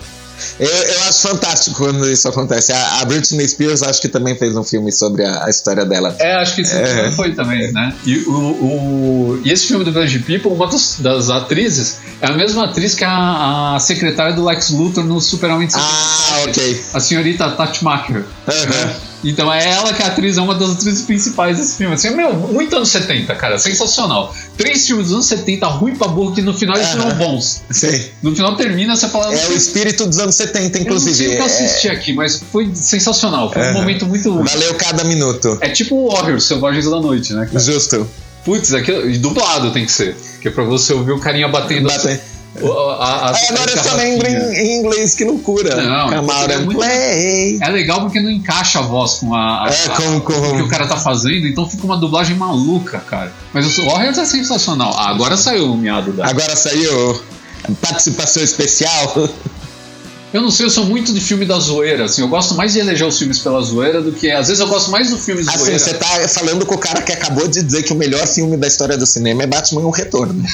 Eu, 0.60 0.68
eu 0.68 1.02
acho 1.08 1.22
fantástico 1.22 1.78
quando 1.78 2.10
isso 2.12 2.28
acontece. 2.28 2.74
A, 2.74 3.00
a 3.00 3.06
Britney 3.06 3.48
Spears 3.48 3.82
acho 3.82 4.02
que 4.02 4.10
também 4.10 4.36
fez 4.38 4.54
um 4.58 4.66
filme 4.66 4.92
sobre 4.92 5.24
a, 5.24 5.46
a 5.46 5.50
história 5.50 5.86
dela. 5.86 6.14
É, 6.20 6.34
acho 6.36 6.56
que 6.56 6.62
isso 6.62 6.76
É. 6.76 7.10
foi 7.14 7.34
também, 7.34 7.72
né? 7.72 7.94
E, 8.06 8.18
o, 8.28 8.32
o- 8.32 9.42
e 9.46 9.50
esse 9.52 9.68
filme 9.68 9.86
do 9.86 9.94
Village 9.94 10.20
People, 10.20 10.52
uma 10.52 10.68
das, 10.68 10.98
das 11.00 11.30
atrizes 11.30 12.00
é 12.20 12.28
a 12.28 12.34
mesma 12.34 12.66
atriz 12.66 12.94
que 12.94 13.06
a, 13.06 13.76
a 13.76 13.80
secretária 13.80 14.34
do 14.34 14.44
Lex 14.44 14.72
Luthor 14.72 15.06
no 15.06 15.22
Super-Homem 15.22 15.70
de 15.70 15.76
Ah, 15.76 15.80
77. 16.44 16.60
ok. 16.60 16.84
A 16.94 17.00
senhorita 17.00 17.50
Tati 17.52 17.82
Macker. 17.84 18.26
Aham. 18.46 18.94
Então 19.24 19.52
é 19.52 19.72
ela 19.72 19.94
que 19.94 20.02
é 20.02 20.06
a 20.06 20.10
atriz, 20.10 20.38
é 20.38 20.42
uma 20.42 20.56
das 20.56 20.72
atrizes 20.72 21.04
principais 21.04 21.58
desse 21.58 21.78
filme. 21.78 21.96
Assim, 21.96 22.12
meu, 22.12 22.34
muito 22.34 22.76
anos 22.76 22.90
70, 22.90 23.34
cara, 23.36 23.58
sensacional. 23.58 24.34
Três 24.58 24.86
filmes 24.86 25.08
dos 25.08 25.14
anos 25.14 25.26
70, 25.26 25.66
ruim 25.68 25.96
pra 25.96 26.08
burro, 26.08 26.34
que 26.34 26.42
no 26.42 26.54
final 26.54 26.76
eles 26.76 26.90
são 26.90 27.10
bons. 27.16 27.64
Sim. 27.70 28.06
No 28.22 28.36
final 28.36 28.56
termina, 28.56 28.96
você 28.96 29.08
fala. 29.08 29.34
É 29.34 29.48
o 29.48 29.54
espírito 29.54 30.06
dos 30.06 30.20
anos 30.20 30.36
70, 30.36 30.80
inclusive. 30.80 30.86
Eu 30.86 30.90
não 30.90 31.06
sei 31.16 31.28
o 31.28 31.30
que 31.30 31.42
eu 31.42 31.46
assisti 31.46 31.88
é... 31.88 31.92
aqui, 31.92 32.14
mas 32.14 32.42
foi 32.52 32.70
sensacional. 32.74 33.52
Foi 33.52 33.62
um 33.70 33.74
momento 33.74 34.06
muito. 34.06 34.44
Valeu 34.44 34.76
cada 34.76 35.04
minuto. 35.04 35.58
É 35.62 35.70
tipo 35.70 36.10
Warriors, 36.12 36.46
Selvagens 36.46 36.86
da 36.86 37.00
Noite, 37.00 37.34
né? 37.34 37.46
Cara? 37.46 37.60
Justo. 37.60 38.08
Putz, 38.44 38.74
aquilo, 38.76 39.10
e 39.10 39.18
dublado 39.18 39.72
tem 39.72 39.86
que 39.86 39.92
ser. 39.92 40.16
Que 40.40 40.50
é 40.50 40.52
pra 40.52 40.64
você 40.64 40.94
ouvir 40.94 41.12
o 41.12 41.20
carinha 41.20 41.48
batendo. 41.48 41.88
Batendo. 41.88 42.20
A, 42.58 43.32
a, 43.32 43.38
é, 43.38 43.50
agora 43.50 43.72
eu 43.72 43.84
só 43.84 43.96
lembro 43.96 44.28
em, 44.28 44.36
em, 44.36 44.80
inglês, 44.80 45.14
que 45.14 45.26
loucura. 45.26 45.76
Não, 45.76 46.10
Camara 46.10 46.54
é, 46.54 46.58
muito, 46.60 46.78
play. 46.78 47.60
é 47.62 47.70
legal 47.70 48.02
porque 48.02 48.22
não 48.22 48.30
encaixa 48.30 48.80
a 48.80 48.82
voz 48.82 49.16
com 49.16 49.36
a, 49.36 49.66
a, 49.66 49.70
é, 49.70 49.90
com, 49.90 50.22
com... 50.22 50.34
o 50.34 50.56
que 50.56 50.62
o 50.62 50.68
cara 50.70 50.88
tá 50.88 50.96
fazendo, 50.96 51.48
então 51.48 51.70
fica 51.70 51.84
uma 51.86 51.98
dublagem 51.98 52.36
maluca, 52.38 53.00
cara. 53.00 53.34
Mas 53.54 53.78
o 53.78 53.86
Warriors 53.86 54.18
é 54.18 54.26
sensacional. 54.26 54.96
Ah, 54.98 55.10
agora 55.10 55.36
saiu 55.36 55.74
o 55.74 55.78
miado 55.78 56.14
da. 56.14 56.28
Agora 56.28 56.56
saiu 56.56 57.22
participação 57.82 58.44
especial. 58.44 59.14
Eu 60.36 60.42
não 60.42 60.52
sei, 60.52 60.66
eu 60.66 60.70
sou 60.70 60.84
muito 60.84 61.14
de 61.14 61.22
filme 61.22 61.46
da 61.46 61.58
zoeira, 61.58 62.04
assim. 62.04 62.22
Eu 62.22 62.28
gosto 62.28 62.56
mais 62.56 62.74
de 62.74 62.80
eleger 62.80 63.08
os 63.08 63.18
filmes 63.18 63.40
pela 63.40 63.62
zoeira 63.62 64.02
do 64.02 64.12
que. 64.12 64.30
Às 64.30 64.50
vezes 64.50 64.60
eu 64.60 64.68
gosto 64.68 64.92
mais 64.92 65.10
do 65.10 65.18
filme 65.18 65.40
assim, 65.40 65.58
zoeira. 65.58 65.80
Você 65.80 65.94
tá 65.94 66.28
falando 66.28 66.66
com 66.66 66.76
o 66.76 66.78
cara 66.78 67.02
que 67.02 67.14
acabou 67.14 67.48
de 67.48 67.64
dizer 67.64 67.84
que 67.84 67.94
o 67.94 67.96
melhor 67.96 68.28
filme 68.28 68.58
da 68.58 68.68
história 68.68 68.98
do 68.98 69.06
cinema 69.06 69.44
é 69.44 69.48
Batman 69.48 69.84
o 69.84 69.92
Retorno. 69.92 70.44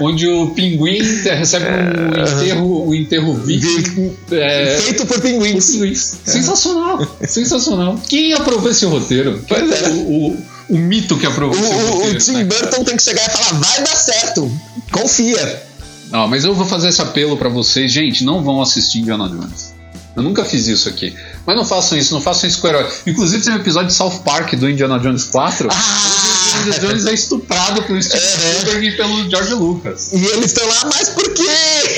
onde 0.00 0.26
o 0.26 0.50
pinguim 0.50 0.98
recebe 0.98 1.66
um 1.66 2.24
enterro, 2.24 2.88
um 2.88 2.94
enterro 2.94 3.34
vítima. 3.34 4.12
É, 4.32 4.80
feito 4.80 5.06
por 5.06 5.20
pinguins. 5.20 5.66
Por 5.66 5.72
pinguins. 5.74 6.16
Sensacional, 6.24 7.16
sensacional. 7.28 8.00
Quem 8.08 8.32
aprovou 8.32 8.72
esse 8.72 8.84
roteiro? 8.86 9.40
Pois 9.46 9.70
é. 9.70 9.88
O, 9.90 9.92
o, 9.92 10.36
o, 10.70 10.78
mito 10.78 11.16
que 11.16 11.26
aprovou 11.26 11.56
o, 11.56 11.62
esse 11.62 11.74
roteiro. 11.74 12.16
O 12.16 12.18
Tim 12.18 12.32
né? 12.32 12.44
Burton 12.44 12.82
tem 12.82 12.96
que 12.96 13.04
chegar 13.04 13.24
e 13.24 13.30
falar: 13.30 13.60
vai 13.60 13.84
dar 13.84 13.94
certo, 13.94 14.50
confia. 14.90 15.68
Não, 16.10 16.26
mas 16.26 16.44
eu 16.44 16.54
vou 16.54 16.66
fazer 16.66 16.88
esse 16.88 17.02
apelo 17.02 17.36
para 17.36 17.48
vocês. 17.48 17.92
Gente, 17.92 18.24
não 18.24 18.42
vão 18.42 18.60
assistir 18.60 18.98
Indiana 19.00 19.28
Jones. 19.28 19.74
Eu 20.16 20.22
nunca 20.22 20.44
fiz 20.44 20.66
isso 20.66 20.88
aqui. 20.88 21.14
Mas 21.46 21.54
não 21.54 21.64
façam 21.64 21.96
isso, 21.96 22.12
não 22.12 22.20
façam 22.20 22.48
isso 22.48 22.60
com 22.60 22.66
o 22.66 22.70
herói. 22.70 22.88
Inclusive 23.06 23.44
tem 23.44 23.52
um 23.52 23.56
episódio 23.56 23.88
de 23.88 23.94
South 23.94 24.22
Park 24.24 24.54
do 24.54 24.68
Indiana 24.68 24.98
Jones 24.98 25.24
4. 25.24 25.68
Ah! 25.70 26.28
O 26.56 26.60
Indiana 26.60 26.88
Jones 26.88 27.06
é 27.06 27.14
estuprado 27.14 27.82
pelo 27.82 28.02
Steve 28.02 28.24
Spielberg 28.24 28.88
e 28.88 28.96
pelo 28.96 29.30
George 29.30 29.54
Lucas. 29.54 30.12
E 30.12 30.16
eles 30.16 30.46
estão 30.46 30.66
lá, 30.66 30.90
mas 30.92 31.10
por 31.10 31.32
quê? 31.34 31.46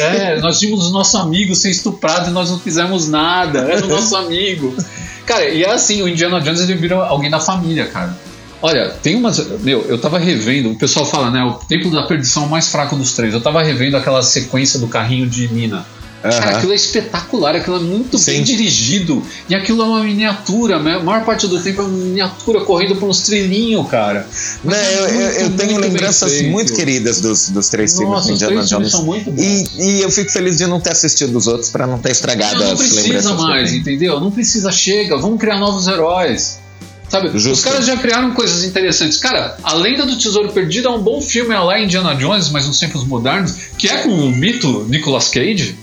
É, 0.00 0.40
nós 0.40 0.60
vimos 0.60 0.88
o 0.88 0.90
nosso 0.90 1.16
amigo 1.16 1.54
ser 1.54 1.70
estuprado 1.70 2.28
e 2.28 2.32
nós 2.32 2.50
não 2.50 2.58
fizemos 2.58 3.08
nada. 3.08 3.60
Era 3.60 3.86
o 3.86 3.88
nosso 3.88 4.14
amigo. 4.16 4.76
Cara, 5.24 5.48
e 5.48 5.62
é 5.64 5.72
assim, 5.72 6.02
o 6.02 6.08
Indiana 6.08 6.40
Jones 6.40 6.60
ele 6.60 6.74
vira 6.74 6.96
alguém 6.96 7.30
da 7.30 7.40
família, 7.40 7.86
cara. 7.86 8.14
Olha, 8.62 8.90
tem 9.02 9.16
umas. 9.16 9.38
Meu, 9.60 9.82
eu 9.82 9.98
tava 9.98 10.18
revendo, 10.18 10.70
o 10.70 10.76
pessoal 10.76 11.06
fala, 11.06 11.30
né? 11.30 11.42
O 11.42 11.54
Templo 11.54 11.90
da 11.90 12.02
Perdição 12.02 12.44
é 12.44 12.46
o 12.46 12.50
mais 12.50 12.68
fraco 12.68 12.94
dos 12.94 13.12
três. 13.12 13.32
Eu 13.32 13.40
tava 13.40 13.62
revendo 13.62 13.96
aquela 13.96 14.22
sequência 14.22 14.78
do 14.78 14.86
carrinho 14.86 15.26
de 15.26 15.48
mina. 15.48 15.86
Uhum. 16.22 16.30
Cara, 16.30 16.58
aquilo 16.58 16.72
é 16.72 16.74
espetacular, 16.74 17.56
aquilo 17.56 17.76
é 17.76 17.80
muito 17.80 18.18
Sim. 18.18 18.32
bem 18.32 18.42
dirigido. 18.42 19.22
E 19.48 19.54
aquilo 19.54 19.82
é 19.82 19.86
uma 19.86 20.04
miniatura, 20.04 20.78
né? 20.78 20.96
a 20.96 21.00
maior 21.00 21.24
parte 21.24 21.46
do 21.46 21.58
tempo 21.58 21.80
é 21.80 21.84
uma 21.84 21.96
miniatura 21.96 22.60
correndo 22.60 22.96
por 22.96 23.08
uns 23.08 23.22
trilhinhos, 23.22 23.88
cara. 23.88 24.26
Não, 24.62 24.74
é 24.74 24.94
eu, 24.94 25.14
muito, 25.14 25.38
eu, 25.38 25.50
tenho 25.56 25.80
lembranças 25.80 26.42
muito 26.42 26.74
queridas 26.74 27.22
dos, 27.22 27.48
dos 27.48 27.70
três 27.70 27.94
Nossa, 27.94 28.26
filmes 28.26 28.38
de 28.38 28.44
Indiana 28.44 28.66
Jones. 28.66 28.90
São 28.90 29.04
muito 29.04 29.30
bons. 29.30 29.42
E, 29.42 29.82
e, 29.82 30.02
eu 30.02 30.10
fico 30.10 30.30
feliz 30.30 30.58
de 30.58 30.66
não 30.66 30.78
ter 30.78 30.92
assistido 30.92 31.34
os 31.36 31.46
outros 31.46 31.70
para 31.70 31.86
não 31.86 31.98
ter 31.98 32.12
estragado 32.12 32.58
não, 32.58 32.66
não 32.66 32.72
as 32.74 32.80
lembranças. 32.80 33.06
Não 33.06 33.14
precisa 33.14 33.34
mais, 33.34 33.72
entendeu? 33.72 34.20
Não 34.20 34.30
precisa, 34.30 34.70
chega. 34.70 35.16
Vamos 35.16 35.40
criar 35.40 35.58
novos 35.58 35.88
heróis. 35.88 36.58
Sabe? 37.10 37.30
Justo. 37.34 37.52
Os 37.52 37.64
caras 37.64 37.86
já 37.86 37.96
criaram 37.96 38.32
coisas 38.32 38.64
interessantes. 38.64 39.18
Cara, 39.18 39.56
A 39.64 39.74
Lenda 39.74 40.06
do 40.06 40.16
Tesouro 40.16 40.52
Perdido 40.52 40.88
é 40.88 40.90
um 40.90 41.02
bom 41.02 41.20
filme 41.20 41.52
é 41.52 41.58
lá 41.58 41.80
Indiana 41.80 42.14
Jones, 42.14 42.48
mas 42.50 42.66
nos 42.66 42.78
tempos 42.78 43.04
modernos, 43.04 43.52
que 43.76 43.88
é 43.88 43.98
com 43.98 44.10
o 44.10 44.30
mito 44.30 44.86
Nicolas 44.88 45.28
Cage. 45.28 45.76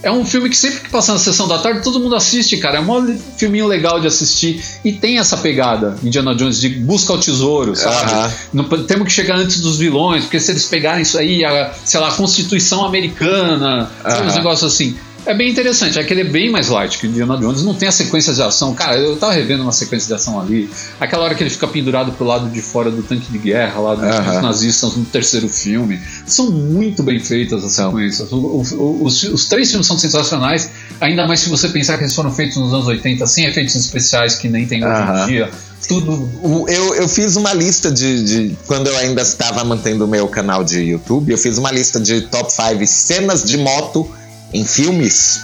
É 0.00 0.12
um 0.12 0.24
filme 0.24 0.48
que 0.48 0.56
sempre 0.56 0.80
que 0.80 0.90
passa 0.90 1.12
na 1.12 1.18
sessão 1.18 1.48
da 1.48 1.58
tarde, 1.58 1.82
todo 1.82 1.98
mundo 1.98 2.14
assiste, 2.14 2.56
cara. 2.58 2.78
É 2.78 2.80
um 2.80 3.18
filminho 3.36 3.66
legal 3.66 4.00
de 4.00 4.06
assistir. 4.06 4.62
E 4.84 4.92
tem 4.92 5.18
essa 5.18 5.36
pegada, 5.36 5.96
Indiana 6.04 6.36
Jones, 6.36 6.60
de 6.60 6.68
busca 6.68 7.12
ao 7.12 7.18
tesouro, 7.18 7.74
sabe? 7.74 8.32
Uhum. 8.54 8.84
temos 8.84 9.06
que 9.06 9.12
chegar 9.12 9.36
antes 9.36 9.60
dos 9.60 9.76
vilões, 9.76 10.22
porque 10.22 10.38
se 10.38 10.52
eles 10.52 10.66
pegarem 10.66 11.02
isso 11.02 11.18
aí, 11.18 11.44
a, 11.44 11.72
sei 11.84 11.98
lá, 11.98 12.10
a 12.10 12.12
Constituição 12.12 12.84
Americana, 12.84 13.90
uhum. 14.04 14.10
sabe? 14.10 14.28
Uns 14.28 14.34
negócios 14.36 14.72
assim. 14.72 14.96
É 15.26 15.34
bem 15.34 15.50
interessante, 15.50 15.98
é 15.98 16.04
que 16.04 16.12
ele 16.14 16.22
é 16.22 16.24
bem 16.24 16.50
mais 16.50 16.68
light 16.68 16.96
que 16.98 17.06
o 17.06 17.10
Indiana 17.10 17.36
Jones, 17.36 17.62
não 17.62 17.74
tem 17.74 17.88
a 17.88 17.92
sequência 17.92 18.32
de 18.32 18.40
ação. 18.40 18.74
Cara, 18.74 18.96
eu 18.96 19.16
tava 19.16 19.32
revendo 19.32 19.62
uma 19.62 19.72
sequência 19.72 20.06
de 20.06 20.14
ação 20.14 20.40
ali. 20.40 20.70
Aquela 20.98 21.24
hora 21.24 21.34
que 21.34 21.42
ele 21.42 21.50
fica 21.50 21.66
pendurado 21.68 22.12
pro 22.12 22.24
lado 22.24 22.48
de 22.48 22.62
fora 22.62 22.90
do 22.90 23.02
tanque 23.02 23.30
de 23.30 23.36
guerra, 23.38 23.78
lá 23.80 23.94
dos, 23.94 24.04
nazistas 24.40 24.94
no 24.96 25.04
terceiro 25.04 25.48
filme. 25.48 26.00
São 26.26 26.50
muito 26.50 27.02
bem 27.02 27.20
feitas 27.20 27.62
as 27.62 27.72
sequências. 27.72 28.32
O- 28.32 28.36
o- 28.36 29.04
os, 29.04 29.22
os 29.24 29.46
três 29.46 29.68
filmes 29.70 29.86
são 29.86 29.98
sensacionais, 29.98 30.70
ainda 31.00 31.26
mais 31.26 31.40
se 31.40 31.48
você 31.50 31.68
pensar 31.68 31.98
que 31.98 32.04
eles 32.04 32.14
foram 32.14 32.32
feitos 32.32 32.56
nos 32.56 32.72
anos 32.72 32.86
80, 32.86 33.26
sem 33.26 33.44
efeitos 33.44 33.74
especiais 33.76 34.34
que 34.36 34.48
nem 34.48 34.66
tem 34.66 34.82
hoje 34.82 34.94
em 35.24 35.26
dia. 35.26 35.50
Tudo. 35.86 36.28
Eu, 36.68 36.94
eu 36.94 37.08
fiz 37.08 37.36
uma 37.36 37.52
lista 37.54 37.90
de, 37.90 38.22
de- 38.24 38.56
Quando 38.66 38.88
eu 38.88 38.96
ainda 38.98 39.22
estava 39.22 39.62
mantendo 39.64 40.04
o 40.04 40.08
meu 40.08 40.26
canal 40.28 40.64
de 40.64 40.80
YouTube, 40.80 41.32
eu 41.32 41.38
fiz 41.38 41.56
uma 41.58 41.70
lista 41.70 42.00
de 42.00 42.22
top 42.22 42.50
5 42.52 42.86
cenas 42.86 43.42
de 43.44 43.56
moto 43.58 44.10
em 44.52 44.64
filmes. 44.64 45.40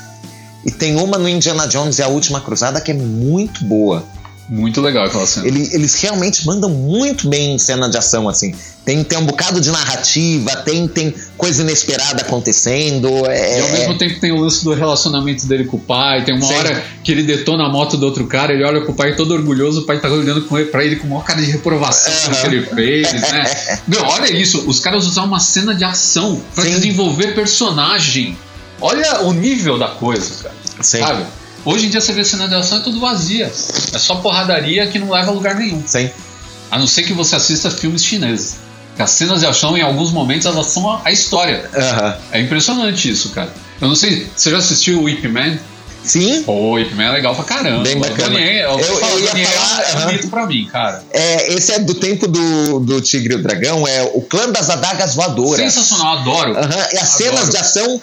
E 0.65 0.71
tem 0.71 0.97
uma 0.97 1.19
no 1.19 1.29
Indiana 1.29 1.67
Jones 1.69 1.99
e 1.99 2.03
a 2.03 2.09
Última 2.09 2.41
Cruzada 2.41 2.81
que 2.81 2.91
é 2.91 2.95
muito 2.95 3.65
boa. 3.65 4.05
Muito 4.47 4.83
legal 4.83 5.05
aquela 5.07 5.27
cena. 5.27 5.47
Ele- 5.47 5.71
eles 5.73 5.95
realmente 5.95 6.47
mandam 6.47 6.69
muito 6.69 7.27
bem 7.29 7.55
em 7.55 7.59
cena 7.59 7.89
de 7.89 7.97
ação, 7.97 8.29
assim. 8.29 8.55
Tem, 8.85 9.03
tem 9.03 9.17
um 9.17 9.25
bocado 9.25 9.59
de 9.59 9.71
narrativa, 9.71 10.55
tem, 10.57 10.87
tem 10.87 11.15
coisa 11.39 11.63
inesperada 11.63 12.21
acontecendo. 12.21 13.09
É, 13.27 13.59
E 13.59 13.63
ao 13.63 13.69
mesmo 13.71 13.97
tempo 13.97 14.21
tem 14.21 14.33
o 14.33 14.37
lance 14.37 14.63
do 14.63 14.75
relacionamento 14.75 15.47
dele 15.47 15.65
com 15.65 15.79
o 15.79 15.81
pai. 15.81 16.25
Tem 16.25 16.35
uma 16.37 16.47
Sim. 16.47 16.55
hora 16.57 16.85
que 17.03 17.11
ele 17.11 17.23
detona 17.23 17.65
a 17.65 17.69
moto 17.71 17.97
do 17.97 18.05
outro 18.05 18.27
cara, 18.27 18.53
ele 18.53 18.63
olha 18.65 18.83
pro 18.83 18.93
pai 18.93 19.17
todo 19.17 19.33
orgulhoso, 19.33 19.81
o 19.81 19.87
pai 19.87 19.99
tá 19.99 20.09
olhando 20.11 20.43
com 20.43 20.59
ele, 20.59 20.69
pra 20.71 20.85
ele 20.85 20.97
com 20.97 21.07
uma 21.07 21.23
cara 21.23 21.41
de 21.41 21.51
reprovação 21.51 22.13
pelo 22.25 22.37
que 22.37 22.47
ele 22.47 22.67
fez, 22.67 23.13
né? 23.15 23.45
Meu, 23.89 24.03
olha 24.05 24.31
isso, 24.31 24.63
os 24.69 24.79
caras 24.79 25.07
usaram 25.07 25.29
uma 25.29 25.41
cena 25.41 25.75
de 25.75 25.85
ação 25.85 26.39
pra 26.55 26.65
Sim. 26.65 26.73
desenvolver 26.75 27.35
personagem. 27.35 28.37
Olha 28.85 29.23
o 29.23 29.33
nível 29.33 29.79
da 29.79 29.89
coisa, 29.89 30.43
cara. 30.43 30.55
Sim. 30.81 30.99
Sabe? 31.01 31.25
Hoje 31.65 31.87
em 31.87 31.91
dia 31.91 32.01
você 32.01 32.13
vê 32.13 32.25
cena 32.25 32.47
de 32.47 32.55
ação 32.55 32.79
é 32.79 32.81
tudo 32.83 33.01
vazia. 33.01 33.47
É 33.47 33.99
só 33.99 34.17
porradaria 34.17 34.87
que 34.87 34.99
não 34.99 35.11
leva 35.11 35.31
a 35.31 35.35
lugar 35.35 35.55
nenhum. 35.55 35.83
Sim. 35.87 36.11
A 36.71 36.79
não 36.79 36.87
ser 36.87 37.05
que 37.05 37.13
você 37.15 37.35
assista 37.37 37.71
filmes 37.71 38.05
chineses. 38.05 38.57
Que 38.97 39.03
As 39.03 39.11
cenas 39.11 39.41
de 39.41 39.47
ação, 39.47 39.77
em 39.77 39.83
alguns 39.83 40.11
momentos, 40.13 40.47
elas 40.47 40.67
são 40.67 40.89
a- 40.91 41.01
a 41.05 41.11
história. 41.11 41.69
É 42.31 42.41
impressionante 42.41 43.11
isso, 43.11 43.31
cara. 43.31 43.53
Eu 43.81 43.89
não 43.89 43.97
sei, 43.97 44.29
você 44.37 44.51
já 44.51 44.59
assistiu 44.59 45.03
o 45.03 45.09
Ip 45.09 45.27
Man? 45.29 45.59
Sim. 46.05 46.41
Ip 46.41 46.95
Man 46.95 47.05
é 47.05 47.11
legal 47.13 47.35
pra 47.35 47.45
caramba. 47.45 47.83
Bem 47.83 47.99
bacana. 47.99 48.29
O 48.29 48.33
Daniel, 48.33 48.71
eu, 48.73 48.79
Eu- 48.79 49.01
eu 49.01 49.21
ia 49.21 49.27
Daniel 49.29 49.49
falar, 49.51 49.83
é 49.83 50.05
bonito 50.07 50.29
pra 50.29 50.47
mim, 50.47 50.69
cara. 50.71 51.03
É, 51.11 51.55
esse 51.55 51.73
é 51.73 51.79
do 51.79 51.95
tempo 51.95 52.27
do, 52.29 52.81
do 52.81 53.01
Tigre 53.01 53.35
e 53.35 53.37
o 53.37 53.43
Dragão, 53.43 53.87
é 53.89 54.03
o 54.15 54.21
clã 54.21 54.51
das 54.51 54.69
adagas 54.71 55.15
voadoras. 55.15 55.73
Sensacional, 55.73 56.19
adoro. 56.19 56.57
Aham, 56.59 56.87
E 56.93 56.99
as 56.99 57.09
cenas 57.09 57.35
Adoro. 57.49 57.51
de 57.51 57.57
ação 57.57 58.01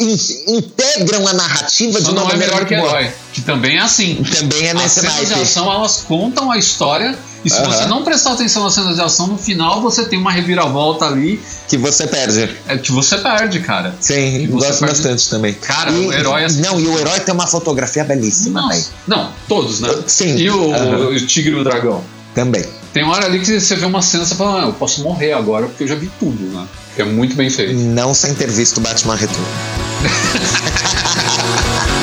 in- 0.00 0.56
integram 0.56 1.26
a 1.28 1.32
narrativa 1.34 2.00
Só 2.00 2.08
de 2.08 2.14
uma 2.14 2.22
não 2.24 2.30
é 2.30 2.36
melhor 2.36 2.64
que 2.64 2.74
herói. 2.74 3.10
Que 3.32 3.40
também 3.42 3.76
é 3.76 3.80
assim. 3.80 4.22
Também 4.38 4.66
é 4.66 4.70
As 4.70 4.76
nesse 4.82 5.00
cenas 5.00 5.28
de 5.28 5.34
ação, 5.34 5.72
elas 5.72 6.02
contam 6.06 6.50
a 6.50 6.56
história. 6.58 7.16
E 7.44 7.50
se 7.50 7.56
Aham. 7.58 7.70
você 7.70 7.84
não 7.86 8.02
prestar 8.02 8.32
atenção 8.32 8.64
nas 8.64 8.72
cenas 8.74 8.94
de 8.96 9.02
ação, 9.02 9.26
no 9.26 9.36
final 9.36 9.82
você 9.82 10.04
tem 10.06 10.18
uma 10.18 10.32
reviravolta 10.32 11.04
ali 11.04 11.40
Que 11.68 11.76
você 11.76 12.06
perde. 12.06 12.56
é, 12.66 12.78
que 12.78 12.90
você 12.90 13.18
perde, 13.18 13.60
cara. 13.60 13.94
Sim, 14.00 14.46
gosto 14.48 14.66
perde- 14.78 14.86
bastante 14.86 15.28
também. 15.28 15.52
Cara, 15.54 15.90
E- 15.90 16.06
o 16.06 16.12
herói, 16.12 16.44
assim- 16.44 16.60
Não, 16.62 16.80
e 16.80 16.86
o 16.86 16.98
herói 16.98 17.20
tem 17.20 17.34
uma 17.34 17.46
fotografia 17.46 18.02
belíssima, 18.04 18.66
velho. 18.68 18.84
Não, 19.06 19.30
todos, 19.48 19.80
né? 19.80 19.94
Sim. 20.06 20.36
E 20.36 20.50
o, 20.50 20.72
Aham. 20.74 21.08
o 21.08 21.26
Tigre 21.26 21.52
e 21.52 21.56
o 21.60 21.64
Dragão? 21.64 22.02
Também. 22.34 22.64
Tem 22.92 23.04
hora 23.04 23.26
ali 23.26 23.40
que 23.40 23.60
você 23.60 23.76
vê 23.76 23.84
uma 23.86 24.00
cena 24.02 24.24
e 24.24 24.26
você 24.26 24.34
fala, 24.34 24.62
ah, 24.62 24.66
eu 24.66 24.72
posso 24.72 25.02
morrer 25.02 25.32
agora 25.34 25.66
porque 25.66 25.84
eu 25.84 25.88
já 25.88 25.94
vi 25.94 26.10
tudo, 26.18 26.42
né? 26.52 26.66
É 26.96 27.04
muito 27.04 27.36
bem 27.36 27.50
feito. 27.50 27.74
Não 27.74 28.14
sem 28.14 28.34
ter 28.34 28.48
visto 28.50 28.80
Batman 28.80 29.16
Retorno. 29.16 29.46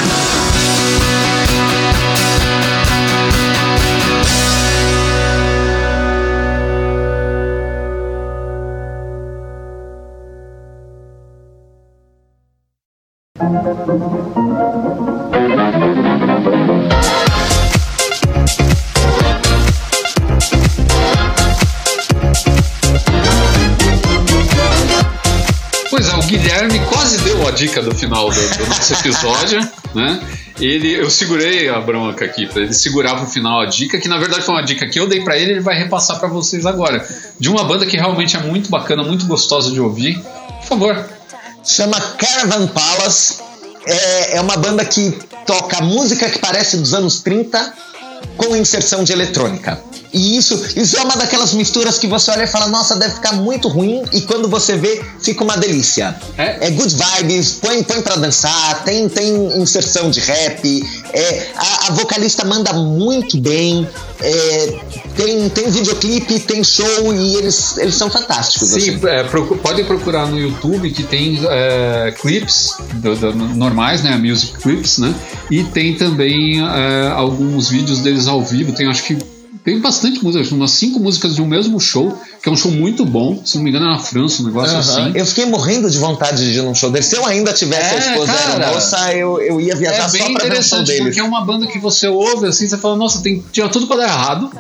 Pois 25.90 26.10
é, 26.10 26.16
o 26.16 26.24
Guilherme 26.24 26.80
quase 26.80 27.20
deu 27.20 27.48
a 27.48 27.52
dica 27.52 27.82
do 27.82 27.96
final 27.96 28.30
do, 28.30 28.36
do 28.36 28.68
nosso 28.68 28.92
episódio, 29.00 29.62
né? 29.96 30.20
Ele, 30.60 30.92
eu 30.92 31.10
segurei 31.10 31.70
a 31.70 31.80
bronca 31.80 32.26
aqui 32.26 32.48
para 32.48 32.64
ele 32.64 32.74
segurar 32.74 33.16
pro 33.16 33.26
final 33.26 33.62
a 33.62 33.66
dica, 33.68 33.98
que 33.98 34.10
na 34.10 34.18
verdade 34.18 34.44
foi 34.44 34.54
uma 34.54 34.64
dica 34.64 34.86
que 34.90 35.00
eu 35.00 35.08
dei 35.08 35.22
para 35.22 35.38
ele, 35.38 35.54
ele 35.54 35.62
vai 35.62 35.78
repassar 35.78 36.20
para 36.20 36.28
vocês 36.28 36.66
agora. 36.66 37.08
De 37.40 37.50
uma 37.50 37.64
banda 37.64 37.86
que 37.86 37.96
realmente 37.96 38.36
é 38.36 38.40
muito 38.42 38.70
bacana, 38.70 39.02
muito 39.02 39.26
gostosa 39.26 39.72
de 39.72 39.80
ouvir. 39.80 40.20
Por 40.60 40.68
favor. 40.68 41.10
Chama 41.64 42.00
Caravan 42.02 42.68
Palace. 42.68 43.51
É, 43.86 44.38
é 44.38 44.42
uma 44.42 44.58
banda 44.58 44.86
que 44.86 45.12
toca 45.46 45.82
música 45.82 46.30
que 46.30 46.40
parece 46.40 46.78
dos 46.78 46.94
anos 46.94 47.22
30 47.22 47.74
com 48.42 48.56
inserção 48.56 49.04
de 49.04 49.14
eletrônica. 49.14 49.80
E 50.12 50.36
isso, 50.36 50.60
isso 50.76 50.98
é 50.98 51.02
uma 51.02 51.16
daquelas 51.16 51.54
misturas 51.54 52.00
que 52.00 52.08
você 52.08 52.32
olha 52.32 52.44
e 52.44 52.48
fala, 52.48 52.68
nossa, 52.68 52.96
deve 52.96 53.14
ficar 53.14 53.34
muito 53.34 53.68
ruim, 53.68 54.04
e 54.12 54.22
quando 54.22 54.50
você 54.50 54.76
vê, 54.76 55.02
fica 55.22 55.44
uma 55.44 55.56
delícia. 55.56 56.16
É, 56.38 56.68
é 56.68 56.72
good 56.72 56.94
vibes, 56.94 57.54
põe, 57.62 57.84
põe 57.84 58.02
pra 58.02 58.16
dançar, 58.16 58.84
tem, 58.84 59.08
tem 59.08 59.62
inserção 59.62 60.10
de 60.10 60.20
rap, 60.20 60.84
é, 61.14 61.48
a, 61.56 61.88
a 61.88 61.92
vocalista 61.92 62.44
manda 62.44 62.74
muito 62.74 63.40
bem, 63.40 63.88
é, 64.22 64.80
tem, 65.16 65.50
tem 65.50 65.70
videoclipe, 65.70 66.40
tem 66.40 66.64
show 66.64 67.14
e 67.14 67.36
eles, 67.36 67.78
eles 67.78 67.96
são 67.96 68.10
fantásticos. 68.10 68.70
Sim, 68.70 68.96
assim. 68.96 69.08
é, 69.08 69.24
procu 69.24 69.58
podem 69.58 69.84
procurar 69.84 70.28
no 70.28 70.40
YouTube 70.40 70.92
que 70.92 71.04
tem 71.04 71.40
é, 71.50 72.14
clips 72.20 72.76
do, 72.96 73.16
do, 73.16 73.34
normais, 73.34 74.04
né? 74.04 74.16
Music 74.18 74.58
clips, 74.60 75.00
né? 75.00 75.14
E 75.50 75.64
tem 75.64 75.96
também 75.96 76.62
é, 76.62 77.08
alguns 77.14 77.70
vídeos 77.70 78.00
deles 78.00 78.28
ao 78.32 78.44
vivo, 78.44 78.74
tem 78.74 78.88
acho 78.88 79.04
que 79.04 79.18
tem 79.64 79.80
bastante 79.80 80.24
música, 80.24 80.56
umas 80.56 80.72
cinco 80.72 81.00
músicas 81.00 81.36
de 81.36 81.42
um 81.42 81.46
mesmo 81.46 81.80
show, 81.80 82.18
que 82.42 82.50
é 82.50 82.52
um 82.52 82.56
show 82.56 82.72
muito 82.72 83.06
bom. 83.06 83.42
Se 83.46 83.58
não 83.58 83.64
me 83.64 83.70
engano, 83.70 83.86
é 83.86 83.90
na 83.90 84.00
França, 84.00 84.42
um 84.42 84.46
negócio 84.48 84.74
uhum. 84.74 84.80
assim. 84.80 85.12
Eu 85.14 85.26
fiquei 85.26 85.46
morrendo 85.46 85.90
de 85.90 86.00
vontade 86.00 86.52
de 86.52 86.58
ir 86.58 86.64
num 86.64 86.74
show 86.74 86.90
dele. 86.90 87.04
Se 87.04 87.16
eu 87.16 87.26
ainda 87.26 87.54
tivesse 87.54 87.96
é, 87.96 87.98
a 87.98 88.12
esposa 88.12 88.32
era 88.32 88.74
moça, 88.74 89.14
eu, 89.14 89.40
eu 89.40 89.62
ia 89.62 89.76
viajar 89.76 90.06
é 90.06 90.10
só 90.10 90.34
pra 90.34 90.50
ver 90.50 90.60
o 90.60 90.64
show 90.64 90.84
dele. 90.84 91.04
Porque 91.04 91.20
é 91.20 91.24
uma 91.24 91.46
banda 91.46 91.68
que 91.68 91.78
você 91.78 92.08
ouve 92.08 92.48
assim, 92.48 92.68
você 92.68 92.78
fala, 92.78 92.96
nossa, 92.96 93.22
tem, 93.22 93.44
tinha 93.52 93.70
tudo 93.70 93.86
pra 93.86 93.98
dar 93.98 94.06
errado. 94.06 94.52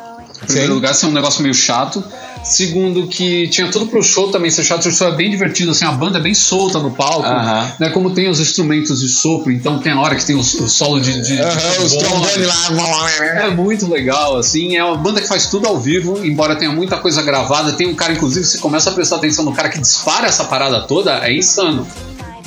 Em 0.44 0.46
primeiro 0.46 0.74
lugar, 0.74 0.92
isso 0.92 1.06
é 1.06 1.10
um 1.10 1.12
negócio 1.12 1.42
meio 1.42 1.54
chato. 1.54 2.04
Segundo, 2.44 3.08
que 3.08 3.48
tinha 3.50 3.70
tudo 3.70 3.86
pro 3.86 4.02
show 4.02 4.32
também 4.32 4.50
ser 4.50 4.64
chato, 4.64 4.88
o 4.88 4.92
show 4.92 5.08
é 5.08 5.16
bem 5.16 5.30
divertido, 5.30 5.72
assim, 5.72 5.86
a 5.86 5.92
banda 5.92 6.18
é 6.18 6.22
bem 6.22 6.34
solta 6.34 6.80
no 6.80 6.89
palco, 6.89 7.28
uh 7.28 7.32
-huh. 7.32 7.74
né? 7.80 7.89
Como 7.89 8.10
tem 8.10 8.28
os 8.30 8.39
instrumentos 8.39 9.00
de 9.00 9.08
sopro, 9.10 9.52
então 9.52 9.78
tem 9.78 9.92
a 9.92 10.00
hora 10.00 10.16
que 10.16 10.26
tem 10.26 10.36
o, 10.36 10.39
o 10.39 10.44
solo 10.44 11.00
de. 11.00 11.22
de, 11.22 11.34
uh 11.34 11.46
-huh, 11.46 11.86
os 11.86 11.96
trombones 11.96 12.48
lá. 12.48 12.72
É 13.44 13.50
muito 13.52 13.88
legal, 13.88 14.38
assim. 14.38 14.76
É 14.76 14.84
uma 14.84 14.98
banda 14.98 15.22
que 15.22 15.28
faz 15.28 15.48
tudo 15.48 15.68
ao 15.68 15.80
vivo, 15.80 16.26
embora 16.26 16.56
tenha 16.56 16.72
muita 16.72 16.98
coisa 16.98 17.22
gravada. 17.22 17.74
Tem 17.74 17.88
um 17.88 17.96
cara, 17.96 18.14
inclusive, 18.14 18.44
você 18.44 18.58
começa 18.58 18.89
a 18.89 18.94
prestar 18.94 19.18
atenção 19.18 19.46
no 19.46 19.54
cara 19.54 19.70
que 19.70 19.80
dispara 19.80 20.26
essa 20.26 20.46
parada 20.46 20.82
toda, 20.82 21.20
é 21.24 21.32
insano. 21.32 21.88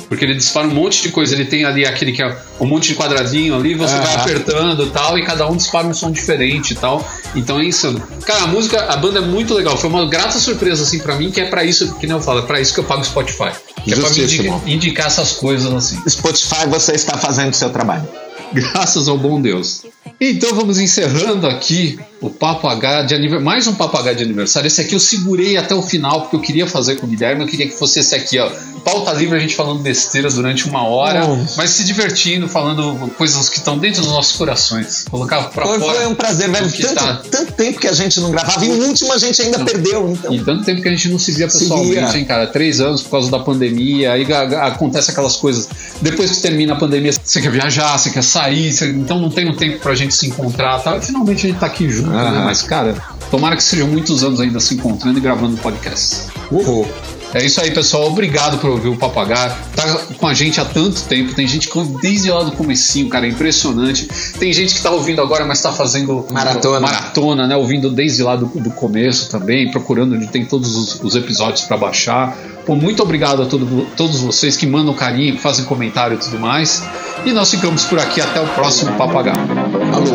Porque 0.07 0.23
ele 0.23 0.35
dispara 0.35 0.67
um 0.67 0.73
monte 0.73 1.01
de 1.01 1.09
coisa. 1.09 1.33
Ele 1.33 1.45
tem 1.45 1.65
ali 1.65 1.85
aquele 1.85 2.11
que 2.11 2.21
é 2.21 2.37
um 2.59 2.65
monte 2.65 2.89
de 2.89 2.95
quadradinho 2.95 3.55
ali, 3.55 3.75
você 3.75 3.95
vai 3.95 4.15
apertando 4.15 4.85
e 4.85 4.89
tal, 4.89 5.17
e 5.17 5.23
cada 5.23 5.47
um 5.47 5.55
dispara 5.55 5.87
um 5.87 5.93
som 5.93 6.11
diferente 6.11 6.71
e 6.71 6.75
tal. 6.75 7.05
Então 7.35 7.59
é 7.59 7.65
insano. 7.65 8.01
Cara, 8.25 8.43
a 8.43 8.47
música, 8.47 8.85
a 8.85 8.97
banda 8.97 9.19
é 9.19 9.21
muito 9.21 9.53
legal. 9.53 9.77
Foi 9.77 9.89
uma 9.89 10.07
grata 10.07 10.37
surpresa, 10.39 10.83
assim, 10.83 10.99
para 10.99 11.15
mim, 11.15 11.31
que 11.31 11.41
é 11.41 11.45
para 11.45 11.63
isso, 11.63 11.95
que 11.95 12.07
nem 12.07 12.15
eu 12.15 12.21
falo, 12.21 12.39
é 12.39 12.43
pra 12.43 12.59
isso 12.59 12.73
que 12.73 12.79
eu 12.79 12.83
pago 12.83 13.01
o 13.01 13.05
Spotify. 13.05 13.51
Que 13.83 13.93
é 13.93 13.95
pra 13.95 14.09
me 14.09 14.23
indicar, 14.23 14.61
indicar 14.67 15.07
essas 15.07 15.33
coisas 15.33 15.71
assim. 15.73 16.01
Spotify, 16.07 16.67
você 16.67 16.93
está 16.93 17.17
fazendo 17.17 17.51
o 17.51 17.55
seu 17.55 17.69
trabalho. 17.69 18.07
Graças 18.53 19.07
ao 19.07 19.17
bom 19.17 19.41
Deus. 19.41 19.83
Então 20.19 20.55
vamos 20.55 20.79
encerrando 20.79 21.45
aqui 21.47 21.99
o 22.21 22.29
Papo 22.29 22.67
H 22.67 23.03
de 23.03 23.13
aniversário. 23.13 23.45
Mais 23.45 23.67
um 23.67 23.75
Papo 23.75 23.97
H 23.97 24.13
de 24.13 24.23
aniversário. 24.23 24.67
Esse 24.67 24.81
aqui 24.81 24.95
eu 24.95 24.99
segurei 24.99 25.57
até 25.57 25.75
o 25.75 25.81
final 25.81 26.21
porque 26.21 26.35
eu 26.35 26.41
queria 26.41 26.67
fazer 26.67 26.95
com 26.95 27.05
o 27.05 27.09
Guilherme. 27.09 27.43
Eu 27.43 27.47
queria 27.47 27.67
que 27.67 27.77
fosse 27.77 27.99
esse 27.99 28.15
aqui, 28.15 28.39
ó. 28.39 28.49
Pauta 28.83 29.11
livre, 29.13 29.35
a 29.35 29.39
gente 29.39 29.55
falando 29.55 29.81
besteira 29.81 30.29
durante 30.29 30.67
uma 30.69 30.87
hora, 30.87 31.21
mas 31.57 31.71
se 31.71 31.83
divertindo, 31.83 32.47
falando 32.47 33.09
coisas 33.17 33.49
que 33.49 33.57
estão 33.57 33.77
dentro 33.77 34.01
dos 34.01 34.11
nossos 34.11 34.35
corações. 34.35 35.05
Colocar 35.09 35.43
pra 35.49 35.65
foi, 35.65 35.79
fora. 35.79 35.97
Foi 35.97 36.07
um 36.07 36.15
prazer, 36.15 36.49
velho. 36.49 36.71
Tanto, 36.71 36.95
tá... 36.95 37.21
tanto 37.29 37.53
tempo 37.53 37.79
que 37.79 37.87
a 37.87 37.93
gente 37.93 38.19
não 38.19 38.31
gravava. 38.31 38.63
E 38.63 38.69
o 38.69 38.87
último 38.87 39.11
a 39.11 39.17
gente 39.17 39.41
ainda 39.41 39.57
não. 39.57 39.65
perdeu, 39.65 40.09
então. 40.11 40.33
E 40.33 40.43
tanto 40.43 40.63
tempo 40.63 40.81
que 40.81 40.87
a 40.87 40.91
gente 40.91 41.09
não 41.09 41.19
se 41.19 41.31
via 41.31 41.47
pessoalmente, 41.47 42.11
se 42.11 42.17
hein, 42.19 42.25
cara? 42.25 42.47
Três 42.47 42.79
anos 42.79 43.01
por 43.01 43.11
causa 43.11 43.31
da 43.31 43.39
pandemia. 43.39 44.13
Aí 44.13 44.25
acontece 44.61 45.11
aquelas 45.11 45.35
coisas. 45.35 45.67
Depois 46.01 46.31
que 46.31 46.41
termina 46.41 46.73
a 46.73 46.75
pandemia, 46.75 47.11
você 47.11 47.41
quer 47.41 47.51
viajar, 47.51 47.97
você 47.97 48.11
quer 48.11 48.23
sair, 48.23 48.71
você... 48.71 48.87
então 48.89 49.19
não 49.19 49.29
tem 49.29 49.49
um 49.49 49.55
tempo 49.55 49.79
pra 49.79 49.95
gente 49.95 50.04
se 50.13 50.27
encontrar. 50.27 50.79
Tá? 50.79 50.99
Finalmente 51.01 51.47
a 51.47 51.49
gente 51.49 51.59
tá 51.59 51.65
aqui 51.65 51.89
junto, 51.89 52.11
ah. 52.11 52.31
né? 52.31 52.41
Mas, 52.45 52.61
cara, 52.61 52.95
tomara 53.31 53.55
que 53.55 53.63
sejam 53.63 53.87
muitos 53.87 54.23
anos 54.23 54.39
ainda 54.39 54.59
se 54.59 54.75
encontrando 54.75 55.17
e 55.17 55.21
gravando 55.21 55.57
podcast. 55.57 56.27
Uhul. 56.51 56.87
É 57.35 57.43
isso 57.43 57.59
aí, 57.59 57.69
pessoal. 57.69 58.07
Obrigado 58.07 58.59
por 58.59 58.69
ouvir 58.69 58.87
o 58.87 58.95
Papagaio. 58.95 59.51
Tá 59.75 59.99
com 60.17 60.25
a 60.25 60.33
gente 60.33 60.61
há 60.61 60.63
tanto 60.63 61.01
tempo. 61.01 61.35
Tem 61.35 61.45
gente 61.45 61.67
que 61.67 61.83
desde 62.01 62.31
lá 62.31 62.43
do 62.43 62.53
comecinho, 62.53 63.09
cara, 63.09 63.25
é 63.25 63.29
impressionante. 63.29 64.07
Tem 64.39 64.53
gente 64.53 64.73
que 64.73 64.81
tá 64.81 64.89
ouvindo 64.89 65.21
agora, 65.21 65.43
mas 65.43 65.61
tá 65.61 65.73
fazendo 65.73 66.25
maratona, 66.31 66.79
maratona 66.79 67.45
né? 67.45 67.57
Ouvindo 67.57 67.89
desde 67.89 68.23
lá 68.23 68.37
do, 68.37 68.45
do 68.45 68.71
começo 68.71 69.29
também, 69.29 69.69
procurando 69.69 70.15
onde 70.15 70.27
tem 70.27 70.45
todos 70.45 70.77
os, 70.77 71.03
os 71.03 71.13
episódios 71.13 71.65
para 71.65 71.75
baixar. 71.75 72.37
Pô, 72.65 72.73
muito 72.73 73.03
obrigado 73.03 73.41
a 73.41 73.45
todo, 73.45 73.85
todos 73.97 74.21
vocês 74.21 74.55
que 74.55 74.65
mandam 74.65 74.93
carinho, 74.93 75.35
que 75.35 75.41
fazem 75.41 75.65
comentário 75.65 76.15
e 76.15 76.17
tudo 76.17 76.39
mais. 76.39 76.85
E 77.25 77.33
nós 77.33 77.51
ficamos 77.51 77.83
por 77.83 77.99
aqui. 77.99 78.21
Até 78.21 78.39
o 78.39 78.47
próximo 78.47 78.93
Papagaio. 78.93 79.35
Alô. 79.93 80.05